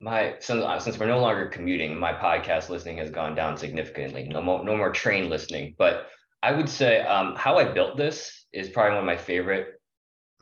My 0.00 0.36
since 0.40 0.64
uh, 0.64 0.78
since 0.78 0.98
we're 0.98 1.06
no 1.06 1.20
longer 1.20 1.46
commuting, 1.46 1.98
my 1.98 2.12
podcast 2.12 2.70
listening 2.70 2.96
has 2.98 3.10
gone 3.10 3.34
down 3.34 3.56
significantly. 3.58 4.24
No 4.24 4.40
more 4.40 4.64
no 4.64 4.76
more 4.76 4.90
train 4.90 5.28
listening. 5.28 5.74
But 5.76 6.06
I 6.42 6.52
would 6.52 6.68
say 6.68 7.00
um, 7.02 7.34
how 7.36 7.58
I 7.58 7.64
built 7.64 7.96
this 7.98 8.46
is 8.52 8.70
probably 8.70 8.92
one 8.92 9.00
of 9.00 9.04
my 9.04 9.16
favorite 9.16 9.80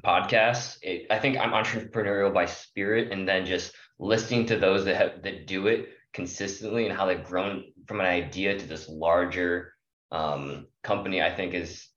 podcasts. 0.04 0.78
It, 0.82 1.06
I 1.10 1.18
think 1.18 1.38
I'm 1.38 1.50
entrepreneurial 1.50 2.32
by 2.32 2.46
spirit, 2.46 3.10
and 3.10 3.26
then 3.26 3.46
just 3.46 3.74
listening 3.98 4.46
to 4.46 4.56
those 4.56 4.84
that 4.84 4.96
have 4.96 5.22
that 5.22 5.48
do 5.48 5.66
it 5.66 5.88
consistently 6.12 6.86
and 6.86 6.96
how 6.96 7.06
they've 7.06 7.24
grown 7.24 7.64
from 7.86 7.98
an 7.98 8.06
idea 8.06 8.56
to 8.56 8.66
this 8.66 8.88
larger 8.88 9.74
um, 10.12 10.68
company. 10.84 11.20
I 11.20 11.34
think 11.34 11.54
is 11.54 11.88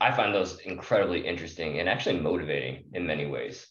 I 0.00 0.12
find 0.12 0.32
those 0.32 0.60
incredibly 0.60 1.26
interesting 1.26 1.80
and 1.80 1.88
actually 1.88 2.20
motivating 2.20 2.84
in 2.92 3.04
many 3.04 3.26
ways. 3.26 3.66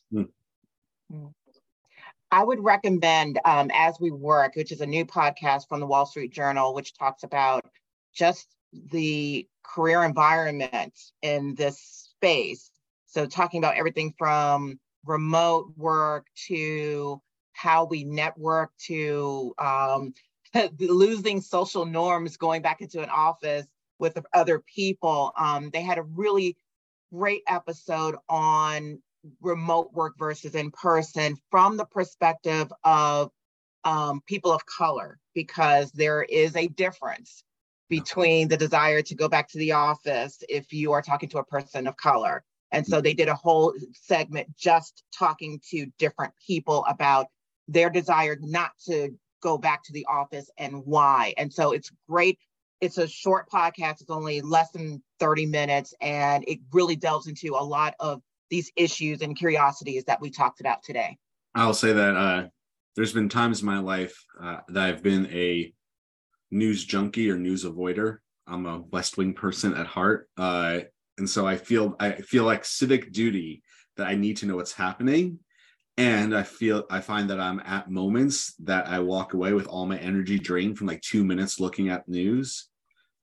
I 2.32 2.44
would 2.44 2.64
recommend 2.64 3.40
um, 3.44 3.72
As 3.74 4.00
We 4.00 4.12
Work, 4.12 4.56
which 4.56 4.72
is 4.72 4.82
a 4.82 4.86
new 4.86 5.06
podcast 5.06 5.68
from 5.68 5.80
the 5.80 5.88
Wall 5.88 6.06
Street 6.06 6.32
Journal, 6.32 6.74
which 6.74 6.94
talks 6.94 7.24
about 7.24 7.66
just 8.14 8.48
the 8.92 9.48
career 9.64 10.04
environment 10.04 10.94
in 11.22 11.56
this 11.56 11.80
space. 11.80 12.72
So, 13.08 13.26
talking 13.26 13.58
about 13.60 13.78
everything 13.78 14.14
from 14.18 14.80
remote 15.06 15.74
work 15.76 16.28
to 16.48 17.22
how 17.54 17.86
we 17.86 18.04
network 18.04 18.72
to 18.86 19.54
um, 19.58 20.14
losing 20.80 21.42
social 21.42 21.86
norms 21.86 22.38
going 22.38 22.62
back 22.62 22.82
into 22.82 23.02
an 23.02 23.10
office 23.10 23.66
with 23.98 24.18
other 24.34 24.60
people. 24.60 25.34
Um, 25.38 25.72
they 25.72 25.82
had 25.82 25.98
a 25.98 26.04
really 26.04 26.56
great 27.12 27.42
episode 27.48 28.16
on 28.30 29.02
remote 29.42 29.92
work 29.94 30.14
versus 30.18 30.56
in 30.56 30.72
person 30.72 31.36
from 31.52 31.78
the 31.78 31.86
perspective 31.86 32.72
of 32.84 33.32
um, 33.84 34.22
people 34.26 34.52
of 34.52 34.66
color, 34.66 35.20
because 35.34 35.92
there 35.92 36.24
is 36.24 36.56
a 36.56 36.68
difference 36.68 37.44
between 37.90 38.48
the 38.48 38.58
desire 38.58 39.02
to 39.02 39.16
go 39.16 39.28
back 39.28 39.50
to 39.50 39.58
the 39.58 39.72
office 39.72 40.44
if 40.48 40.72
you 40.72 40.92
are 40.92 41.02
talking 41.02 41.30
to 41.30 41.40
a 41.40 41.46
person 41.46 41.88
of 41.88 41.98
color. 41.98 42.44
And 42.72 42.86
so 42.86 43.02
they 43.02 43.16
did 43.16 43.30
a 43.30 43.36
whole 43.36 43.74
segment 43.94 44.56
just 44.56 45.04
talking 45.18 45.60
to 45.72 45.88
different 45.98 46.34
people 46.46 46.86
about 46.88 47.28
their 47.68 47.90
desire 47.90 48.38
not 48.42 48.72
to 48.88 49.18
go 49.42 49.58
back 49.58 49.84
to 49.84 49.94
the 49.94 50.06
office 50.08 50.50
and 50.58 50.86
why. 50.86 51.34
And 51.38 51.52
so 51.52 51.72
it's 51.72 51.92
great. 52.08 52.38
It's 52.82 52.98
a 52.98 53.08
short 53.08 53.50
podcast, 53.50 54.02
it's 54.02 54.10
only 54.10 54.42
less 54.42 54.72
than 54.72 55.04
30 55.20 55.48
minutes, 55.48 55.94
and 56.00 56.46
it 56.48 56.60
really 56.72 56.96
delves 56.96 57.28
into 57.28 57.56
a 57.56 57.64
lot 57.64 57.94
of 58.00 58.22
these 58.50 58.72
issues 58.76 59.22
and 59.22 59.38
curiosities 59.38 60.04
that 60.06 60.22
we 60.22 60.30
talked 60.30 60.60
about 60.60 60.84
today. 60.84 61.18
I'll 61.56 61.74
say 61.74 61.94
that 61.94 62.16
uh, 62.16 62.48
there's 62.96 63.14
been 63.14 63.30
times 63.30 63.62
in 63.62 63.66
my 63.66 63.80
life 63.80 64.24
uh, 64.42 64.58
that 64.70 64.84
I've 64.84 65.04
been 65.04 65.28
a 65.28 65.74
news 66.52 66.84
junkie 66.84 67.30
or 67.30 67.38
news 67.38 67.66
avoider. 67.66 68.18
I'm 68.48 68.66
a 68.66 68.80
West 68.80 69.18
Wing 69.18 69.34
person 69.34 69.76
at 69.76 69.88
heart, 69.88 70.28
uh, 70.38 70.80
and 71.18 71.30
so 71.30 71.46
I 71.46 71.58
feel 71.58 71.96
I 72.00 72.14
feel 72.14 72.46
like 72.46 72.66
civic 72.66 73.12
duty 73.12 73.62
that 73.98 74.08
I 74.08 74.16
need 74.16 74.38
to 74.38 74.48
know 74.48 74.56
what's 74.56 74.74
happening, 74.74 75.40
and 75.98 76.36
I 76.36 76.44
feel 76.44 76.86
I 76.90 77.02
find 77.02 77.30
that 77.30 77.40
I'm 77.40 77.60
at 77.60 77.92
moments 77.92 78.56
that 78.64 78.88
I 78.88 79.00
walk 79.00 79.34
away 79.34 79.54
with 79.54 79.68
all 79.68 79.86
my 79.86 79.98
energy 80.00 80.40
drained 80.40 80.78
from 80.78 80.88
like 80.88 81.02
two 81.02 81.24
minutes 81.24 81.60
looking 81.60 81.90
at 81.90 82.08
news. 82.08 82.70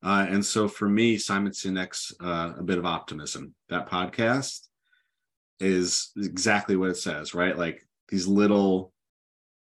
Uh, 0.02 0.26
and 0.28 0.44
so 0.44 0.68
for 0.68 0.88
me, 0.88 1.16
Simon 1.16 1.52
Sinek's 1.52 2.12
uh, 2.22 2.52
a 2.58 2.62
bit 2.62 2.78
of 2.78 2.86
optimism. 2.86 3.54
That 3.68 3.88
podcast 3.88 4.68
is 5.60 6.10
exactly 6.16 6.76
what 6.76 6.90
it 6.90 6.96
says, 6.96 7.34
right? 7.34 7.56
Like 7.56 7.86
these 8.08 8.26
little 8.26 8.92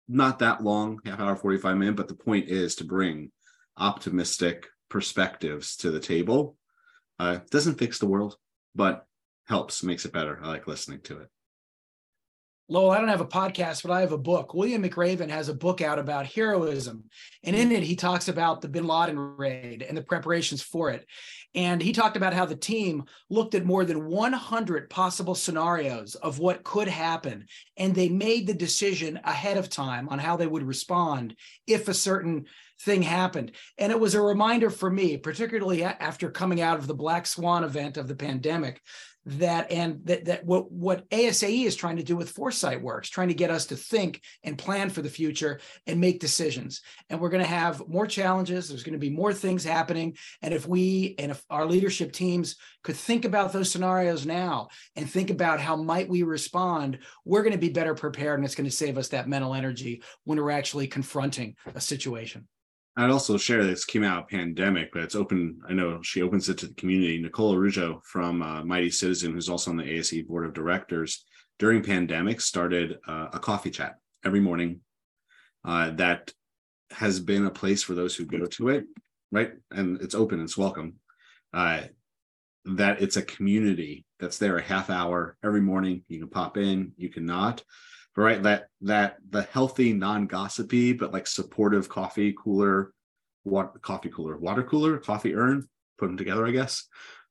not 0.07 0.39
that 0.39 0.63
long, 0.63 0.99
half 1.05 1.19
hour, 1.19 1.35
45 1.35 1.77
minute, 1.77 1.95
but 1.95 2.07
the 2.07 2.15
point 2.15 2.47
is 2.47 2.75
to 2.75 2.85
bring 2.85 3.31
optimistic 3.77 4.67
perspectives 4.89 5.75
to 5.77 5.91
the 5.91 5.99
table. 5.99 6.55
Uh, 7.19 7.39
doesn't 7.51 7.77
fix 7.77 7.99
the 7.99 8.07
world, 8.07 8.37
but 8.73 9.05
helps, 9.47 9.83
makes 9.83 10.05
it 10.05 10.13
better. 10.13 10.39
I 10.41 10.47
like 10.47 10.67
listening 10.67 11.01
to 11.01 11.19
it. 11.19 11.29
Lowell, 12.69 12.91
I 12.91 12.99
don't 12.99 13.07
have 13.07 13.21
a 13.21 13.25
podcast, 13.25 13.83
but 13.83 13.93
I 13.93 14.01
have 14.01 14.11
a 14.11 14.17
book. 14.17 14.53
William 14.53 14.83
McRaven 14.83 15.29
has 15.29 15.47
a 15.47 15.53
book 15.53 15.79
out 15.79 15.99
about 15.99 16.25
heroism. 16.25 17.05
And 17.43 17.55
in 17.55 17.71
it, 17.71 17.83
he 17.83 17.95
talks 17.95 18.27
about 18.27 18.59
the 18.59 18.67
bin 18.67 18.85
Laden 18.85 19.17
raid 19.17 19.85
and 19.87 19.97
the 19.97 20.01
preparations 20.01 20.61
for 20.61 20.89
it. 20.89 21.05
And 21.55 21.81
he 21.81 21.93
talked 21.93 22.17
about 22.17 22.33
how 22.33 22.45
the 22.45 22.57
team 22.57 23.05
looked 23.29 23.55
at 23.55 23.65
more 23.65 23.85
than 23.85 24.07
100 24.07 24.89
possible 24.89 25.33
scenarios 25.33 26.15
of 26.15 26.39
what 26.39 26.65
could 26.65 26.89
happen. 26.89 27.45
And 27.77 27.95
they 27.95 28.09
made 28.09 28.47
the 28.47 28.53
decision 28.53 29.17
ahead 29.23 29.55
of 29.55 29.69
time 29.69 30.09
on 30.09 30.19
how 30.19 30.35
they 30.35 30.47
would 30.47 30.63
respond 30.63 31.37
if 31.67 31.87
a 31.87 31.93
certain 31.93 32.47
thing 32.81 33.01
happened. 33.01 33.53
And 33.77 33.93
it 33.93 33.99
was 33.99 34.13
a 34.13 34.21
reminder 34.21 34.69
for 34.69 34.89
me, 34.89 35.15
particularly 35.15 35.85
after 35.85 36.29
coming 36.29 36.59
out 36.59 36.79
of 36.79 36.87
the 36.87 36.93
Black 36.93 37.25
Swan 37.27 37.63
event 37.63 37.95
of 37.95 38.09
the 38.09 38.15
pandemic, 38.15 38.81
that 39.27 39.71
and 39.71 39.99
that, 40.05 40.25
that 40.25 40.45
what 40.45 40.71
what 40.71 41.09
ASAE 41.09 41.65
is 41.65 41.75
trying 41.75 41.97
to 41.97 42.03
do 42.03 42.15
with 42.15 42.29
foresight 42.29 42.81
works, 42.81 43.09
trying 43.09 43.27
to 43.27 43.33
get 43.33 43.51
us 43.51 43.67
to 43.67 43.75
think 43.75 44.21
and 44.43 44.57
plan 44.57 44.89
for 44.89 45.01
the 45.01 45.09
future 45.09 45.59
and 45.85 45.99
make 45.99 46.19
decisions. 46.19 46.81
And 47.09 47.19
we're 47.19 47.29
going 47.29 47.43
to 47.43 47.49
have 47.49 47.87
more 47.89 48.07
challenges. 48.07 48.69
There's 48.69 48.83
going 48.83 48.93
to 48.93 48.99
be 48.99 49.09
more 49.09 49.33
things 49.33 49.65
happening. 49.65 50.15
And 50.41 50.53
if 50.53 50.65
we 50.65 51.15
and 51.19 51.31
if 51.31 51.43
our 51.49 51.65
leadership 51.65 52.13
teams 52.13 52.55
could 52.83 52.95
think 52.95 53.25
about 53.25 53.51
those 53.51 53.69
scenarios 53.69 54.25
now 54.25 54.69
and 54.95 55.09
think 55.09 55.29
about 55.29 55.59
how 55.59 55.75
might 55.75 56.07
we 56.07 56.23
respond, 56.23 56.99
we're 57.25 57.43
going 57.43 57.51
to 57.51 57.57
be 57.57 57.69
better 57.69 57.95
prepared, 57.95 58.39
and 58.39 58.45
it's 58.45 58.55
going 58.55 58.69
to 58.69 58.75
save 58.75 58.97
us 58.97 59.09
that 59.09 59.27
mental 59.27 59.53
energy 59.53 60.03
when 60.23 60.39
we're 60.39 60.51
actually 60.51 60.87
confronting 60.87 61.55
a 61.75 61.81
situation. 61.81 62.47
I'd 62.99 63.11
also 63.11 63.37
share 63.37 63.63
this 63.63 63.85
came 63.85 64.03
out 64.03 64.27
pandemic, 64.27 64.91
but 64.91 65.03
it's 65.03 65.13
open. 65.13 65.59
I 65.69 65.73
know 65.73 66.01
she 66.01 66.23
opens 66.23 66.49
it 66.49 66.57
to 66.57 66.67
the 66.67 66.73
community. 66.73 67.19
Nicole 67.19 67.53
Araujo 67.53 68.01
from 68.03 68.41
uh, 68.41 68.63
Mighty 68.63 68.89
Citizen, 68.89 69.33
who's 69.33 69.49
also 69.49 69.69
on 69.69 69.77
the 69.77 69.83
ASAE 69.83 70.27
board 70.27 70.47
of 70.47 70.55
directors, 70.55 71.23
during 71.59 71.83
pandemic 71.83 72.41
started 72.41 72.97
uh, 73.07 73.27
a 73.33 73.39
coffee 73.39 73.69
chat 73.69 73.97
every 74.25 74.39
morning. 74.39 74.81
Uh, 75.63 75.91
that 75.91 76.31
has 76.89 77.19
been 77.19 77.45
a 77.45 77.51
place 77.51 77.83
for 77.83 77.93
those 77.93 78.15
who 78.15 78.25
go 78.25 78.47
to 78.47 78.69
it, 78.69 78.85
right? 79.31 79.51
And 79.69 80.01
it's 80.01 80.15
open, 80.15 80.41
it's 80.41 80.57
welcome. 80.57 80.95
Uh, 81.53 81.81
that 82.65 83.01
it's 83.01 83.17
a 83.17 83.21
community 83.21 84.05
that's 84.19 84.39
there 84.39 84.57
a 84.57 84.63
half 84.63 84.89
hour 84.89 85.37
every 85.45 85.61
morning. 85.61 86.03
You 86.07 86.19
can 86.19 86.29
pop 86.29 86.57
in, 86.57 86.93
you 86.97 87.09
can 87.09 87.27
not 87.27 87.61
right? 88.17 88.41
That 88.43 88.67
that 88.81 89.17
the 89.29 89.43
healthy 89.43 89.93
non-gossipy 89.93 90.93
but 90.93 91.13
like 91.13 91.27
supportive 91.27 91.87
coffee 91.87 92.33
cooler 92.37 92.91
what 93.43 93.81
coffee 93.81 94.09
cooler 94.09 94.35
water 94.37 94.63
cooler 94.63 94.97
coffee 94.97 95.33
urn 95.33 95.65
put 95.97 96.07
them 96.07 96.17
together 96.17 96.45
i 96.45 96.51
guess. 96.51 96.85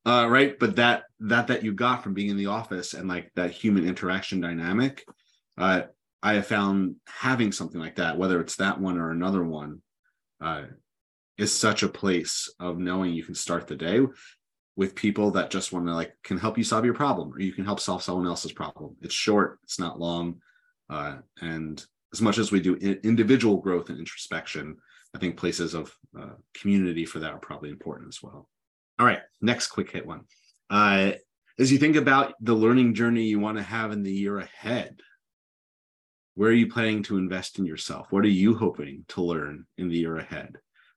Uh, 0.06 0.28
right? 0.30 0.56
But 0.58 0.76
that 0.76 1.02
that 1.20 1.48
that 1.48 1.64
you 1.64 1.72
got 1.72 2.04
from 2.04 2.14
being 2.14 2.30
in 2.30 2.36
the 2.36 2.46
office 2.46 2.94
and 2.94 3.08
like 3.08 3.32
that 3.34 3.50
human 3.50 3.86
interaction 3.86 4.40
dynamic 4.40 5.04
uh, 5.58 5.82
i 6.22 6.34
have 6.34 6.46
found 6.46 6.96
having 7.06 7.50
something 7.52 7.80
like 7.80 7.96
that 7.96 8.16
whether 8.16 8.40
it's 8.40 8.56
that 8.56 8.80
one 8.80 8.98
or 8.98 9.10
another 9.10 9.42
one 9.42 9.82
uh, 10.40 10.62
is 11.38 11.52
such 11.52 11.82
a 11.82 11.88
place 11.88 12.52
of 12.60 12.78
knowing 12.78 13.12
you 13.12 13.24
can 13.24 13.34
start 13.34 13.66
the 13.66 13.74
day 13.74 14.00
with 14.76 14.94
people 14.94 15.32
that 15.32 15.50
just 15.50 15.72
want 15.72 15.86
to 15.86 15.94
like 15.94 16.12
can 16.22 16.38
help 16.38 16.56
you 16.56 16.64
solve 16.64 16.84
your 16.84 16.94
problem 16.94 17.32
or 17.32 17.40
you 17.40 17.52
can 17.52 17.64
help 17.64 17.80
solve 17.80 18.02
someone 18.02 18.26
else's 18.26 18.52
problem. 18.52 18.94
It's 19.02 19.14
short 19.14 19.58
it's 19.64 19.80
not 19.80 19.98
long 19.98 20.40
uh, 20.90 21.16
and 21.40 21.84
as 22.12 22.20
much 22.22 22.38
as 22.38 22.52
we 22.52 22.60
do 22.60 22.76
individual 22.76 23.58
growth 23.58 23.88
and 23.88 23.98
introspection, 23.98 24.76
I 25.14 25.18
think 25.18 25.36
places 25.36 25.74
of 25.74 25.94
uh, 26.18 26.34
community 26.54 27.04
for 27.04 27.20
that 27.20 27.32
are 27.32 27.38
probably 27.38 27.70
important 27.70 28.08
as 28.08 28.22
well. 28.22 28.48
All 28.98 29.06
right, 29.06 29.20
next 29.40 29.68
quick 29.68 29.90
hit 29.90 30.06
one. 30.06 30.22
Uh, 30.70 31.12
as 31.58 31.72
you 31.72 31.78
think 31.78 31.96
about 31.96 32.34
the 32.40 32.54
learning 32.54 32.94
journey 32.94 33.24
you 33.24 33.40
want 33.40 33.56
to 33.56 33.62
have 33.62 33.92
in 33.92 34.02
the 34.02 34.12
year 34.12 34.38
ahead, 34.38 35.00
where 36.34 36.50
are 36.50 36.54
you 36.54 36.70
planning 36.70 37.02
to 37.04 37.16
invest 37.16 37.58
in 37.58 37.64
yourself? 37.64 38.08
What 38.10 38.24
are 38.24 38.28
you 38.28 38.54
hoping 38.54 39.04
to 39.08 39.22
learn 39.22 39.66
in 39.78 39.88
the 39.88 39.96
year 39.96 40.18
ahead? 40.18 40.56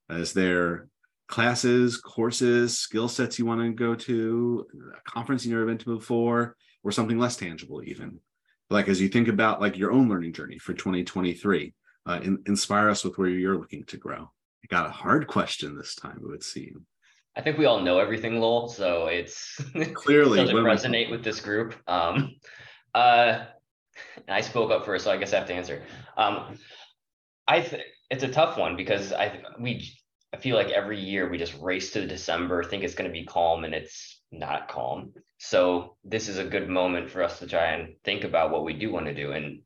Is 0.09 0.33
there 0.33 0.89
classes, 1.29 1.97
courses, 1.97 2.77
skill 2.77 3.07
sets 3.07 3.39
you 3.39 3.45
want 3.45 3.61
to 3.61 3.71
go 3.71 3.95
to, 3.95 4.65
a 4.97 5.09
conference 5.09 5.45
you 5.45 5.53
never 5.53 5.65
been 5.65 5.77
to 5.77 5.97
before, 5.97 6.57
or 6.83 6.91
something 6.91 7.17
less 7.17 7.37
tangible 7.37 7.81
even? 7.83 8.19
Like 8.69 8.87
as 8.87 9.01
you 9.01 9.09
think 9.09 9.27
about 9.27 9.61
like 9.61 9.77
your 9.77 9.91
own 9.91 10.09
learning 10.09 10.33
journey 10.33 10.59
for 10.59 10.73
2023 10.73 11.73
uh, 12.05 12.19
in, 12.23 12.41
inspire 12.45 12.89
us 12.89 13.03
with 13.03 13.17
where 13.17 13.29
you're 13.29 13.57
looking 13.57 13.83
to 13.85 13.97
grow. 13.97 14.21
I 14.63 14.67
got 14.67 14.85
a 14.85 14.91
hard 14.91 15.27
question 15.27 15.77
this 15.77 15.95
time 15.95 16.19
it 16.21 16.27
would 16.27 16.43
seem. 16.43 16.85
I 17.35 17.41
think 17.41 17.57
we 17.57 17.65
all 17.65 17.79
know 17.79 17.99
everything 17.99 18.39
lowell 18.39 18.67
so 18.67 19.07
it's 19.07 19.55
clearly 19.93 20.39
doesn't 20.39 20.55
resonate 20.55 21.09
with 21.09 21.23
this 21.23 21.39
group. 21.39 21.75
Um 21.87 22.35
uh 22.95 23.45
i 24.27 24.41
spoke 24.41 24.71
up 24.71 24.85
first 24.85 25.03
so 25.03 25.11
i 25.11 25.17
guess 25.17 25.33
i 25.33 25.37
have 25.37 25.47
to 25.47 25.53
answer. 25.53 25.83
Um 26.17 26.57
i 27.47 27.61
think 27.61 27.83
it's 28.09 28.23
a 28.23 28.27
tough 28.27 28.57
one 28.57 28.75
because 28.75 29.13
i 29.13 29.41
we 29.59 29.91
i 30.33 30.37
feel 30.37 30.55
like 30.55 30.69
every 30.69 30.99
year 30.99 31.29
we 31.29 31.37
just 31.37 31.55
race 31.59 31.91
to 31.91 32.07
december 32.07 32.63
think 32.63 32.83
it's 32.83 32.95
going 32.95 33.09
to 33.09 33.13
be 33.13 33.25
calm 33.25 33.63
and 33.63 33.73
it's 33.73 34.18
not 34.31 34.67
calm. 34.67 35.13
So 35.37 35.95
this 36.03 36.27
is 36.27 36.37
a 36.37 36.43
good 36.43 36.69
moment 36.69 37.09
for 37.09 37.23
us 37.23 37.39
to 37.39 37.47
try 37.47 37.71
and 37.71 37.95
think 38.03 38.23
about 38.23 38.51
what 38.51 38.63
we 38.63 38.73
do 38.73 38.91
want 38.91 39.05
to 39.05 39.13
do. 39.13 39.31
And 39.31 39.61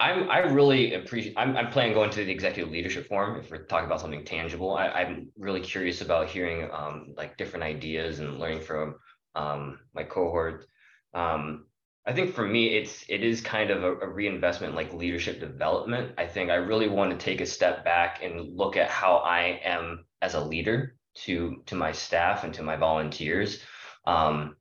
I'm 0.00 0.30
I 0.30 0.38
really 0.38 0.94
appreciate 0.94 1.34
I'm 1.36 1.56
I'm 1.56 1.70
planning 1.70 1.94
going 1.94 2.10
to 2.10 2.24
the 2.24 2.32
executive 2.32 2.72
leadership 2.72 3.06
forum 3.08 3.38
if 3.38 3.50
we're 3.50 3.64
talking 3.64 3.86
about 3.86 4.00
something 4.00 4.24
tangible. 4.24 4.74
I, 4.74 5.02
am 5.02 5.28
really 5.38 5.60
curious 5.60 6.00
about 6.00 6.28
hearing 6.28 6.68
um, 6.72 7.14
like 7.16 7.36
different 7.36 7.64
ideas 7.64 8.18
and 8.18 8.38
learning 8.38 8.62
from 8.62 8.96
um, 9.34 9.78
my 9.94 10.02
cohort. 10.02 10.66
Um, 11.12 11.66
I 12.06 12.12
think 12.14 12.34
for 12.34 12.46
me, 12.46 12.68
it's 12.68 13.04
it 13.08 13.22
is 13.22 13.40
kind 13.40 13.70
of 13.70 13.84
a, 13.84 13.92
a, 13.98 14.08
reinvestment 14.08 14.74
like 14.74 14.94
leadership 14.94 15.40
development. 15.40 16.12
I 16.16 16.26
think 16.26 16.50
I 16.50 16.54
really 16.54 16.88
want 16.88 17.10
to 17.10 17.24
take 17.24 17.40
a 17.40 17.46
step 17.46 17.84
back 17.84 18.20
and 18.22 18.56
look 18.56 18.76
at 18.76 18.88
how 18.88 19.16
I 19.16 19.60
am 19.62 20.06
as 20.22 20.34
a 20.34 20.40
leader 20.40 20.96
to 21.16 21.62
to 21.66 21.74
my 21.74 21.92
staff 21.92 22.44
and 22.44 22.54
to 22.54 22.62
my 22.62 22.76
volunteers 22.76 23.60
um, 24.06 24.56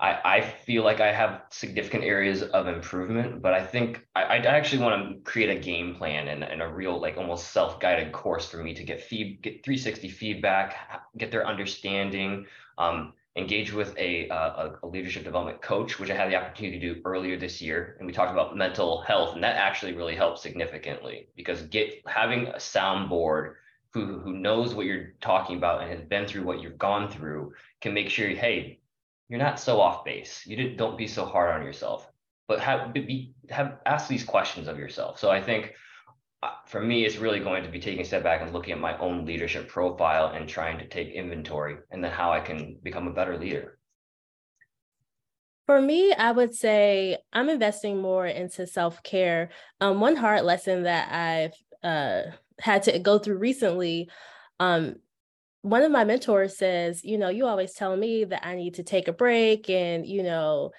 I, 0.00 0.20
I 0.24 0.40
feel 0.40 0.82
like 0.82 1.00
I 1.00 1.12
have 1.12 1.42
significant 1.50 2.04
areas 2.04 2.42
of 2.42 2.66
improvement, 2.66 3.40
but 3.40 3.54
I 3.54 3.64
think 3.64 4.04
I, 4.16 4.22
I 4.22 4.36
actually 4.38 4.82
want 4.82 5.08
to 5.08 5.30
create 5.30 5.56
a 5.56 5.60
game 5.60 5.94
plan 5.94 6.28
and, 6.28 6.42
and 6.42 6.60
a 6.60 6.68
real 6.68 7.00
like 7.00 7.16
almost 7.16 7.52
self-guided 7.52 8.12
course 8.12 8.50
for 8.50 8.58
me 8.58 8.74
to 8.74 8.82
get 8.82 9.00
feed 9.00 9.40
get 9.42 9.64
360 9.64 10.08
feedback, 10.08 10.76
get 11.16 11.30
their 11.30 11.46
understanding, 11.46 12.46
um, 12.76 13.12
engage 13.36 13.72
with 13.72 13.96
a, 13.96 14.28
a, 14.28 14.78
a 14.82 14.86
leadership 14.86 15.22
development 15.24 15.62
coach, 15.62 15.98
which 16.00 16.10
I 16.10 16.16
had 16.16 16.30
the 16.30 16.36
opportunity 16.36 16.78
to 16.80 16.94
do 16.94 17.00
earlier 17.04 17.36
this 17.36 17.62
year, 17.62 17.96
and 17.98 18.06
we 18.06 18.12
talked 18.12 18.32
about 18.32 18.56
mental 18.56 19.00
health, 19.02 19.34
and 19.34 19.44
that 19.44 19.56
actually 19.56 19.94
really 19.94 20.16
helped 20.16 20.40
significantly 20.40 21.28
because 21.36 21.62
get 21.62 22.02
having 22.06 22.48
a 22.48 22.56
soundboard 22.56 23.54
who 23.92 24.18
who 24.18 24.32
knows 24.32 24.74
what 24.74 24.86
you're 24.86 25.14
talking 25.20 25.56
about 25.56 25.82
and 25.82 25.90
has 25.90 26.00
been 26.08 26.26
through 26.26 26.42
what 26.42 26.60
you've 26.60 26.78
gone 26.78 27.08
through 27.08 27.52
can 27.80 27.94
make 27.94 28.10
sure 28.10 28.28
hey 28.28 28.80
you're 29.28 29.40
not 29.40 29.58
so 29.58 29.80
off 29.80 30.04
base. 30.04 30.44
You 30.46 30.76
don't 30.76 30.98
be 30.98 31.06
so 31.06 31.24
hard 31.24 31.54
on 31.54 31.66
yourself, 31.66 32.10
but 32.46 32.60
have 32.60 32.92
be 32.92 33.34
have 33.50 33.78
ask 33.86 34.08
these 34.08 34.24
questions 34.24 34.68
of 34.68 34.78
yourself. 34.78 35.18
So 35.18 35.30
I 35.30 35.40
think 35.40 35.72
uh, 36.42 36.50
for 36.66 36.80
me, 36.80 37.04
it's 37.04 37.16
really 37.16 37.40
going 37.40 37.62
to 37.64 37.70
be 37.70 37.80
taking 37.80 38.02
a 38.02 38.04
step 38.04 38.22
back 38.22 38.42
and 38.42 38.52
looking 38.52 38.74
at 38.74 38.80
my 38.80 38.98
own 38.98 39.24
leadership 39.24 39.68
profile 39.68 40.28
and 40.28 40.48
trying 40.48 40.78
to 40.78 40.86
take 40.86 41.08
inventory 41.08 41.76
and 41.90 42.04
then 42.04 42.10
how 42.10 42.32
I 42.32 42.40
can 42.40 42.78
become 42.82 43.08
a 43.08 43.12
better 43.12 43.38
leader. 43.38 43.78
For 45.66 45.80
me, 45.80 46.12
I 46.12 46.30
would 46.30 46.54
say 46.54 47.16
I'm 47.32 47.48
investing 47.48 48.02
more 48.02 48.26
into 48.26 48.66
self 48.66 49.02
care. 49.02 49.48
Um, 49.80 50.00
one 50.00 50.16
hard 50.16 50.42
lesson 50.44 50.82
that 50.82 51.10
I've 51.10 51.54
uh, 51.82 52.30
had 52.60 52.82
to 52.84 52.98
go 52.98 53.18
through 53.18 53.38
recently 53.38 54.10
um, 54.60 54.96
one 55.64 55.82
of 55.82 55.90
my 55.90 56.04
mentors 56.04 56.58
says, 56.58 57.02
you 57.02 57.16
know, 57.16 57.30
you 57.30 57.46
always 57.46 57.72
tell 57.72 57.96
me 57.96 58.24
that 58.24 58.46
I 58.46 58.54
need 58.54 58.74
to 58.74 58.82
take 58.82 59.08
a 59.08 59.14
break 59.14 59.70
and, 59.70 60.06
you 60.06 60.22
know, 60.22 60.72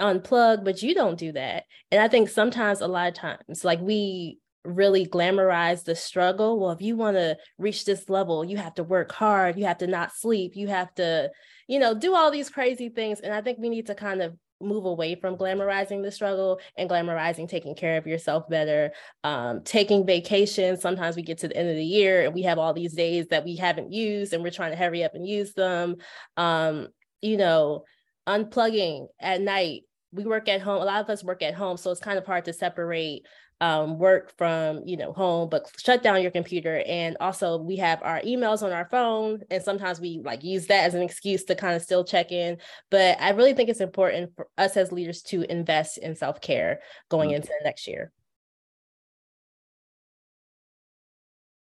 unplug, 0.00 0.64
but 0.64 0.82
you 0.82 0.92
don't 0.92 1.16
do 1.16 1.30
that. 1.30 1.62
And 1.92 2.02
I 2.02 2.08
think 2.08 2.28
sometimes, 2.28 2.80
a 2.80 2.88
lot 2.88 3.06
of 3.06 3.14
times, 3.14 3.64
like 3.64 3.80
we 3.80 4.40
really 4.64 5.06
glamorize 5.06 5.84
the 5.84 5.94
struggle. 5.94 6.58
Well, 6.58 6.72
if 6.72 6.82
you 6.82 6.96
want 6.96 7.16
to 7.16 7.36
reach 7.58 7.84
this 7.84 8.10
level, 8.10 8.44
you 8.44 8.56
have 8.56 8.74
to 8.74 8.82
work 8.82 9.12
hard, 9.12 9.56
you 9.56 9.66
have 9.66 9.78
to 9.78 9.86
not 9.86 10.12
sleep, 10.12 10.56
you 10.56 10.66
have 10.66 10.92
to, 10.96 11.30
you 11.68 11.78
know, 11.78 11.94
do 11.94 12.16
all 12.16 12.32
these 12.32 12.50
crazy 12.50 12.88
things. 12.88 13.20
And 13.20 13.32
I 13.32 13.40
think 13.40 13.60
we 13.60 13.68
need 13.68 13.86
to 13.86 13.94
kind 13.94 14.20
of 14.20 14.36
move 14.64 14.84
away 14.84 15.14
from 15.14 15.36
glamorizing 15.36 16.02
the 16.02 16.10
struggle 16.10 16.60
and 16.76 16.88
glamorizing 16.88 17.48
taking 17.48 17.74
care 17.74 17.96
of 17.96 18.06
yourself 18.06 18.48
better. 18.48 18.92
Um, 19.22 19.62
taking 19.62 20.06
vacations 20.06 20.80
sometimes 20.80 21.16
we 21.16 21.22
get 21.22 21.38
to 21.38 21.48
the 21.48 21.56
end 21.56 21.68
of 21.68 21.76
the 21.76 21.84
year 21.84 22.24
and 22.24 22.34
we 22.34 22.42
have 22.42 22.58
all 22.58 22.72
these 22.72 22.94
days 22.94 23.26
that 23.28 23.44
we 23.44 23.56
haven't 23.56 23.92
used 23.92 24.32
and 24.32 24.42
we're 24.42 24.50
trying 24.50 24.72
to 24.72 24.76
hurry 24.76 25.04
up 25.04 25.14
and 25.14 25.26
use 25.26 25.54
them. 25.54 25.96
Um, 26.36 26.88
you 27.24 27.38
know 27.38 27.84
unplugging 28.28 29.08
at 29.18 29.40
night. 29.40 29.82
We 30.12 30.24
work 30.24 30.48
at 30.48 30.60
home 30.60 30.80
a 30.80 30.84
lot 30.84 31.02
of 31.02 31.10
us 31.10 31.24
work 31.24 31.42
at 31.42 31.54
home 31.54 31.76
so 31.76 31.90
it's 31.90 32.00
kind 32.00 32.18
of 32.18 32.26
hard 32.26 32.44
to 32.44 32.52
separate 32.52 33.26
um, 33.60 33.98
work 33.98 34.36
from 34.36 34.82
you 34.84 34.96
know 34.96 35.12
home 35.12 35.48
but 35.48 35.70
shut 35.78 36.02
down 36.02 36.22
your 36.22 36.30
computer. 36.30 36.82
And 36.86 37.16
also 37.20 37.58
we 37.58 37.76
have 37.76 38.02
our 38.02 38.20
emails 38.22 38.62
on 38.62 38.72
our 38.72 38.88
phone 38.90 39.42
and 39.50 39.62
sometimes 39.62 40.00
we 40.00 40.20
like 40.24 40.42
use 40.42 40.66
that 40.66 40.84
as 40.84 40.94
an 40.94 41.02
excuse 41.02 41.44
to 41.44 41.54
kind 41.54 41.74
of 41.74 41.82
still 41.82 42.04
check 42.04 42.32
in. 42.32 42.58
But 42.90 43.20
i 43.20 43.30
really 43.30 43.54
think 43.54 43.68
it's 43.68 43.80
important 43.80 44.34
for 44.36 44.48
us 44.58 44.76
as 44.76 44.92
leaders 44.92 45.22
to 45.22 45.42
invest 45.50 45.98
in 45.98 46.16
self-care 46.16 46.80
going 47.08 47.30
mm-hmm. 47.30 47.36
into 47.36 47.52
next 47.62 47.86
year. 47.86 48.12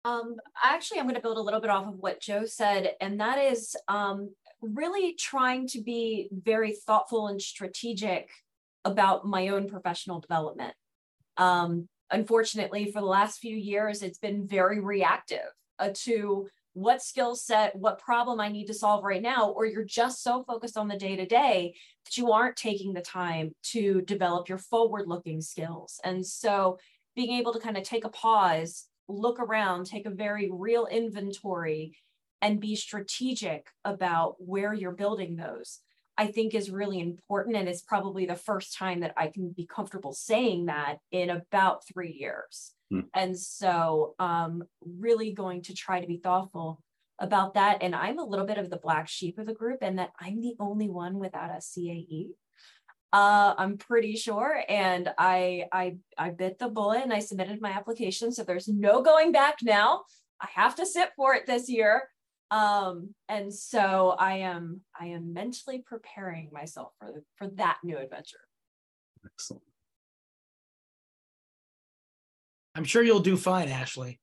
Um 0.05 0.37
actually 0.63 0.99
i'm 0.99 1.07
going 1.07 1.15
to 1.15 1.23
build 1.23 1.39
a 1.39 1.43
little 1.43 1.61
bit 1.61 1.71
off 1.71 1.87
of 1.87 1.95
what 1.95 2.21
joe 2.21 2.45
said 2.45 2.95
and 3.01 3.21
that 3.21 3.39
is 3.39 3.77
um 3.87 4.31
really 4.61 5.15
trying 5.15 5.69
to 5.69 5.81
be 5.81 6.29
very 6.33 6.73
thoughtful 6.73 7.29
and 7.29 7.41
strategic 7.41 8.29
about 8.85 9.25
my 9.25 9.49
own 9.49 9.69
professional 9.69 10.21
development 10.21 10.75
um, 11.37 11.89
unfortunately, 12.11 12.91
for 12.91 13.01
the 13.01 13.07
last 13.07 13.39
few 13.39 13.57
years, 13.57 14.03
it's 14.03 14.19
been 14.19 14.47
very 14.47 14.81
reactive 14.81 15.41
uh, 15.79 15.91
to 15.95 16.49
what 16.75 17.03
skill 17.03 17.35
set, 17.35 17.77
what 17.77 17.99
problem 17.99 18.41
I 18.41 18.49
need 18.49 18.67
to 18.67 18.75
solve 18.75 19.05
right 19.05 19.21
now, 19.21 19.51
or 19.51 19.67
you're 19.67 19.85
just 19.85 20.23
so 20.23 20.43
focused 20.45 20.79
on 20.79 20.89
the 20.89 20.97
day 20.97 21.17
to 21.17 21.27
day 21.27 21.75
that 22.05 22.17
you 22.17 22.33
aren't 22.33 22.57
taking 22.57 22.93
the 22.93 23.03
time 23.03 23.53
to 23.65 24.01
develop 24.03 24.49
your 24.49 24.59
forward 24.59 25.07
looking 25.07 25.41
skills. 25.43 26.01
And 26.03 26.25
so 26.25 26.79
being 27.15 27.39
able 27.39 27.53
to 27.53 27.61
kind 27.61 27.77
of 27.77 27.83
take 27.83 28.05
a 28.07 28.11
pause, 28.11 28.89
look 29.09 29.39
around, 29.39 29.85
take 29.85 30.07
a 30.07 30.11
very 30.11 30.51
real 30.51 30.87
inventory, 30.87 31.95
and 32.41 32.59
be 32.61 32.75
strategic 32.75 33.69
about 33.85 34.35
where 34.39 34.73
you're 34.73 34.93
building 34.93 35.37
those. 35.37 35.81
I 36.19 36.27
think 36.27 36.55
is 36.55 36.71
really 36.71 37.01
important. 37.01 37.57
And 37.57 37.69
it's 37.69 37.83
probably 37.83 38.27
the 38.27 38.37
first 38.37 38.77
time 38.77 39.01
that 39.01 39.15
I 39.17 39.29
can 39.29 39.51
be 39.51 39.67
comfortable 39.67 40.13
saying 40.13 40.67
that 40.67 40.99
in 41.11 41.31
about 41.31 41.87
three 41.87 42.13
years. 42.13 42.73
Mm. 42.93 43.05
And 43.15 43.39
so, 43.39 44.15
um, 44.19 44.65
really 44.85 45.33
going 45.33 45.63
to 45.63 45.75
try 45.75 46.01
to 46.01 46.07
be 46.07 46.19
thoughtful 46.19 46.83
about 47.19 47.55
that. 47.55 47.79
And 47.83 47.95
I'm 47.95 48.19
a 48.19 48.25
little 48.25 48.47
bit 48.47 48.59
of 48.59 48.69
the 48.69 48.77
black 48.77 49.09
sheep 49.09 49.39
of 49.39 49.47
the 49.47 49.55
group, 49.55 49.79
and 49.81 49.99
that 49.99 50.11
I'm 50.21 50.41
the 50.41 50.55
only 50.59 50.89
one 50.89 51.19
without 51.19 51.51
a 51.51 51.61
CAE. 51.61 52.31
Uh, 53.13 53.55
I'm 53.59 53.77
pretty 53.77 54.17
sure, 54.17 54.63
and 54.69 55.13
I 55.19 55.67
I 55.71 55.97
I 56.17 56.31
bit 56.31 56.59
the 56.59 56.69
bullet 56.69 57.03
and 57.03 57.13
I 57.13 57.19
submitted 57.19 57.61
my 57.61 57.71
application. 57.71 58.33
So 58.33 58.43
there's 58.43 58.69
no 58.69 59.03
going 59.03 59.33
back 59.33 59.59
now. 59.63 60.03
I 60.41 60.49
have 60.55 60.75
to 60.77 60.87
sit 60.87 61.11
for 61.15 61.35
it 61.35 61.47
this 61.47 61.69
year. 61.69 62.09
Um, 62.53 63.15
and 63.31 63.53
so 63.53 64.15
I 64.19 64.41
am 64.41 64.83
I 64.99 65.07
am 65.07 65.33
mentally 65.33 65.83
preparing 65.85 66.51
myself 66.53 66.93
for 66.99 67.25
for 67.37 67.49
that 67.57 67.79
new 67.83 67.97
adventure. 67.97 68.47
Excellent. 69.25 69.63
I'm 72.75 72.85
sure 72.85 73.03
you'll 73.03 73.21
do 73.21 73.39
fine, 73.39 73.69
Ashley. 73.69 74.21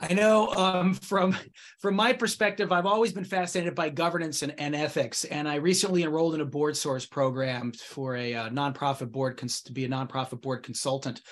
I 0.00 0.14
know 0.14 0.48
um, 0.54 0.94
from 0.94 1.36
from 1.80 1.96
my 1.96 2.12
perspective, 2.12 2.70
I've 2.70 2.86
always 2.86 3.12
been 3.12 3.24
fascinated 3.24 3.74
by 3.74 3.88
governance 3.88 4.42
and, 4.42 4.54
and 4.58 4.76
ethics, 4.76 5.24
and 5.24 5.48
I 5.48 5.56
recently 5.56 6.04
enrolled 6.04 6.36
in 6.36 6.40
a 6.40 6.46
BoardSource 6.46 7.10
program 7.10 7.72
for 7.72 8.14
a, 8.14 8.32
uh, 8.32 8.48
nonprofit 8.50 9.10
board 9.10 9.36
cons- 9.36 9.62
to 9.62 9.72
be 9.72 9.84
a 9.84 9.88
nonprofit 9.88 10.40
board 10.40 10.62
consultant. 10.62 11.22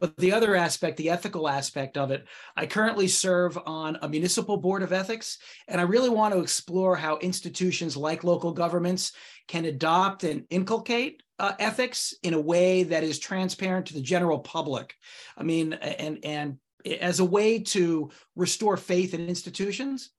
But 0.00 0.16
the 0.16 0.32
other 0.32 0.56
aspect, 0.56 0.96
the 0.96 1.10
ethical 1.10 1.48
aspect 1.48 1.96
of 1.96 2.10
it, 2.10 2.26
I 2.56 2.66
currently 2.66 3.06
serve 3.06 3.58
on 3.64 3.96
a 4.02 4.08
municipal 4.08 4.56
board 4.56 4.82
of 4.82 4.92
ethics, 4.92 5.38
and 5.68 5.80
I 5.80 5.84
really 5.84 6.10
want 6.10 6.34
to 6.34 6.40
explore 6.40 6.96
how 6.96 7.18
institutions 7.18 7.96
like 7.96 8.24
local 8.24 8.52
governments 8.52 9.12
can 9.46 9.66
adopt 9.66 10.24
and 10.24 10.44
inculcate 10.50 11.22
uh, 11.38 11.52
ethics 11.60 12.12
in 12.24 12.34
a 12.34 12.40
way 12.40 12.82
that 12.82 13.04
is 13.04 13.20
transparent 13.20 13.86
to 13.86 13.94
the 13.94 14.00
general 14.00 14.40
public. 14.40 14.94
I 15.36 15.44
mean, 15.44 15.74
and 15.74 16.18
and 16.24 16.58
as 16.86 17.20
a 17.20 17.24
way 17.24 17.58
to 17.58 18.10
restore 18.34 18.76
faith 18.76 19.14
in 19.14 19.28
institutions. 19.28 20.10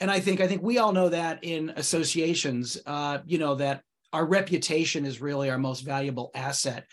And 0.00 0.10
I 0.10 0.20
think 0.20 0.40
I 0.40 0.46
think 0.46 0.62
we 0.62 0.78
all 0.78 0.92
know 0.92 1.08
that 1.08 1.42
in 1.42 1.70
associations, 1.70 2.78
uh, 2.86 3.18
you 3.26 3.38
know, 3.38 3.54
that 3.56 3.82
our 4.12 4.26
reputation 4.26 5.04
is 5.04 5.20
really 5.20 5.50
our 5.50 5.58
most 5.58 5.80
valuable 5.80 6.30
asset. 6.34 6.86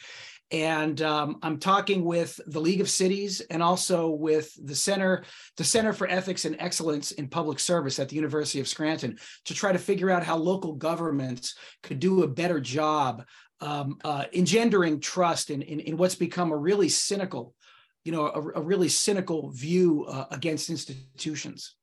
And 0.51 1.01
um, 1.01 1.37
I'm 1.41 1.57
talking 1.57 2.05
with 2.05 2.39
the 2.45 2.61
League 2.61 2.81
of 2.81 2.89
Cities 2.89 3.41
and 3.49 3.63
also 3.63 4.09
with 4.09 4.53
the 4.63 4.75
Center, 4.75 5.23
the 5.57 5.63
Center 5.63 5.93
for 5.93 6.07
Ethics 6.07 6.45
and 6.45 6.55
Excellence 6.59 7.11
in 7.11 7.27
Public 7.27 7.59
Service 7.59 7.97
at 7.97 8.09
the 8.09 8.15
University 8.15 8.59
of 8.59 8.67
Scranton 8.67 9.17
to 9.45 9.53
try 9.55 9.71
to 9.71 9.79
figure 9.79 10.11
out 10.11 10.23
how 10.23 10.37
local 10.37 10.73
governments 10.73 11.55
could 11.81 11.99
do 11.99 12.21
a 12.21 12.27
better 12.27 12.59
job 12.59 13.23
um, 13.61 13.97
uh, 14.03 14.25
engendering 14.33 14.99
trust 14.99 15.49
in, 15.49 15.63
in, 15.63 15.79
in 15.79 15.97
what's 15.97 16.15
become 16.15 16.51
a 16.51 16.57
really 16.57 16.89
cynical 16.89 17.55
you 18.03 18.11
know 18.11 18.27
a, 18.27 18.59
a 18.59 18.61
really 18.61 18.89
cynical 18.89 19.49
view 19.49 20.05
uh, 20.05 20.25
against 20.31 20.69
institutions. 20.69 21.75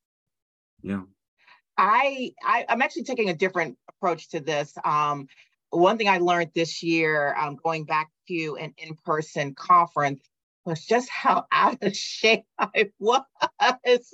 Yeah. 0.82 1.02
I, 1.76 2.32
I 2.44 2.66
am 2.68 2.82
actually 2.82 3.04
taking 3.04 3.30
a 3.30 3.34
different 3.34 3.78
approach 3.88 4.28
to 4.30 4.40
this. 4.40 4.74
Um, 4.84 5.28
one 5.70 5.96
thing 5.96 6.08
i 6.08 6.18
learned 6.18 6.50
this 6.54 6.82
year 6.82 7.34
um, 7.36 7.56
going 7.62 7.84
back 7.84 8.10
to 8.28 8.56
an 8.60 8.74
in-person 8.76 9.54
conference 9.54 10.20
was 10.66 10.84
just 10.84 11.08
how 11.08 11.46
out 11.52 11.78
of 11.82 11.96
shape 11.96 12.44
I 12.58 12.90
was. 12.98 13.22
It's 13.84 14.12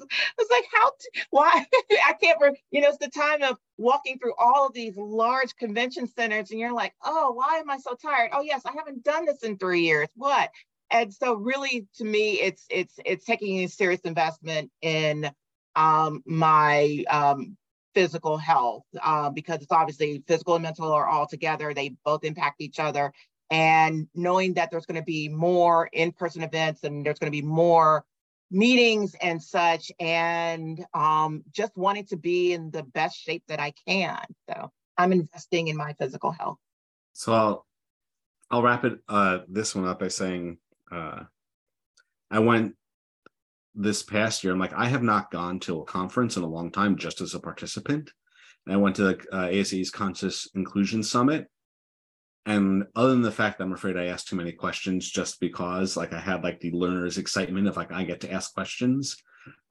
like 0.50 0.64
how 0.72 0.90
t- 0.90 1.22
why 1.30 1.66
I 2.07 2.12
can't 2.20 2.38
re- 2.40 2.62
you 2.70 2.80
know 2.80 2.88
it's 2.88 2.98
the 2.98 3.11
time 3.11 3.42
of 3.42 3.59
walking 3.78 4.18
through 4.18 4.34
all 4.38 4.66
of 4.66 4.72
these 4.72 4.96
large 4.96 5.57
convention 5.57 6.07
centers 6.07 6.50
and 6.50 6.61
you're 6.61 6.72
like 6.72 6.94
oh 7.04 7.32
why 7.32 7.59
am 7.59 7.68
I 7.68 7.78
so 7.78 7.94
tired? 7.94 8.30
Oh 8.32 8.42
yes 8.42 8.62
I 8.64 8.72
haven't 8.76 9.02
done 9.02 9.24
this 9.24 9.42
in 9.42 9.59
three 9.59 9.82
years. 9.82 10.09
What 10.14 10.50
and 10.91 11.12
so 11.12 11.34
really 11.34 11.87
to 11.97 12.05
me 12.05 12.41
it's 12.41 12.66
it's 12.70 12.95
it's 13.05 13.24
taking 13.24 13.64
a 13.64 13.68
serious 13.68 14.01
investment 14.03 14.70
in 14.82 15.30
um, 15.76 16.22
my 16.26 17.05
um, 17.11 17.57
physical 17.95 18.37
health 18.37 18.84
uh, 19.03 19.30
because 19.30 19.62
it's 19.62 19.72
obviously 19.72 20.22
physical 20.26 20.55
and 20.55 20.62
mental 20.62 20.93
are 20.93 21.07
all 21.07 21.26
together. 21.26 21.72
They 21.72 21.95
both 22.05 22.24
impact 22.24 22.61
each 22.61 22.78
other. 22.78 23.12
And 23.51 24.09
knowing 24.14 24.55
that 24.55 24.70
there's 24.70 24.84
going 24.87 25.01
to 25.01 25.05
be 25.05 25.28
more 25.28 25.89
in-person 25.93 26.43
events 26.43 26.82
and 26.82 27.07
there's 27.07 27.18
going 27.18 27.32
to 27.32 27.43
be 27.43 27.47
more 27.47 28.05
meetings 28.51 29.14
and 29.22 29.43
such 29.43 29.91
and 29.99 30.84
um, 30.93 31.43
just 31.53 31.76
wanting 31.76 32.05
to 32.07 32.16
be 32.16 32.53
in 32.53 32.70
the 32.70 32.82
best 32.82 33.16
shape 33.16 33.43
that 33.49 33.61
i 33.61 33.72
can. 33.89 34.20
So 34.49 34.70
i'm 34.99 35.12
investing 35.12 35.68
in 35.68 35.76
my 35.76 35.95
physical 35.95 36.32
health. 36.32 36.59
So 37.14 37.32
i'll 37.32 37.66
i'll 38.51 38.62
wrap 38.62 38.84
it 38.84 38.99
uh, 39.09 39.39
this 39.49 39.74
one 39.74 39.87
up 39.87 40.01
by 40.01 40.09
saying 40.09 40.59
uh, 40.91 41.24
I 42.30 42.39
went 42.39 42.74
this 43.74 44.03
past 44.03 44.43
year. 44.43 44.53
I'm 44.53 44.59
like, 44.59 44.72
I 44.72 44.87
have 44.87 45.03
not 45.03 45.30
gone 45.30 45.61
to 45.61 45.80
a 45.80 45.84
conference 45.84 46.37
in 46.37 46.43
a 46.43 46.49
long 46.49 46.70
time 46.70 46.97
just 46.97 47.20
as 47.20 47.34
a 47.34 47.41
participant. 47.41 48.11
And 48.66 48.74
I 48.74 48.78
went 48.78 48.97
to 48.97 49.05
the 49.05 49.18
uh, 49.32 49.91
Conscious 49.93 50.49
Inclusion 50.55 51.03
Summit. 51.03 51.49
And 52.47 52.84
other 52.95 53.11
than 53.11 53.22
the 53.22 53.32
fact 53.32 53.59
that 53.59 53.64
I'm 53.64 53.72
afraid 53.72 53.97
I 53.97 54.07
asked 54.07 54.28
too 54.28 54.37
many 54.37 54.53
questions 54.53 55.11
just 55.11 55.41
because 55.41 55.97
like 55.97 56.12
I 56.12 56.20
had 56.20 56.45
like 56.45 56.61
the 56.61 56.70
learner's 56.70 57.18
excitement 57.18 57.66
of 57.66 57.76
like 57.76 57.93
I 57.93 58.05
get 58.05 58.20
to 58.20 58.32
ask 58.32 58.55
questions. 58.55 59.16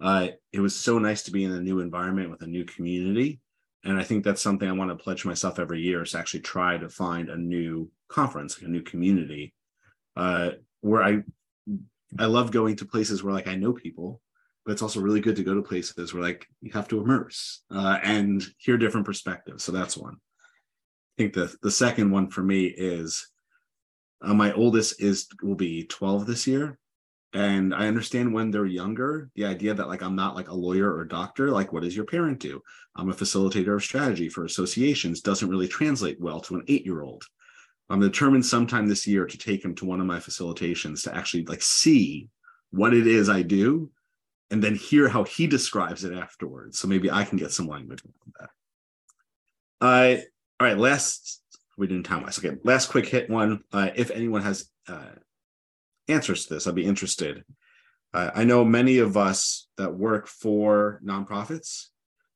Uh, 0.01 0.27
it 0.51 0.59
was 0.59 0.75
so 0.75 0.99
nice 0.99 1.23
to 1.23 1.31
be 1.31 1.45
in 1.45 1.51
a 1.51 1.61
new 1.61 1.79
environment 1.79 2.29
with 2.29 2.41
a 2.41 2.47
new 2.47 2.65
community. 2.65 3.39
And 3.85 3.97
I 3.97 4.03
think 4.03 4.23
that's 4.23 4.41
something 4.41 4.67
I 4.67 4.73
want 4.73 4.89
to 4.89 5.01
pledge 5.01 5.25
myself 5.25 5.57
every 5.57 5.81
year 5.81 6.03
is 6.03 6.11
to 6.11 6.17
actually 6.17 6.41
try 6.41 6.77
to 6.77 6.89
find 6.89 7.29
a 7.29 7.37
new 7.37 7.89
conference, 8.09 8.57
like 8.57 8.67
a 8.67 8.71
new 8.71 8.81
community. 8.81 9.53
Uh, 10.17 10.51
where 10.85 11.03
I 11.03 11.23
I 12.19 12.25
love 12.25 12.51
going 12.51 12.75
to 12.77 12.85
places 12.85 13.23
where 13.23 13.33
like 13.33 13.47
I 13.47 13.55
know 13.55 13.73
people, 13.73 14.21
but 14.65 14.71
it's 14.71 14.81
also 14.81 15.01
really 15.01 15.19
good 15.19 15.35
to 15.37 15.43
go 15.43 15.55
to 15.55 15.61
places 15.61 16.13
where 16.13 16.23
like 16.23 16.47
you 16.61 16.71
have 16.71 16.87
to 16.89 17.01
immerse 17.01 17.63
uh, 17.71 17.99
and 18.03 18.43
hear 18.57 18.77
different 18.77 19.05
perspectives. 19.05 19.63
So 19.63 19.71
that's 19.71 19.97
one. 19.97 20.15
I 20.15 21.13
think 21.17 21.33
the 21.33 21.53
the 21.61 21.71
second 21.71 22.11
one 22.11 22.29
for 22.29 22.43
me 22.43 22.65
is 22.65 23.27
uh, 24.21 24.33
my 24.33 24.53
oldest 24.53 25.01
is 25.01 25.27
will 25.41 25.55
be 25.55 25.85
12 25.85 26.27
this 26.27 26.45
year. 26.45 26.77
And 27.33 27.75
I 27.75 27.87
understand 27.87 28.33
when 28.33 28.49
they're 28.49 28.65
younger, 28.65 29.29
the 29.35 29.45
idea 29.45 29.73
that 29.73 29.89
like 29.89 30.01
I'm 30.01 30.15
not 30.15 30.35
like 30.35 30.49
a 30.49 30.53
lawyer 30.53 30.89
or 30.89 31.01
a 31.01 31.07
doctor, 31.07 31.51
like 31.51 31.73
what 31.73 31.83
does 31.83 31.95
your 31.95 32.05
parent 32.05 32.39
do? 32.39 32.61
I'm 32.95 33.09
a 33.09 33.13
facilitator 33.13 33.75
of 33.75 33.83
strategy 33.83 34.29
for 34.29 34.45
associations 34.45 35.19
doesn't 35.19 35.49
really 35.49 35.67
translate 35.67 36.21
well 36.21 36.39
to 36.41 36.55
an 36.55 36.63
eight 36.67 36.85
year 36.85 37.01
old. 37.01 37.25
I'm 37.89 37.99
determined 37.99 38.45
sometime 38.45 38.87
this 38.87 39.05
year 39.05 39.25
to 39.25 39.37
take 39.37 39.63
him 39.63 39.75
to 39.75 39.85
one 39.85 39.99
of 39.99 40.07
my 40.07 40.19
facilitations 40.19 41.03
to 41.03 41.15
actually 41.15 41.45
like 41.45 41.61
see 41.61 42.29
what 42.71 42.93
it 42.93 43.07
is 43.07 43.29
I 43.29 43.43
do 43.43 43.91
and 44.51 44.63
then 44.63 44.75
hear 44.75 45.07
how 45.07 45.23
he 45.23 45.47
describes 45.47 46.03
it 46.03 46.13
afterwards. 46.13 46.79
So 46.79 46.87
maybe 46.87 47.11
I 47.11 47.23
can 47.23 47.37
get 47.37 47.51
some 47.51 47.67
language 47.67 48.01
on 48.05 48.33
that. 48.39 48.49
Uh, 49.81 50.21
all 50.59 50.67
right, 50.67 50.77
last 50.77 51.41
we 51.77 51.87
didn't 51.87 52.03
time 52.03 52.23
wise. 52.23 52.39
Okay, 52.39 52.57
last 52.63 52.87
quick 52.87 53.07
hit 53.07 53.29
one. 53.29 53.61
Uh, 53.71 53.89
if 53.95 54.11
anyone 54.11 54.41
has 54.41 54.69
uh, 54.87 55.11
answers 56.07 56.45
to 56.45 56.53
this, 56.53 56.67
I'd 56.67 56.75
be 56.75 56.85
interested. 56.85 57.43
Uh, 58.13 58.31
I 58.33 58.45
know 58.45 58.63
many 58.63 58.99
of 58.99 59.17
us 59.17 59.67
that 59.77 59.93
work 59.93 60.27
for 60.27 61.01
nonprofits 61.03 61.87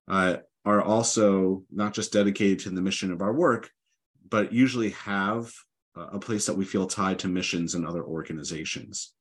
uh, 0.10 0.38
are 0.66 0.82
also 0.82 1.64
not 1.72 1.94
just 1.94 2.12
dedicated 2.12 2.60
to 2.60 2.70
the 2.70 2.82
mission 2.82 3.12
of 3.12 3.22
our 3.22 3.34
work, 3.34 3.72
but 4.30 4.54
usually 4.54 4.92
have 4.92 5.52
a 5.96 6.20
place 6.20 6.46
that 6.46 6.58
we 6.58 6.66
feel 6.66 6.88
tied 6.88 7.20
to 7.20 7.28
missions 7.28 7.76
and 7.76 7.86
other 7.86 8.04
organizations. 8.04 9.14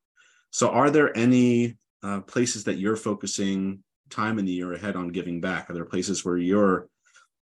So, 0.50 0.68
are 0.70 0.90
there 0.90 1.16
any 1.16 1.76
uh, 2.02 2.20
places 2.20 2.64
that 2.64 2.78
you're 2.78 2.96
focusing 2.96 3.82
time 4.11 4.38
in 4.38 4.44
the 4.44 4.52
year 4.52 4.72
ahead 4.72 4.96
on 4.96 5.09
giving 5.09 5.40
back? 5.40 5.68
Are 5.68 5.74
there 5.74 5.84
places 5.84 6.24
where 6.24 6.38
you're 6.38 6.88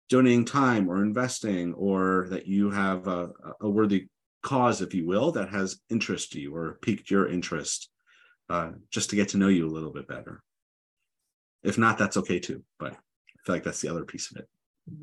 donating 0.09 0.45
time 0.45 0.89
or 0.89 1.03
investing, 1.03 1.73
or 1.73 2.27
that 2.29 2.47
you 2.47 2.71
have 2.71 3.07
a, 3.07 3.29
a 3.59 3.69
worthy 3.69 4.07
cause, 4.41 4.81
if 4.81 4.93
you 4.93 5.05
will, 5.05 5.31
that 5.33 5.49
has 5.49 5.81
interest 5.89 6.31
to 6.31 6.39
you 6.39 6.55
or 6.55 6.79
piqued 6.81 7.11
your 7.11 7.27
interest, 7.27 7.89
uh, 8.49 8.71
just 8.89 9.09
to 9.09 9.17
get 9.17 9.29
to 9.29 9.37
know 9.37 9.49
you 9.49 9.67
a 9.67 9.69
little 9.69 9.91
bit 9.91 10.07
better? 10.07 10.41
If 11.63 11.77
not, 11.77 11.97
that's 11.97 12.17
okay 12.17 12.39
too. 12.39 12.63
But 12.79 12.93
I 12.93 13.39
feel 13.45 13.55
like 13.55 13.63
that's 13.63 13.81
the 13.81 13.89
other 13.89 14.05
piece 14.05 14.31
of 14.31 14.37
it. 14.37 14.47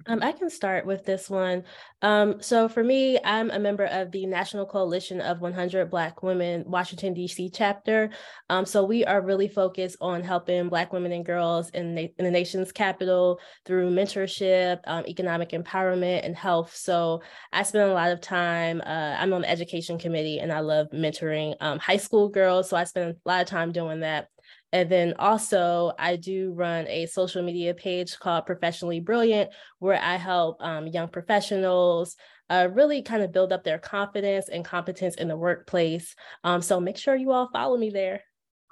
Um, 0.07 0.22
I 0.22 0.32
can 0.32 0.51
start 0.51 0.87
with 0.87 1.05
this 1.05 1.28
one. 1.30 1.64
Um, 2.03 2.41
so 2.41 2.68
for 2.68 2.85
me, 2.85 3.18
I'm 3.24 3.51
a 3.51 3.59
member 3.59 3.85
of 3.85 4.11
the 4.12 4.26
National 4.26 4.66
Coalition 4.66 5.20
of 5.20 5.41
100 5.41 5.91
Black 5.91 6.22
Women 6.22 6.64
Washington, 6.66 7.14
D.C. 7.14 7.51
chapter. 7.51 8.11
Um, 8.51 8.66
so 8.66 8.85
we 8.85 9.05
are 9.05 9.22
really 9.22 9.49
focused 9.49 9.97
on 10.01 10.22
helping 10.22 10.68
Black 10.68 10.93
women 10.93 11.12
and 11.12 11.24
girls 11.24 11.70
in, 11.70 11.97
in 11.97 12.24
the 12.24 12.30
nation's 12.30 12.72
capital 12.72 13.41
through 13.64 13.91
mentorship, 13.91 14.80
um, 14.87 15.05
economic 15.07 15.51
empowerment, 15.51 16.24
and 16.24 16.37
health. 16.37 16.74
So 16.74 17.22
I 17.53 17.62
spend 17.62 17.91
a 17.91 17.95
lot 17.95 18.11
of 18.11 18.20
time, 18.20 18.82
uh, 18.85 19.16
I'm 19.18 19.32
on 19.32 19.43
the 19.43 19.51
education 19.51 19.99
committee 19.99 20.39
and 20.39 20.53
I 20.53 20.61
love 20.61 20.89
mentoring 20.93 21.57
um, 21.61 21.78
high 21.78 21.97
school 21.97 22.28
girls. 22.28 22.68
So 22.68 22.76
I 22.76 22.85
spend 22.85 23.11
a 23.11 23.28
lot 23.28 23.43
of 23.43 23.49
time 23.49 23.72
doing 23.72 24.01
that. 24.01 24.28
And 24.74 24.90
then 24.90 25.14
also, 25.20 25.92
I 26.00 26.16
do 26.16 26.50
run 26.50 26.88
a 26.88 27.06
social 27.06 27.44
media 27.44 27.74
page 27.74 28.18
called 28.18 28.44
Professionally 28.44 28.98
Brilliant, 28.98 29.50
where 29.78 30.02
I 30.02 30.16
help 30.16 30.60
um, 30.60 30.88
young 30.88 31.06
professionals 31.06 32.16
uh, 32.50 32.66
really 32.72 33.00
kind 33.00 33.22
of 33.22 33.30
build 33.30 33.52
up 33.52 33.62
their 33.62 33.78
confidence 33.78 34.48
and 34.48 34.64
competence 34.64 35.14
in 35.14 35.28
the 35.28 35.36
workplace. 35.36 36.16
Um, 36.42 36.60
so 36.60 36.80
make 36.80 36.96
sure 36.96 37.14
you 37.14 37.30
all 37.30 37.48
follow 37.52 37.76
me 37.76 37.90
there. 37.90 38.22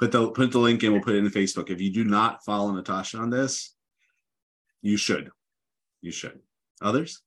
Put 0.00 0.10
the 0.10 0.32
put 0.32 0.50
the 0.50 0.58
link 0.58 0.82
in. 0.82 0.90
We'll 0.90 1.02
put 1.02 1.14
it 1.14 1.18
in 1.18 1.30
Facebook. 1.30 1.70
If 1.70 1.80
you 1.80 1.92
do 1.92 2.02
not 2.02 2.44
follow 2.44 2.72
Natasha 2.72 3.18
on 3.18 3.30
this, 3.30 3.72
you 4.80 4.96
should. 4.96 5.30
You 6.00 6.10
should. 6.10 6.40
Others? 6.82 7.22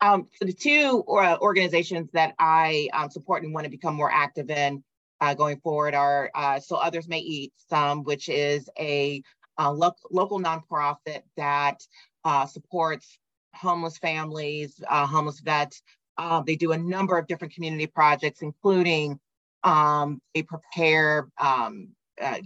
Um, 0.00 0.26
so 0.34 0.46
the 0.46 0.52
two 0.52 1.04
uh, 1.08 1.36
organizations 1.40 2.08
that 2.14 2.34
I 2.40 2.88
um, 2.92 3.08
support 3.08 3.44
and 3.44 3.54
want 3.54 3.66
to 3.66 3.70
become 3.70 3.94
more 3.94 4.10
active 4.10 4.50
in 4.50 4.82
uh, 5.20 5.34
going 5.34 5.60
forward 5.60 5.94
are 5.94 6.30
uh, 6.34 6.60
So 6.60 6.76
Others 6.76 7.08
May 7.08 7.20
Eat 7.20 7.52
Some, 7.68 8.04
which 8.04 8.28
is 8.28 8.68
a 8.78 9.22
uh, 9.58 9.70
lo 9.72 9.92
local 10.10 10.40
nonprofit 10.40 11.22
that 11.36 11.82
uh, 12.24 12.46
supports 12.46 13.18
homeless 13.54 13.98
families, 13.98 14.80
uh, 14.88 15.06
homeless 15.06 15.40
vets. 15.40 15.82
Uh, 16.16 16.42
they 16.42 16.56
do 16.56 16.72
a 16.72 16.78
number 16.78 17.18
of 17.18 17.26
different 17.26 17.54
community 17.54 17.86
projects, 17.86 18.42
including 18.42 19.18
um, 19.64 20.20
they 20.34 20.42
prepare 20.42 21.28
um, 21.38 21.88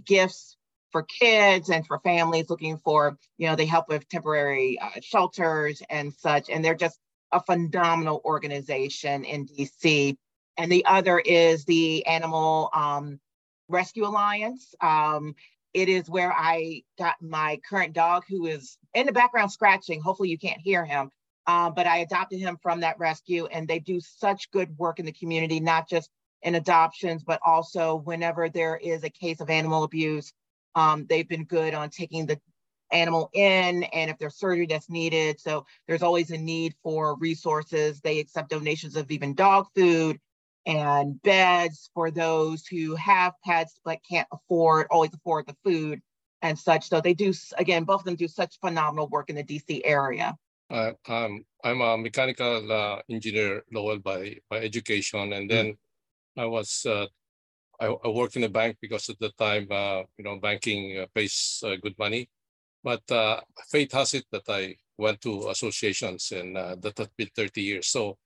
gifts 0.05 0.57
for 0.91 1.03
kids 1.03 1.69
and 1.69 1.85
for 1.85 1.99
families 1.99 2.49
looking 2.49 2.77
for, 2.77 3.17
you 3.37 3.47
know, 3.47 3.55
they 3.55 3.65
help 3.65 3.89
with 3.89 4.07
temporary 4.07 4.79
shelters 5.01 5.81
and 5.89 6.13
such. 6.13 6.49
And 6.49 6.63
they're 6.63 6.75
just 6.75 6.99
a 7.31 7.41
phenomenal 7.41 8.21
organization 8.23 9.25
in 9.25 9.45
DC 9.45 10.15
and 10.57 10.71
the 10.71 10.85
other 10.85 11.19
is 11.19 11.65
the 11.65 12.05
Animal 12.05 12.69
um, 12.73 13.19
Rescue 13.67 14.05
Alliance. 14.05 14.73
Um, 14.81 15.35
it 15.73 15.89
is 15.89 16.09
where 16.09 16.31
I 16.31 16.83
got 16.97 17.15
my 17.21 17.59
current 17.67 17.93
dog, 17.93 18.23
who 18.29 18.45
is 18.45 18.77
in 18.93 19.05
the 19.05 19.11
background 19.11 19.51
scratching. 19.51 20.01
Hopefully, 20.01 20.29
you 20.29 20.37
can't 20.37 20.61
hear 20.61 20.85
him. 20.85 21.11
Uh, 21.47 21.69
but 21.69 21.85
I 21.85 21.97
adopted 21.97 22.39
him 22.39 22.57
from 22.61 22.79
that 22.79 22.97
rescue, 22.97 23.45
and 23.47 23.67
they 23.67 23.79
do 23.79 23.99
such 23.99 24.49
good 24.51 24.75
work 24.77 24.99
in 24.99 25.05
the 25.05 25.11
community, 25.11 25.59
not 25.59 25.87
just 25.87 26.09
in 26.41 26.55
adoptions, 26.55 27.23
but 27.23 27.39
also 27.45 27.97
whenever 27.97 28.49
there 28.49 28.77
is 28.77 29.03
a 29.03 29.09
case 29.09 29.41
of 29.41 29.49
animal 29.49 29.83
abuse. 29.83 30.33
Um, 30.73 31.05
they've 31.07 31.27
been 31.27 31.43
good 31.43 31.73
on 31.73 31.89
taking 31.89 32.25
the 32.25 32.39
animal 32.91 33.29
in 33.33 33.83
and 33.83 34.09
if 34.09 34.17
there's 34.17 34.35
surgery 34.35 34.67
that's 34.67 34.89
needed. 34.89 35.39
So 35.39 35.65
there's 35.87 36.03
always 36.03 36.31
a 36.31 36.37
need 36.37 36.75
for 36.83 37.15
resources. 37.17 37.99
They 38.01 38.19
accept 38.19 38.49
donations 38.49 38.95
of 38.95 39.09
even 39.11 39.33
dog 39.33 39.67
food 39.75 40.19
and 40.65 41.21
beds 41.21 41.89
for 41.93 42.09
those 42.09 42.65
who 42.65 42.95
have 42.95 43.33
pets 43.43 43.79
but 43.85 43.99
can't 44.09 44.27
afford 44.31 44.87
always 44.89 45.13
afford 45.13 45.45
the 45.47 45.55
food 45.63 46.01
and 46.41 46.57
such. 46.57 46.89
So 46.89 47.01
they 47.01 47.13
do 47.13 47.33
again, 47.57 47.83
both 47.83 48.01
of 48.01 48.05
them 48.05 48.15
do 48.15 48.27
such 48.27 48.59
phenomenal 48.59 49.07
work 49.07 49.29
in 49.29 49.35
the 49.35 49.43
DC 49.43 49.81
area. 49.83 50.35
Uh, 50.69 50.93
um, 51.07 51.45
I'm 51.63 51.81
a 51.81 51.97
mechanical 51.97 52.71
uh, 52.71 53.01
engineer, 53.09 53.63
Lowell, 53.71 53.99
by 53.99 54.37
by 54.49 54.57
education, 54.57 55.33
and 55.33 55.49
then 55.49 55.65
mm-hmm. 55.65 56.41
I 56.41 56.45
was 56.45 56.85
uh, 56.87 57.05
I, 57.79 57.87
I, 57.87 58.07
worked 58.09 58.35
in 58.35 58.43
a 58.43 58.49
bank 58.49 58.77
because 58.81 59.09
at 59.09 59.19
the 59.19 59.29
time, 59.37 59.67
uh, 59.69 60.03
you 60.17 60.23
know, 60.23 60.39
banking 60.39 60.99
uh, 60.99 61.05
pays 61.13 61.61
uh, 61.63 61.75
good 61.81 61.97
money. 61.99 62.29
But 62.83 63.01
fate 63.69 63.93
has 63.93 64.13
it 64.13 64.25
that 64.31 64.47
I 64.47 64.75
went 64.97 65.19
to 65.21 65.49
associations, 65.49 66.31
and 66.31 66.55
that 66.55 66.93
has 66.97 67.09
been 67.17 67.29
30 67.35 67.61
years. 67.61 67.87
So 67.87 68.17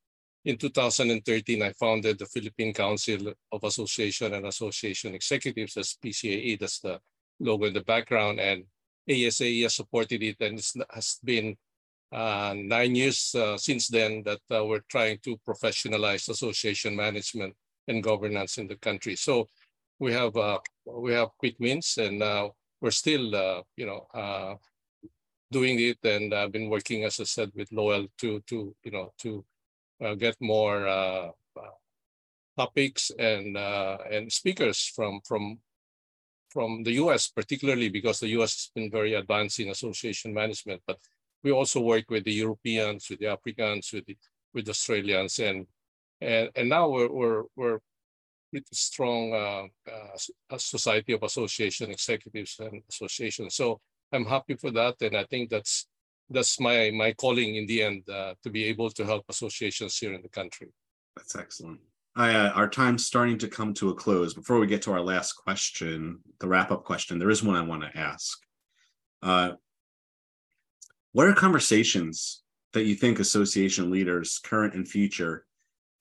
in 0.45 0.57
2013, 0.57 1.61
I 1.61 1.73
founded 1.73 2.17
the 2.17 2.25
Philippine 2.25 2.73
Council 2.73 3.33
of 3.51 3.63
Association 3.63 4.33
and 4.33 4.45
Association 4.45 5.13
Executives 5.13 5.75
as 5.77 5.97
PCAE. 6.03 6.59
That's 6.59 6.79
the 6.79 6.99
logo 7.39 7.65
in 7.65 7.73
the 7.73 7.81
background. 7.81 8.39
And 8.39 8.63
ASAE 9.09 9.63
has 9.63 9.75
supported 9.75 10.23
it 10.23 10.37
and 10.39 10.59
it 10.59 10.65
has 10.91 11.19
been 11.23 11.57
uh, 12.11 12.55
nine 12.57 12.95
years 12.95 13.35
uh, 13.35 13.57
since 13.57 13.87
then 13.87 14.23
that 14.23 14.39
uh, 14.51 14.65
we're 14.65 14.83
trying 14.89 15.19
to 15.23 15.37
professionalize 15.47 16.29
association 16.29 16.95
management 16.95 17.53
and 17.87 18.03
governance 18.03 18.57
in 18.57 18.67
the 18.67 18.77
country. 18.77 19.15
So 19.15 19.47
we 19.99 20.13
have 20.13 20.35
uh, 20.37 20.59
we 20.85 21.13
have 21.13 21.29
quick 21.37 21.55
wins 21.59 21.97
and 21.97 22.23
uh, 22.23 22.49
we're 22.81 22.91
still 22.91 23.35
uh, 23.35 23.61
you 23.75 23.85
know 23.85 24.57
doing 25.51 25.79
it 25.79 25.97
and 26.03 26.33
I've 26.33 26.51
been 26.51 26.69
working 26.69 27.03
as 27.03 27.19
I 27.19 27.23
said 27.23 27.51
with 27.55 27.71
Lowell 27.71 28.07
to 28.19 28.39
to 28.47 28.75
you 28.83 28.91
know 28.91 29.11
to 29.19 29.43
uh, 30.03 30.15
get 30.15 30.35
more 30.39 30.87
uh, 30.87 31.29
uh, 31.57 31.75
topics 32.57 33.11
and 33.17 33.57
and 33.57 34.31
speakers 34.31 34.91
from 34.95 35.21
from 35.25 35.59
from 36.49 36.83
the 36.83 36.93
US, 36.93 37.27
particularly 37.27 37.89
because 37.89 38.19
the 38.19 38.29
US 38.39 38.53
has 38.55 38.71
been 38.73 38.91
very 38.91 39.13
advanced 39.13 39.59
in 39.59 39.69
association 39.69 40.33
management. 40.33 40.81
But 40.87 40.99
we 41.43 41.51
also 41.51 41.79
work 41.79 42.09
with 42.09 42.23
the 42.23 42.33
Europeans, 42.33 43.09
with 43.09 43.19
the 43.19 43.27
Africans, 43.27 43.91
with 43.93 44.05
the 44.05 44.17
with 44.53 44.67
Australians, 44.69 45.39
and 45.39 45.67
and 46.21 46.49
and 46.55 46.69
now 46.69 46.89
we're 46.89 47.11
we're 47.11 47.43
we're 47.55 47.79
pretty 48.51 48.65
strong 48.73 49.33
uh, 49.33 49.67
uh, 50.49 50.57
society 50.57 51.13
of 51.13 51.23
association 51.23 51.91
executives 51.91 52.55
and 52.59 52.81
associations. 52.89 53.55
So 53.55 53.79
I'm 54.11 54.25
happy 54.25 54.55
for 54.55 54.71
that, 54.71 54.95
and 55.01 55.15
I 55.15 55.25
think 55.25 55.49
that's 55.49 55.87
that's 56.29 56.59
my 56.59 56.91
my 56.91 57.13
calling 57.13 57.55
in 57.55 57.65
the 57.65 57.83
end 57.83 58.07
uh, 58.09 58.33
to 58.43 58.49
be 58.49 58.65
able 58.65 58.89
to 58.91 59.05
help 59.05 59.25
associations 59.29 59.97
here 59.97 60.13
in 60.13 60.21
the 60.21 60.29
country. 60.29 60.69
That's 61.15 61.35
excellent. 61.35 61.79
I, 62.15 62.33
uh, 62.33 62.49
our 62.49 62.67
time's 62.67 63.05
starting 63.05 63.37
to 63.39 63.47
come 63.47 63.73
to 63.75 63.89
a 63.89 63.95
close. 63.95 64.33
Before 64.33 64.59
we 64.59 64.67
get 64.67 64.81
to 64.83 64.91
our 64.91 65.01
last 65.01 65.33
question, 65.33 66.19
the 66.39 66.47
wrap 66.47 66.71
up 66.71 66.83
question, 66.83 67.19
there 67.19 67.29
is 67.29 67.43
one 67.43 67.55
I 67.55 67.61
want 67.61 67.83
to 67.83 67.97
ask. 67.97 68.39
Uh, 69.21 69.51
what 71.11 71.27
are 71.27 71.33
conversations 71.33 72.41
that 72.73 72.85
you 72.85 72.95
think 72.95 73.19
association 73.19 73.89
leaders, 73.89 74.39
current 74.43 74.73
and 74.73 74.87
future, 74.87 75.45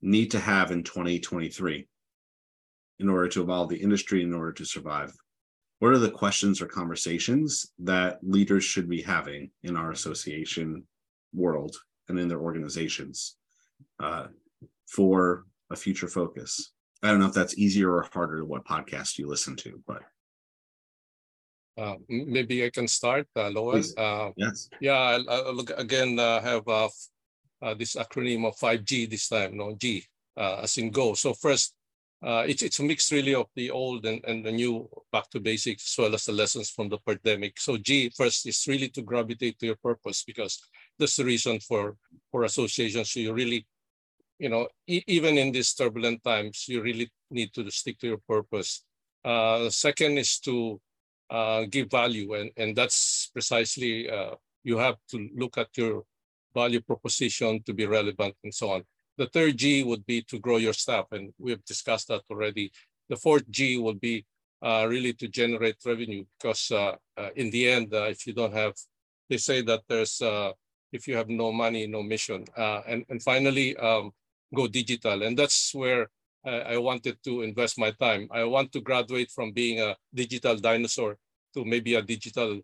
need 0.01 0.31
to 0.33 0.41
have 0.41 0.71
in 0.71 0.83
2023 0.83 1.87
in 3.01 3.09
order 3.09 3.29
to 3.29 3.43
evolve 3.43 3.69
the 3.69 3.77
industry, 3.77 4.23
in 4.23 4.35
order 4.35 4.53
to 4.53 4.65
survive? 4.65 5.13
What 5.79 5.93
are 5.93 5.99
the 5.99 6.11
questions 6.11 6.61
or 6.61 6.67
conversations 6.67 7.73
that 7.79 8.19
leaders 8.23 8.65
should 8.65 8.89
be 8.89 9.03
having 9.03 9.51
in 9.63 9.77
our 9.77 9.91
association 9.91 10.85
world 11.33 11.77
and 12.09 12.19
in 12.19 12.29
their 12.29 12.41
organizations 12.41 13.37
uh, 14.01 14.27
for 14.89 15.45
a 15.71 15.77
future 15.77 16.09
focus 16.09 16.73
i 17.03 17.09
don't 17.09 17.21
know 17.21 17.27
if 17.27 17.35
that's 17.35 17.59
easier 17.59 17.93
or 17.93 18.07
harder 18.13 18.39
to 18.39 18.45
what 18.45 18.65
podcast 18.65 19.19
you 19.19 19.27
listen 19.29 19.55
to 19.57 19.81
but 19.87 20.03
uh, 21.79 21.95
maybe 22.09 22.65
I 22.65 22.71
can 22.71 22.89
start, 22.89 23.29
uh. 23.37 23.51
Uh, 23.97 24.33
yes. 24.37 24.69
Yeah, 24.81 24.99
I'll, 24.99 25.31
I'll 25.31 25.55
look 25.55 25.71
again. 25.79 26.19
Uh, 26.19 26.43
have 26.43 26.67
uh, 26.67 26.89
uh, 27.63 27.75
this 27.75 27.95
acronym 27.95 28.47
of 28.47 28.57
5G 28.57 29.09
this 29.09 29.29
time. 29.29 29.57
No 29.57 29.77
G, 29.77 30.05
uh, 30.37 30.61
as 30.63 30.77
in 30.77 30.91
go. 30.91 31.15
So 31.15 31.35
first, 31.35 31.75
uh, 32.23 32.45
it's, 32.49 32.63
it's 32.63 32.81
a 32.81 32.83
mix 32.83 33.13
really 33.13 33.35
of 33.35 33.47
the 33.55 33.71
old 33.71 34.05
and, 34.05 34.25
and 34.25 34.45
the 34.45 34.51
new 34.51 34.89
back 35.13 35.31
to 35.31 35.39
basics 35.39 35.93
as 35.93 36.03
well 36.03 36.15
as 36.15 36.25
the 36.25 36.33
lessons 36.33 36.71
from 36.71 36.89
the 36.89 36.99
pandemic. 37.07 37.61
So 37.61 37.77
G 37.77 38.11
first 38.11 38.47
is 38.47 38.65
really 38.67 38.89
to 38.91 39.03
gravitate 39.03 39.59
to 39.61 39.67
your 39.67 39.77
purpose 39.77 40.25
because 40.25 40.61
that's 40.99 41.17
the 41.17 41.25
reason 41.25 41.61
for, 41.61 41.97
for 42.31 42.43
associations. 42.43 43.13
So 43.13 43.21
you 43.21 43.33
really, 43.33 43.67
you 44.39 44.49
know, 44.49 44.67
e 44.87 45.03
even 45.07 45.39
in 45.39 45.53
these 45.53 45.73
turbulent 45.75 46.25
times, 46.25 46.67
you 46.69 46.83
really 46.83 47.09
need 47.31 47.53
to 47.55 47.71
stick 47.71 47.99
to 48.01 48.09
your 48.09 48.21
purpose. 48.29 48.85
Uh, 49.25 49.71
second 49.71 50.19
is 50.19 50.41
to 50.41 50.81
uh, 51.31 51.67
give 51.71 51.89
value 51.91 52.35
and, 52.35 52.51
and 52.57 52.75
that's 52.75 53.31
precisely, 53.33 54.11
uh, 54.11 54.35
you 54.65 54.77
have 54.77 54.97
to 55.11 55.29
look 55.37 55.57
at 55.57 55.69
your 55.77 56.03
value 56.53 56.81
proposition 56.81 57.63
to 57.63 57.73
be 57.73 57.87
relevant 57.87 58.35
and 58.43 58.53
so 58.53 58.73
on. 58.73 58.83
The 59.19 59.27
third 59.27 59.57
G 59.57 59.83
would 59.83 60.07
be 60.07 60.23
to 60.23 60.39
grow 60.39 60.59
your 60.59 60.73
staff, 60.73 61.07
and 61.11 61.33
we've 61.39 61.65
discussed 61.65 62.09
that 62.09 62.23
already. 62.31 62.71
The 63.09 63.17
fourth 63.17 63.51
G 63.51 63.77
would 63.77 64.01
be 64.01 64.25
uh, 64.63 64.87
really 64.89 65.13
to 65.15 65.27
generate 65.27 65.77
revenue 65.85 66.25
because 66.39 66.71
uh, 66.71 66.95
uh, 67.17 67.31
in 67.35 67.51
the 67.51 67.69
end, 67.69 67.93
uh, 67.93 68.05
if 68.05 68.27
you 68.27 68.33
don't 68.33 68.55
have, 68.55 68.75
they 69.29 69.37
say 69.37 69.61
that 69.63 69.83
there's, 69.89 70.23
uh, 70.23 70.53
if 70.93 71.09
you 71.09 71.17
have 71.17 71.29
no 71.29 71.53
money, 71.53 71.87
no 71.89 72.03
mission. 72.03 72.45
Uh, 72.57 72.81
and, 72.87 73.05
and 73.09 73.21
finally, 73.23 73.77
um, 73.77 74.13
go 74.55 74.69
digital. 74.69 75.25
And 75.25 75.37
that's 75.37 75.75
where 75.75 76.09
I, 76.47 76.75
I 76.75 76.77
wanted 76.79 77.19
to 77.25 77.43
invest 77.43 77.77
my 77.77 77.91
time. 77.91 78.29
I 78.31 78.45
want 78.45 78.73
to 78.73 78.81
graduate 78.81 79.33
from 79.33 79.51
being 79.51 79.81
a 79.81 79.97
digital 80.15 80.57
dinosaur 80.57 81.17
to 81.55 81.65
maybe 81.65 81.95
a 81.95 82.03
digital 82.03 82.61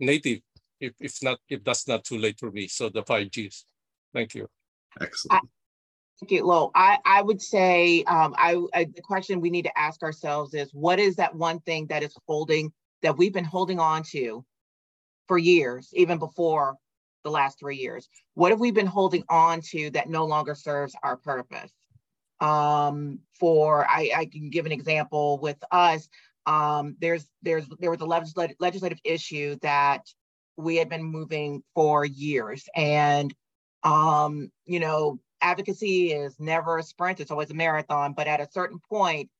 native, 0.00 0.40
if, 0.80 0.92
if 1.00 1.22
not, 1.22 1.38
if 1.48 1.62
that's 1.62 1.86
not 1.86 2.04
too 2.04 2.18
late 2.18 2.38
for 2.40 2.50
me. 2.50 2.66
So 2.66 2.88
the 2.88 3.02
5Gs. 3.02 3.62
Thank 4.12 4.34
you. 4.34 4.48
Excellent. 5.00 5.44
I 5.44 5.46
Thank 6.20 6.30
you, 6.30 6.46
Lo. 6.46 6.70
I, 6.74 6.98
I 7.04 7.20
would 7.20 7.42
say 7.42 8.02
um, 8.04 8.34
I, 8.38 8.56
I, 8.72 8.84
the 8.84 9.02
question 9.02 9.40
we 9.40 9.50
need 9.50 9.66
to 9.66 9.78
ask 9.78 10.02
ourselves 10.02 10.54
is 10.54 10.70
what 10.72 10.98
is 10.98 11.16
that 11.16 11.34
one 11.34 11.60
thing 11.60 11.86
that 11.88 12.02
is 12.02 12.16
holding 12.26 12.72
that 13.02 13.18
we've 13.18 13.34
been 13.34 13.44
holding 13.44 13.78
on 13.78 14.02
to 14.12 14.44
for 15.28 15.36
years, 15.36 15.90
even 15.92 16.18
before 16.18 16.76
the 17.22 17.30
last 17.30 17.58
three 17.58 17.76
years? 17.76 18.08
What 18.32 18.50
have 18.50 18.60
we 18.60 18.70
been 18.70 18.86
holding 18.86 19.24
on 19.28 19.60
to 19.72 19.90
that 19.90 20.08
no 20.08 20.24
longer 20.24 20.54
serves 20.54 20.96
our 21.02 21.18
purpose? 21.18 21.70
Um, 22.40 23.20
for 23.38 23.86
I, 23.86 24.10
I 24.16 24.24
can 24.26 24.48
give 24.48 24.64
an 24.64 24.72
example 24.72 25.38
with 25.38 25.58
us. 25.70 26.08
Um, 26.46 26.96
there's 26.98 27.26
there's 27.42 27.66
there 27.78 27.90
was 27.90 28.00
a 28.00 28.06
legislative 28.06 28.56
legislative 28.58 29.00
issue 29.04 29.56
that 29.60 30.02
we 30.56 30.76
had 30.76 30.88
been 30.88 31.02
moving 31.02 31.62
for 31.74 32.06
years, 32.06 32.66
and 32.74 33.34
um, 33.86 34.50
you 34.64 34.80
know 34.80 35.18
advocacy 35.40 36.12
is 36.12 36.38
never 36.40 36.78
a 36.78 36.82
sprint, 36.82 37.20
it's 37.20 37.30
always 37.30 37.50
a 37.50 37.54
marathon. 37.54 38.12
But 38.12 38.26
at 38.26 38.40
a 38.40 38.48
certain 38.50 38.80
point, 38.88 39.30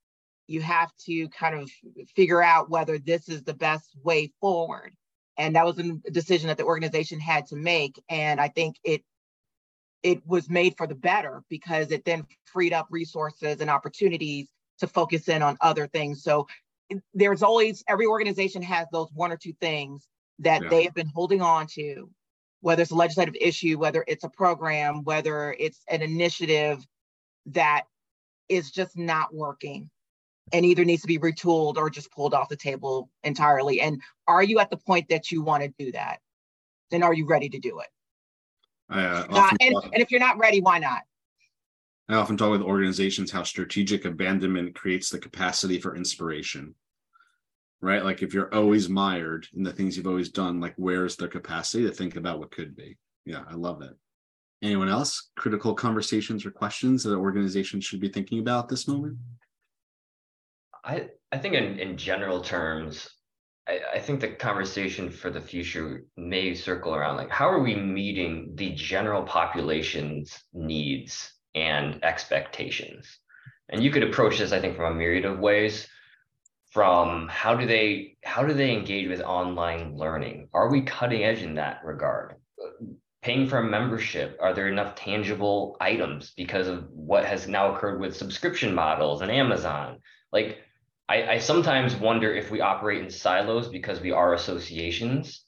you 0.47 0.61
have 0.61 0.91
to 1.07 1.29
kind 1.31 1.55
of 1.55 1.71
figure 2.15 2.43
out 2.43 2.71
whether 2.71 2.99
this 2.99 3.29
is 3.29 3.43
the 3.43 3.55
best 3.55 3.91
way 4.03 4.33
forward. 4.41 4.93
And 5.39 5.55
that 5.57 5.67
was 5.67 5.79
a 5.79 5.93
decision 6.11 6.49
that 6.49 6.57
the 6.57 6.65
organization 6.65 7.21
had 7.21 7.47
to 7.47 7.57
make. 7.57 8.01
And 8.09 8.41
I 8.41 8.49
think 8.49 8.77
it 8.85 9.03
it 10.03 10.25
was 10.27 10.49
made 10.49 10.77
for 10.77 10.87
the 10.87 10.95
better 10.95 11.43
because 11.49 11.91
it 11.91 12.05
then 12.05 12.25
freed 12.45 12.73
up 12.73 12.87
resources 12.91 13.61
and 13.61 13.69
opportunities 13.69 14.47
to 14.79 14.87
focus 14.87 15.29
in 15.29 15.43
on 15.43 15.57
other 15.61 15.87
things. 15.89 16.23
So 16.23 16.47
there's 17.13 17.43
always 17.43 17.83
every 17.89 18.07
organization 18.07 18.63
has 18.63 18.87
those 18.93 19.09
one 19.13 19.33
or 19.33 19.37
two 19.37 19.55
things 19.61 20.07
that 20.39 20.63
yeah. 20.63 20.69
they 20.69 20.85
have 20.85 20.95
been 20.95 21.11
holding 21.13 21.43
on 21.43 21.67
to 21.75 22.09
whether 22.67 22.83
it's 22.83 22.91
a 22.91 22.97
legislative 22.97 23.37
issue, 23.41 23.79
whether 23.79 24.05
it's 24.09 24.25
a 24.25 24.29
program, 24.29 25.05
whether 25.05 25.55
it's 25.61 25.85
an 25.89 26.03
initiative 26.03 26.85
that 27.47 27.83
is 28.49 28.73
just 28.73 28.99
not 28.99 29.33
working 29.33 29.89
and 30.53 30.67
either 30.67 30.85
needs 30.85 31.03
to 31.03 31.07
be 31.07 31.17
retooled 31.17 31.77
or 31.77 31.89
just 31.89 32.11
pulled 32.11 32.35
off 32.35 32.49
the 32.49 32.57
table 32.57 33.09
entirely. 33.23 33.81
And 33.81 34.03
are 34.27 34.43
you 34.43 34.59
at 34.59 34.69
the 34.69 34.79
point 34.79 35.09
that 35.11 35.31
you 35.31 35.43
want 35.43 35.63
to 35.63 35.73
do 35.79 35.93
that? 35.93 36.19
Then 36.91 37.05
are 37.05 37.15
you 37.15 37.25
ready 37.25 37.49
to 37.51 37.59
do 37.61 37.79
it? 37.79 37.87
Uh, 38.93 39.27
uh, 39.31 39.51
and, 39.61 39.75
and 39.93 40.03
if 40.03 40.11
you're 40.11 40.19
not 40.19 40.37
ready, 40.37 40.61
why 40.61 40.81
not? 40.81 41.03
I 42.09 42.15
often 42.15 42.37
talk 42.37 42.51
with 42.51 42.63
organizations 42.63 43.31
how 43.31 43.45
strategic 43.45 44.07
abandonment 44.07 44.75
creates 44.75 45.09
the 45.09 45.21
capacity 45.21 45.79
for 45.79 45.95
inspiration 45.95 46.75
right? 47.81 48.05
Like 48.05 48.23
if 48.23 48.33
you're 48.33 48.53
always 48.55 48.89
mired 48.89 49.47
in 49.55 49.63
the 49.63 49.73
things 49.73 49.97
you've 49.97 50.07
always 50.07 50.31
done, 50.31 50.61
like 50.61 50.75
where's 50.77 51.17
the 51.17 51.29
capacity 51.29 51.85
to 51.85 51.93
think 51.93 52.17
about 52.17 52.39
what 52.39 52.51
could 52.51 52.77
be? 52.77 52.97
Yeah, 53.25 53.43
I 53.49 53.55
love 53.55 53.83
it. 53.83 53.95
Anyone 54.63 54.89
else? 54.89 55.31
Critical 55.37 55.75
conversations 55.75 56.47
or 56.47 56.51
questions 56.51 57.03
that 57.05 57.15
organizations 57.15 57.85
should 57.85 58.01
be 58.01 58.09
thinking 58.09 58.39
about 58.39 58.69
this 58.69 58.89
moment? 58.89 59.19
I 60.85 61.09
I 61.33 61.39
think 61.39 61.55
in, 61.55 61.79
in 61.79 61.97
general 61.97 62.41
terms, 62.41 63.11
I, 63.69 63.81
I 63.95 63.99
think 63.99 64.21
the 64.21 64.29
conversation 64.29 65.11
for 65.11 65.31
the 65.31 65.41
future 65.41 66.05
may 66.17 66.55
circle 66.55 66.95
around 66.95 67.17
like 67.17 67.31
how 67.31 67.49
are 67.49 67.61
we 67.61 67.75
meeting 67.75 68.53
the 68.55 68.71
general 68.71 69.23
population's 69.25 70.39
needs 70.55 71.33
and 71.55 72.03
expectations? 72.05 73.19
And 73.69 73.83
you 73.83 73.91
could 73.91 74.05
approach 74.05 74.39
this, 74.39 74.53
I 74.53 74.61
think, 74.61 74.77
from 74.77 74.93
a 74.93 74.95
myriad 74.97 75.25
of 75.25 75.41
ways 75.41 75.89
from 76.77 77.27
how 77.29 77.55
do 77.55 77.65
they 77.65 78.19
how 78.23 78.45
do 78.45 78.53
they 78.53 78.71
engage 78.71 79.09
with 79.09 79.23
online 79.23 79.97
learning? 79.97 80.47
Are 80.53 80.71
we 80.71 80.83
cutting 80.83 81.25
edge 81.25 81.41
in 81.41 81.55
that 81.55 81.81
regard? 81.83 82.35
Paying 83.23 83.49
for 83.49 83.57
a 83.57 83.65
membership 83.65 84.37
are 84.43 84.53
there 84.53 84.69
enough 84.69 84.95
tangible 84.95 85.79
items 85.81 86.35
because 86.37 86.69
of 86.69 86.87
what 86.91 87.25
has 87.25 87.49
now 87.49 87.75
occurred 87.75 87.99
with 87.99 88.15
subscription 88.15 88.75
models 88.75 89.23
and 89.23 89.31
amazon? 89.31 90.01
Like 90.33 90.59
I, 91.09 91.37
I 91.37 91.39
sometimes 91.39 91.97
wonder 91.97 92.31
if 92.35 92.51
we 92.51 92.61
operate 92.61 93.03
in 93.03 93.09
silos 93.09 93.69
because 93.69 94.03
we 94.03 94.13
are 94.13 94.35
associations 94.35 95.47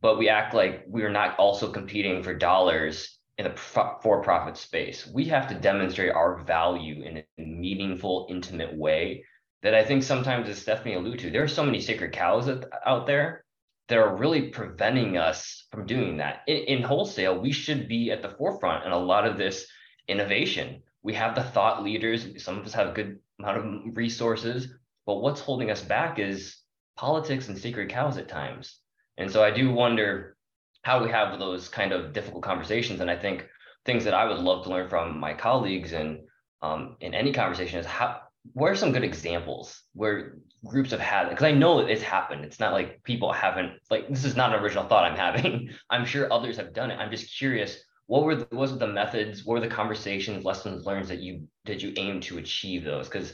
but 0.00 0.18
we 0.18 0.28
act 0.28 0.52
like 0.52 0.82
we 0.88 1.04
are 1.04 1.12
not 1.12 1.38
also 1.38 1.70
competing 1.70 2.24
for 2.24 2.34
dollars 2.34 3.20
in 3.38 3.46
a 3.46 3.56
for-profit 3.56 4.56
space. 4.56 5.06
We 5.06 5.26
have 5.26 5.46
to 5.48 5.54
demonstrate 5.54 6.10
our 6.10 6.42
value 6.42 7.02
in 7.02 7.18
a 7.18 7.24
meaningful 7.40 8.26
intimate 8.28 8.76
way 8.76 9.22
that 9.66 9.74
I 9.74 9.84
think 9.84 10.04
sometimes, 10.04 10.48
as 10.48 10.60
Stephanie 10.60 10.94
alluded 10.94 11.18
to, 11.18 11.30
there 11.32 11.42
are 11.42 11.48
so 11.48 11.64
many 11.64 11.80
sacred 11.80 12.12
cows 12.12 12.48
out 12.86 13.04
there 13.08 13.44
that 13.88 13.98
are 13.98 14.16
really 14.16 14.42
preventing 14.42 15.16
us 15.16 15.66
from 15.72 15.86
doing 15.86 16.18
that. 16.18 16.42
In, 16.46 16.58
in 16.78 16.82
wholesale, 16.84 17.40
we 17.40 17.50
should 17.50 17.88
be 17.88 18.12
at 18.12 18.22
the 18.22 18.28
forefront 18.28 18.86
in 18.86 18.92
a 18.92 18.96
lot 18.96 19.26
of 19.26 19.36
this 19.36 19.66
innovation. 20.06 20.84
We 21.02 21.14
have 21.14 21.34
the 21.34 21.42
thought 21.42 21.82
leaders. 21.82 22.40
Some 22.44 22.58
of 22.58 22.64
us 22.64 22.74
have 22.74 22.90
a 22.90 22.92
good 22.92 23.18
amount 23.40 23.58
of 23.88 23.96
resources, 23.96 24.68
but 25.04 25.16
what's 25.16 25.40
holding 25.40 25.72
us 25.72 25.82
back 25.82 26.20
is 26.20 26.58
politics 26.96 27.48
and 27.48 27.58
sacred 27.58 27.88
cows 27.88 28.18
at 28.18 28.28
times. 28.28 28.78
And 29.18 29.28
so 29.28 29.42
I 29.42 29.50
do 29.50 29.72
wonder 29.72 30.36
how 30.82 31.02
we 31.02 31.10
have 31.10 31.36
those 31.40 31.68
kind 31.68 31.90
of 31.90 32.12
difficult 32.12 32.44
conversations. 32.44 33.00
And 33.00 33.10
I 33.10 33.16
think 33.16 33.48
things 33.84 34.04
that 34.04 34.14
I 34.14 34.26
would 34.26 34.38
love 34.38 34.62
to 34.62 34.70
learn 34.70 34.88
from 34.88 35.18
my 35.18 35.34
colleagues 35.34 35.92
and 35.92 36.20
um, 36.62 36.96
in 37.00 37.14
any 37.14 37.32
conversation 37.32 37.80
is 37.80 37.86
how 37.86 38.20
what 38.52 38.70
are 38.70 38.76
some 38.76 38.92
good 38.92 39.04
examples 39.04 39.82
where 39.94 40.38
groups 40.64 40.90
have 40.90 41.00
had 41.00 41.28
because 41.28 41.44
I 41.44 41.52
know 41.52 41.80
it's 41.80 42.02
happened. 42.02 42.44
It's 42.44 42.60
not 42.60 42.72
like 42.72 43.02
people 43.02 43.32
haven't 43.32 43.74
like 43.90 44.08
this 44.08 44.24
is 44.24 44.36
not 44.36 44.54
an 44.54 44.62
original 44.62 44.86
thought 44.86 45.04
I'm 45.04 45.16
having. 45.16 45.70
I'm 45.90 46.04
sure 46.04 46.32
others 46.32 46.56
have 46.56 46.74
done 46.74 46.90
it. 46.90 46.96
I'm 46.96 47.10
just 47.10 47.36
curious 47.36 47.78
what 48.06 48.22
were 48.22 48.36
the, 48.36 48.76
the 48.78 48.86
methods, 48.86 49.44
what 49.44 49.54
were 49.54 49.60
the 49.60 49.74
conversations, 49.74 50.44
lessons 50.44 50.86
learned 50.86 51.08
that 51.08 51.20
you 51.20 51.48
did 51.64 51.82
you 51.82 51.92
aim 51.96 52.20
to 52.22 52.38
achieve 52.38 52.84
those? 52.84 53.08
Because 53.08 53.32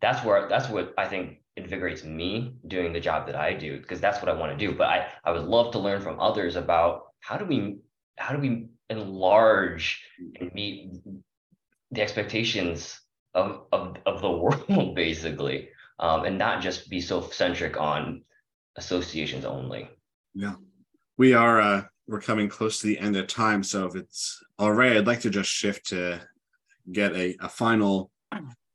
that's 0.00 0.24
where 0.24 0.48
that's 0.48 0.68
what 0.68 0.94
I 0.98 1.06
think 1.06 1.42
invigorates 1.56 2.04
me 2.04 2.54
doing 2.66 2.92
the 2.92 3.00
job 3.00 3.26
that 3.26 3.36
I 3.36 3.54
do 3.54 3.78
because 3.78 4.00
that's 4.00 4.20
what 4.20 4.28
I 4.28 4.38
want 4.38 4.52
to 4.52 4.66
do. 4.66 4.74
But 4.74 4.88
I 4.88 5.08
I 5.24 5.32
would 5.32 5.44
love 5.44 5.72
to 5.72 5.78
learn 5.78 6.00
from 6.00 6.20
others 6.20 6.56
about 6.56 7.08
how 7.20 7.36
do 7.36 7.44
we 7.44 7.78
how 8.18 8.34
do 8.34 8.40
we 8.40 8.68
enlarge 8.88 10.02
and 10.40 10.52
meet 10.54 10.92
the 11.90 12.02
expectations 12.02 13.00
of 13.36 13.66
of, 13.72 13.96
of 14.06 14.20
the 14.20 14.30
world 14.68 14.94
basically. 14.94 15.68
Um, 15.98 16.24
and 16.24 16.36
not 16.36 16.60
just 16.60 16.90
be 16.90 17.00
so 17.00 17.22
centric 17.30 17.80
on 17.80 18.22
associations 18.76 19.44
only. 19.44 19.88
Yeah. 20.34 20.54
We 21.16 21.32
are 21.32 21.60
uh 21.60 21.82
we're 22.08 22.20
coming 22.20 22.48
close 22.48 22.80
to 22.80 22.86
the 22.88 22.98
end 22.98 23.16
of 23.16 23.26
time 23.26 23.62
so 23.62 23.86
if 23.86 23.96
it's 23.96 24.40
all 24.60 24.72
right 24.72 24.96
i'd 24.96 25.08
like 25.08 25.18
to 25.20 25.30
just 25.30 25.50
shift 25.50 25.86
to 25.88 26.20
get 26.92 27.12
a, 27.16 27.34
a 27.40 27.48
final 27.48 28.12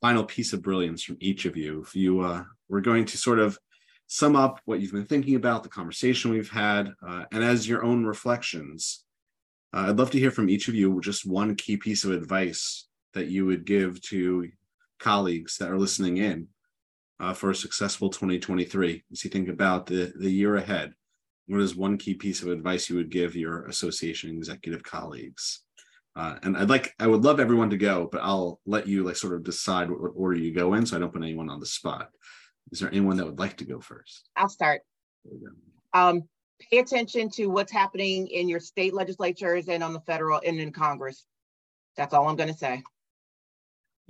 final 0.01 0.23
piece 0.25 0.51
of 0.51 0.61
brilliance 0.61 1.03
from 1.03 1.15
each 1.21 1.45
of 1.45 1.55
you. 1.55 1.81
If 1.81 1.95
you 1.95 2.21
uh 2.21 2.43
we're 2.67 2.81
going 2.81 3.05
to 3.05 3.17
sort 3.17 3.39
of 3.39 3.57
sum 4.07 4.35
up 4.35 4.59
what 4.65 4.81
you've 4.81 4.91
been 4.91 5.05
thinking 5.05 5.35
about 5.35 5.63
the 5.63 5.69
conversation 5.69 6.31
we've 6.31 6.49
had 6.49 6.91
uh, 7.07 7.23
and 7.31 7.43
as 7.43 7.67
your 7.67 7.83
own 7.83 8.03
reflections 8.03 9.05
uh, 9.73 9.85
i'd 9.87 9.97
love 9.97 10.11
to 10.11 10.19
hear 10.19 10.31
from 10.31 10.49
each 10.49 10.67
of 10.67 10.75
you 10.75 10.99
just 10.99 11.25
one 11.25 11.55
key 11.55 11.77
piece 11.77 12.03
of 12.03 12.11
advice 12.11 12.89
that 13.13 13.27
you 13.27 13.45
would 13.45 13.65
give 13.65 14.01
to 14.03 14.49
colleagues 14.99 15.57
that 15.57 15.69
are 15.69 15.79
listening 15.79 16.17
in 16.17 16.47
uh, 17.19 17.33
for 17.33 17.51
a 17.51 17.55
successful 17.55 18.09
2023 18.09 19.03
as 19.11 19.23
you 19.23 19.29
think 19.29 19.49
about 19.49 19.85
the, 19.85 20.13
the 20.17 20.29
year 20.29 20.55
ahead? 20.55 20.93
What 21.47 21.61
is 21.61 21.75
one 21.75 21.97
key 21.97 22.13
piece 22.13 22.41
of 22.41 22.47
advice 22.49 22.89
you 22.89 22.95
would 22.95 23.09
give 23.09 23.35
your 23.35 23.65
association 23.65 24.29
executive 24.29 24.83
colleagues? 24.83 25.61
Uh, 26.15 26.35
and 26.43 26.57
I'd 26.57 26.69
like, 26.69 26.93
I 26.99 27.07
would 27.07 27.23
love 27.23 27.39
everyone 27.39 27.69
to 27.69 27.77
go, 27.77 28.07
but 28.11 28.21
I'll 28.21 28.59
let 28.65 28.87
you 28.87 29.03
like 29.03 29.15
sort 29.15 29.33
of 29.33 29.43
decide 29.43 29.89
what, 29.89 30.01
what 30.01 30.11
order 30.15 30.37
you 30.37 30.53
go 30.53 30.73
in, 30.73 30.85
so 30.85 30.95
I 30.95 30.99
don't 30.99 31.13
put 31.13 31.23
anyone 31.23 31.49
on 31.49 31.59
the 31.59 31.65
spot. 31.65 32.09
Is 32.71 32.79
there 32.79 32.89
anyone 32.89 33.17
that 33.17 33.25
would 33.25 33.39
like 33.39 33.57
to 33.57 33.65
go 33.65 33.79
first? 33.79 34.29
I'll 34.35 34.49
start. 34.49 34.81
Um, 35.93 36.23
pay 36.69 36.79
attention 36.79 37.29
to 37.31 37.47
what's 37.47 37.71
happening 37.71 38.27
in 38.27 38.47
your 38.47 38.59
state 38.59 38.93
legislatures 38.93 39.67
and 39.67 39.83
on 39.83 39.93
the 39.93 40.01
federal 40.01 40.41
and 40.45 40.59
in 40.59 40.71
Congress. 40.71 41.25
That's 41.97 42.13
all 42.13 42.27
I'm 42.27 42.35
going 42.35 42.51
to 42.51 42.57
say. 42.57 42.83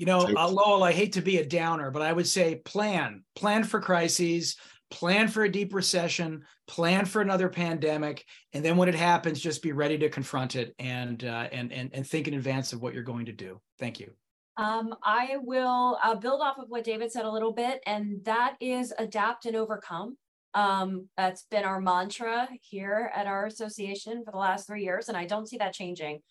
You 0.02 0.08
know, 0.08 0.22
uh, 0.36 0.50
Lowell, 0.50 0.82
I 0.82 0.94
hate 0.94 1.14
to 1.14 1.22
be 1.22 1.38
a 1.38 1.46
downer, 1.46 1.92
but 1.92 2.02
I 2.02 2.12
would 2.12 2.28
say 2.28 2.56
plan, 2.56 3.24
plan 3.36 3.64
for 3.64 3.80
crises, 3.80 4.56
plan 4.90 5.28
for 5.28 5.44
a 5.44 5.52
deep 5.52 5.76
recession, 5.76 6.42
plan 6.68 7.06
for 7.06 7.22
another 7.22 7.50
pandemic, 7.50 8.26
and 8.54 8.66
then 8.66 8.78
when 8.78 8.90
it 8.90 8.96
happens, 8.96 9.40
just 9.40 9.62
be 9.62 9.74
ready 9.74 10.00
to 10.00 10.10
confront 10.10 10.56
it 10.56 10.74
and 10.80 11.24
uh, 11.24 11.50
and 11.52 11.72
and 11.72 11.92
and 11.94 12.08
think 12.08 12.28
in 12.28 12.34
advance 12.34 12.74
of 12.74 12.82
what 12.82 12.96
you're 12.96 13.04
going 13.04 13.28
to 13.28 13.32
do. 13.32 13.62
Thank 13.78 14.00
you. 14.00 14.12
Um, 14.58 14.96
I 15.04 15.38
will 15.40 16.00
uh, 16.04 16.16
build 16.16 16.42
off 16.42 16.58
of 16.58 16.66
what 16.70 16.84
David 16.84 17.12
said 17.12 17.26
a 17.26 17.32
little 17.32 17.54
bit, 17.54 17.80
and 17.86 18.26
that 18.26 18.56
is 18.60 18.92
adapt 18.98 19.46
and 19.46 19.56
overcome. 19.56 20.18
Um, 20.56 21.10
that's 21.16 21.44
been 21.52 21.64
our 21.64 21.80
mantra 21.80 22.50
here 22.60 23.12
at 23.14 23.28
our 23.28 23.46
association 23.46 24.24
for 24.26 24.32
the 24.32 24.40
last 24.40 24.66
three 24.66 24.84
years, 24.84 25.10
and 25.10 25.16
I 25.16 25.28
don't 25.28 25.48
see 25.48 25.58
that 25.58 25.76
changing. 25.76 26.22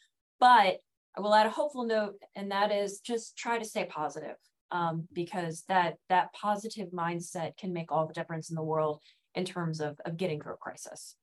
But 0.41 0.79
I 1.17 1.21
will 1.21 1.35
add 1.35 1.47
a 1.47 1.51
hopeful 1.51 1.85
note, 1.85 2.15
and 2.37 2.51
that 2.51 2.71
is 2.71 3.01
just 3.01 3.37
try 3.37 3.59
to 3.59 3.65
stay 3.65 3.85
positive, 3.85 4.37
um, 4.71 5.09
because 5.13 5.65
that 5.69 5.95
that 6.09 6.33
positive 6.33 6.91
mindset 6.93 7.57
can 7.57 7.73
make 7.73 7.91
all 7.91 8.07
the 8.07 8.15
difference 8.15 8.51
in 8.51 8.57
the 8.57 8.63
world 8.63 9.01
in 9.35 9.45
terms 9.45 9.81
of, 9.81 9.99
of 10.05 10.17
getting 10.17 10.41
through 10.41 10.55
a 10.55 10.57
crisis. 10.57 11.17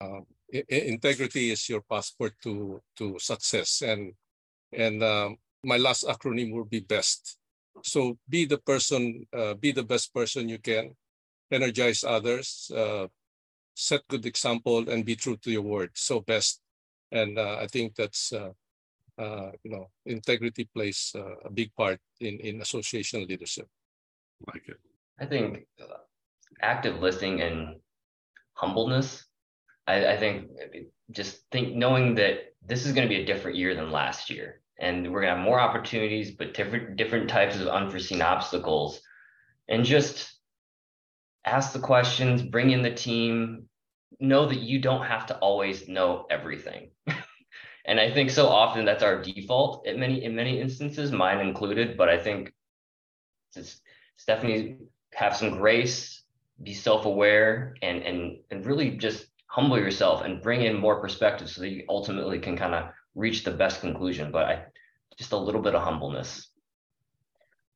Um, 0.00 0.26
integrity 0.68 1.50
is 1.50 1.68
your 1.68 1.82
passport 1.82 2.34
to 2.42 2.80
to 2.98 3.18
success, 3.18 3.82
and 3.82 4.12
and 4.72 5.02
um, 5.02 5.36
my 5.64 5.78
last 5.78 6.04
acronym 6.04 6.52
will 6.52 6.64
be 6.66 6.80
BEST. 6.80 7.38
So 7.82 8.18
be 8.28 8.44
the 8.44 8.58
person, 8.58 9.26
uh, 9.36 9.54
be 9.54 9.72
the 9.72 9.82
best 9.82 10.14
person 10.14 10.48
you 10.48 10.58
can, 10.58 10.94
energize 11.50 12.04
others, 12.04 12.70
uh, 12.74 13.08
set 13.74 14.06
good 14.08 14.26
example, 14.26 14.88
and 14.88 15.04
be 15.04 15.16
true 15.16 15.36
to 15.38 15.50
your 15.50 15.62
word. 15.62 15.90
So 15.94 16.20
best, 16.20 16.60
and 17.10 17.36
uh, 17.38 17.56
I 17.60 17.66
think 17.66 17.96
that's 17.96 18.32
uh, 19.18 19.22
uh, 19.22 19.52
you 19.62 19.70
know 19.70 19.86
integrity 20.06 20.68
plays 20.74 21.12
uh, 21.14 21.36
a 21.44 21.50
big 21.50 21.74
part 21.76 21.98
in 22.20 22.38
in 22.40 22.60
association 22.60 23.26
leadership. 23.26 23.68
Like 24.46 24.68
it. 24.68 24.80
I 25.20 25.26
think 25.26 25.66
active 26.62 27.00
listening 27.00 27.40
and 27.40 27.76
humbleness. 28.54 29.24
I, 29.86 30.14
I 30.14 30.16
think 30.16 30.48
just 31.10 31.44
think 31.52 31.76
knowing 31.76 32.14
that 32.16 32.54
this 32.66 32.86
is 32.86 32.92
going 32.92 33.06
to 33.06 33.14
be 33.14 33.20
a 33.20 33.26
different 33.26 33.56
year 33.56 33.74
than 33.74 33.90
last 33.90 34.30
year 34.30 34.62
and 34.78 35.12
we're 35.12 35.20
gonna 35.22 35.36
have 35.36 35.44
more 35.44 35.60
opportunities, 35.60 36.32
but 36.32 36.54
different 36.54 36.96
different 36.96 37.28
types 37.28 37.60
of 37.60 37.68
unforeseen 37.68 38.22
obstacles. 38.22 39.00
And 39.68 39.84
just 39.84 40.32
ask 41.44 41.72
the 41.72 41.78
questions, 41.78 42.42
bring 42.42 42.70
in 42.70 42.82
the 42.82 42.92
team, 42.92 43.68
know 44.20 44.46
that 44.46 44.60
you 44.60 44.80
don't 44.80 45.06
have 45.06 45.26
to 45.26 45.38
always 45.38 45.88
know 45.88 46.26
everything. 46.30 46.90
and 47.84 48.00
I 48.00 48.10
think 48.10 48.30
so 48.30 48.48
often 48.48 48.84
that's 48.84 49.02
our 49.02 49.20
default 49.20 49.86
in 49.86 50.00
many 50.00 50.24
in 50.24 50.34
many 50.34 50.60
instances, 50.60 51.12
mine 51.12 51.40
included. 51.40 51.96
But 51.96 52.08
I 52.08 52.18
think 52.18 52.52
just 53.52 53.80
Stephanie 54.16 54.76
have 55.12 55.36
some 55.36 55.50
grace, 55.50 56.22
be 56.62 56.74
self-aware, 56.74 57.74
and 57.82 58.02
and 58.02 58.38
and 58.50 58.66
really 58.66 58.92
just 58.92 59.26
humble 59.46 59.78
yourself 59.78 60.24
and 60.24 60.42
bring 60.42 60.62
in 60.62 60.76
more 60.76 61.00
perspective 61.00 61.48
so 61.48 61.60
that 61.60 61.68
you 61.68 61.84
ultimately 61.88 62.38
can 62.40 62.56
kind 62.56 62.74
of 62.74 62.88
reach 63.14 63.44
the 63.44 63.50
best 63.52 63.80
conclusion, 63.80 64.32
but 64.32 64.46
I 64.46 64.64
just 65.16 65.32
a 65.32 65.36
little 65.36 65.62
bit 65.62 65.74
of 65.74 65.82
humbleness. 65.82 66.48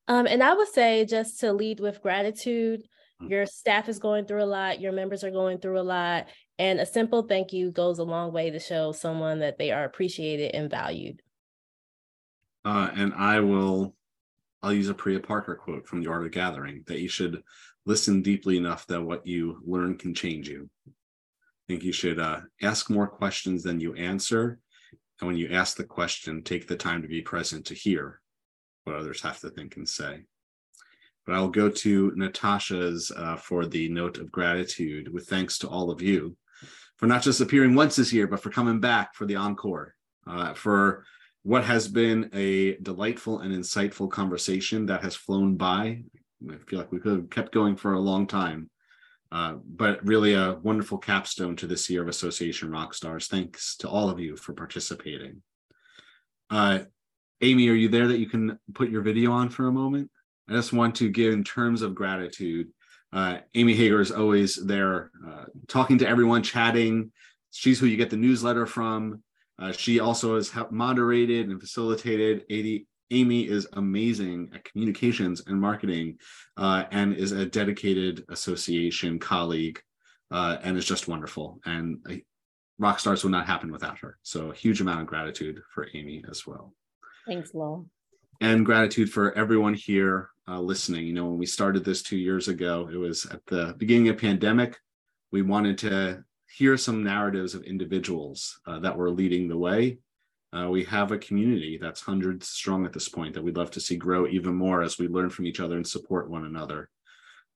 Um, 0.09 0.27
and 0.27 0.43
I 0.43 0.55
would 0.55 0.69
say 0.69 1.05
just 1.05 1.39
to 1.41 1.53
lead 1.53 1.81
with 1.81 2.03
gratitude. 2.03 2.83
Mm. 3.23 3.31
Your 3.31 3.47
staff 3.47 3.89
is 3.89 3.99
going 3.99 4.25
through 4.25 4.43
a 4.43 4.47
lot, 4.47 4.81
your 4.81 4.93
members 4.93 5.23
are 5.23 5.31
going 5.31 5.59
through 5.59 5.79
a 5.79 5.83
lot, 5.83 6.27
and 6.59 6.81
a 6.81 6.87
simple 6.87 7.23
thank 7.23 7.53
you 7.53 7.71
goes 7.71 7.99
a 7.99 8.05
long 8.05 8.33
way 8.33 8.51
to 8.51 8.59
show 8.59 8.93
someone 8.93 9.41
that 9.41 9.59
they 9.59 9.71
are 9.71 9.85
appreciated 9.85 10.55
and 10.55 10.71
valued. 10.71 11.23
Uh, 12.65 12.91
and 12.95 13.15
I 13.15 13.41
will, 13.41 13.95
I'll 14.63 14.73
use 14.73 14.89
a 14.89 14.95
Priya 14.95 15.21
Parker 15.21 15.55
quote 15.55 15.87
from 15.87 16.03
The 16.03 16.11
Art 16.11 16.27
of 16.27 16.33
Gathering 16.33 16.83
that 16.87 17.01
you 17.01 17.09
should 17.09 17.43
listen 17.87 18.23
deeply 18.23 18.57
enough 18.57 18.87
that 18.89 19.03
what 19.03 19.27
you 19.27 19.61
learn 19.65 19.97
can 19.97 20.15
change 20.15 20.49
you. 20.49 20.69
I 20.89 20.93
think 21.69 21.83
you 21.85 21.93
should 21.93 22.19
uh, 22.19 22.41
ask 22.63 22.91
more 22.91 23.07
questions 23.07 23.63
than 23.63 23.81
you 23.81 23.95
answer 23.95 24.59
and 25.21 25.27
when 25.27 25.37
you 25.37 25.49
ask 25.51 25.77
the 25.77 25.85
question, 25.85 26.43
take 26.43 26.69
the 26.69 26.77
time 26.77 27.03
to 27.03 27.09
be 27.09 27.23
present 27.23 27.67
to 27.67 27.75
hear 27.75 28.21
what 28.85 28.97
others 28.97 29.21
have 29.23 29.41
to 29.41 29.51
think 29.51 29.77
and 29.77 29.89
say. 29.89 30.23
But 31.27 31.35
I'll 31.35 31.49
go 31.49 31.69
to 31.69 32.13
Natasha's 32.15 33.13
uh, 33.15 33.37
for 33.37 33.67
the 33.67 33.89
note 33.89 34.19
of 34.19 34.33
gratitude 34.33 35.13
with 35.13 35.29
thanks 35.29 35.59
to 35.59 35.69
all 35.69 35.91
of 35.91 36.01
you 36.01 36.37
for 36.99 37.07
not 37.07 37.23
just 37.23 37.41
appearing 37.41 37.75
once 37.75 37.97
this 37.97 38.13
year, 38.13 38.27
but 38.27 38.41
for 38.41 38.51
coming 38.51 38.81
back 38.81 39.15
for 39.15 39.25
the 39.25 39.37
encore, 39.37 39.95
uh, 40.27 40.53
for 40.53 41.05
what 41.43 41.65
has 41.65 41.89
been 41.89 42.29
a 42.35 42.77
delightful 42.77 43.41
and 43.41 43.55
insightful 43.55 44.11
conversation 44.11 44.87
that 44.87 45.03
has 45.03 45.15
flown 45.15 45.57
by. 45.57 46.03
I 46.49 46.57
feel 46.67 46.79
like 46.79 46.93
we 46.93 47.01
could 47.01 47.17
have 47.17 47.31
kept 47.31 47.53
going 47.53 47.77
for 47.77 47.95
a 47.95 48.01
long 48.01 48.27
time. 48.27 48.71
Uh, 49.31 49.57
but 49.65 50.05
really 50.07 50.33
a 50.33 50.55
wonderful 50.63 50.97
capstone 50.97 51.55
to 51.55 51.67
this 51.67 51.91
year 51.91 52.01
of 52.03 52.09
Association 52.09 52.71
Rockstars. 52.71 53.27
Thanks 53.27 53.77
to 53.77 53.89
all 53.89 54.09
of 54.09 54.19
you 54.19 54.37
for 54.37 54.55
participating. 54.55 55.43
Uh, 56.49 56.81
Amy, 57.43 57.69
are 57.69 57.75
you 57.75 57.89
there 57.89 58.09
that 58.09 58.19
you 58.19 58.29
can 58.29 58.59
put 58.75 58.89
your 58.89 59.03
video 59.03 59.33
on 59.33 59.51
for 59.51 59.69
a 59.69 59.73
moment? 59.73 60.11
I 60.49 60.55
just 60.55 60.73
want 60.73 60.95
to 60.97 61.11
give 61.11 61.35
in 61.35 61.45
terms 61.45 61.83
of 61.83 61.95
gratitude. 61.95 62.69
Uh, 63.13 63.39
Amy 63.55 63.75
Hager 63.75 64.01
is 64.01 64.11
always 64.11 64.57
there 64.57 65.11
uh, 65.27 65.45
talking 65.67 65.99
to 65.99 66.09
everyone, 66.09 66.43
chatting. 66.43 67.13
She's 67.51 67.81
who 67.81 67.87
you 67.87 67.97
get 67.97 68.11
the 68.11 68.17
newsletter 68.17 68.67
from. 68.67 69.23
Uh, 69.59 69.73
she 69.73 69.99
also 69.99 70.37
has 70.37 70.53
moderated 70.71 71.49
and 71.49 71.61
facilitated 71.61 72.45
80, 72.49 72.87
Amy 73.11 73.49
is 73.49 73.67
amazing 73.73 74.51
at 74.55 74.65
communications 74.65 75.43
and 75.47 75.61
marketing 75.61 76.19
uh, 76.57 76.85
and 76.91 77.15
is 77.15 77.33
a 77.33 77.47
dedicated 77.47 78.25
association 78.29 79.19
colleague 79.19 79.81
uh, 80.31 80.59
and 80.63 80.77
is 80.77 80.85
just 80.85 81.09
wonderful. 81.09 81.59
And 81.65 81.99
uh, 82.09 82.15
rock 82.79 83.01
stars 83.01 83.25
will 83.25 83.31
not 83.31 83.47
happen 83.47 83.73
without 83.73 83.99
her. 83.99 84.19
So 84.23 84.51
a 84.51 84.55
huge 84.55 84.81
amount 84.81 85.01
of 85.01 85.07
gratitude 85.07 85.61
for 85.75 85.89
Amy 85.95 86.23
as 86.31 86.47
well. 86.47 86.75
Thanks, 87.27 87.55
Lowell. 87.55 87.87
And 88.41 88.65
gratitude 88.65 89.11
for 89.11 89.33
everyone 89.33 89.75
here 89.75 90.31
uh, 90.47 90.61
listening. 90.61 91.07
You 91.07 91.13
know, 91.13 91.27
when 91.27 91.39
we 91.39 91.47
started 91.47 91.85
this 91.85 92.03
two 92.03 92.17
years 92.17 92.49
ago, 92.49 92.89
it 92.93 92.97
was 92.97 93.27
at 93.27 93.45
the 93.47 93.75
beginning 93.79 94.09
of 94.09 94.19
pandemic. 94.19 94.79
We 95.33 95.43
wanted 95.43 95.79
to 95.79 96.25
hear 96.49 96.77
some 96.77 97.03
narratives 97.03 97.55
of 97.55 97.65
individuals 97.65 98.61
uh, 98.67 98.79
that 98.81 98.97
were 98.97 99.11
leading 99.11 99.49
the 99.49 99.59
way 99.59 99.99
uh, 100.53 100.69
we 100.71 100.85
have 100.85 101.13
a 101.13 101.19
community 101.19 101.79
that's 101.81 102.01
hundreds 102.01 102.49
strong 102.49 102.87
at 102.87 102.93
this 102.93 103.09
point 103.09 103.35
that 103.35 103.43
we'd 103.43 103.57
love 103.57 103.71
to 103.71 103.81
see 103.81 103.97
grow 103.97 104.27
even 104.27 104.55
more 104.55 104.83
as 104.83 104.99
we 104.99 105.07
learn 105.09 105.29
from 105.29 105.47
each 105.47 105.61
other 105.61 105.77
and 105.77 105.87
support 105.87 106.31
one 106.31 106.47
another. 106.47 106.89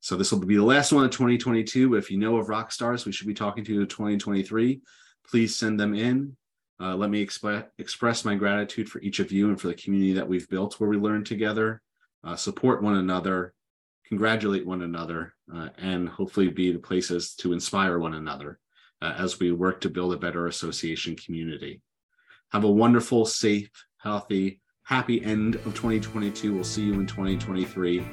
So 0.01 0.17
this 0.17 0.31
will 0.31 0.41
be 0.41 0.57
the 0.57 0.63
last 0.63 0.93
one 0.93 1.05
of 1.05 1.11
2022. 1.11 1.95
If 1.95 2.11
you 2.11 2.19
know 2.19 2.37
of 2.37 2.49
rock 2.49 2.71
stars 2.71 3.07
we 3.07 3.13
should 3.13 3.27
be 3.27 3.35
talking 3.35 3.65
to 3.65 3.81
in 3.81 3.87
2023, 3.87 4.83
please 5.27 5.57
send 5.57 5.81
them 5.81 5.95
in. 5.95 6.37
Uh, 6.83 6.97
let 6.97 7.11
me 7.11 7.25
exp- 7.25 7.67
express 7.79 8.25
my 8.25 8.35
gratitude 8.35 8.89
for 8.91 9.01
each 9.03 9.21
of 9.21 9.31
you 9.31 9.49
and 9.49 9.61
for 9.61 9.69
the 9.69 9.75
community 9.75 10.13
that 10.13 10.27
we've 10.27 10.49
built 10.49 10.81
where 10.81 10.91
we 10.91 10.97
learn 10.97 11.23
together, 11.23 11.81
uh, 12.25 12.35
support 12.35 12.83
one 12.83 12.97
another, 12.97 13.55
congratulate 14.09 14.67
one 14.67 14.83
another, 14.83 15.33
uh, 15.55 15.69
and 15.79 16.09
hopefully 16.09 16.49
be 16.49 16.73
the 16.73 16.79
places 16.81 17.35
to 17.37 17.53
inspire 17.53 18.01
one 18.01 18.15
another 18.15 18.59
uh, 19.01 19.15
as 19.17 19.39
we 19.39 19.53
work 19.53 19.81
to 19.81 19.89
build 19.89 20.13
a 20.13 20.17
better 20.17 20.49
association 20.49 21.15
community. 21.15 21.81
Have 22.51 22.65
a 22.65 22.71
wonderful, 22.71 23.27
safe, 23.27 23.71
healthy, 23.99 24.61
happy 24.83 25.25
end 25.25 25.55
of 25.55 25.75
2022. 25.75 26.53
We'll 26.53 26.65
see 26.65 26.83
you 26.83 26.95
in 26.95 27.07
2023. 27.07 28.05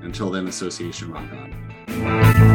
Until 0.00 0.30
then, 0.30 0.48
Association 0.48 1.12
Rock 1.12 1.30
On. 1.30 2.53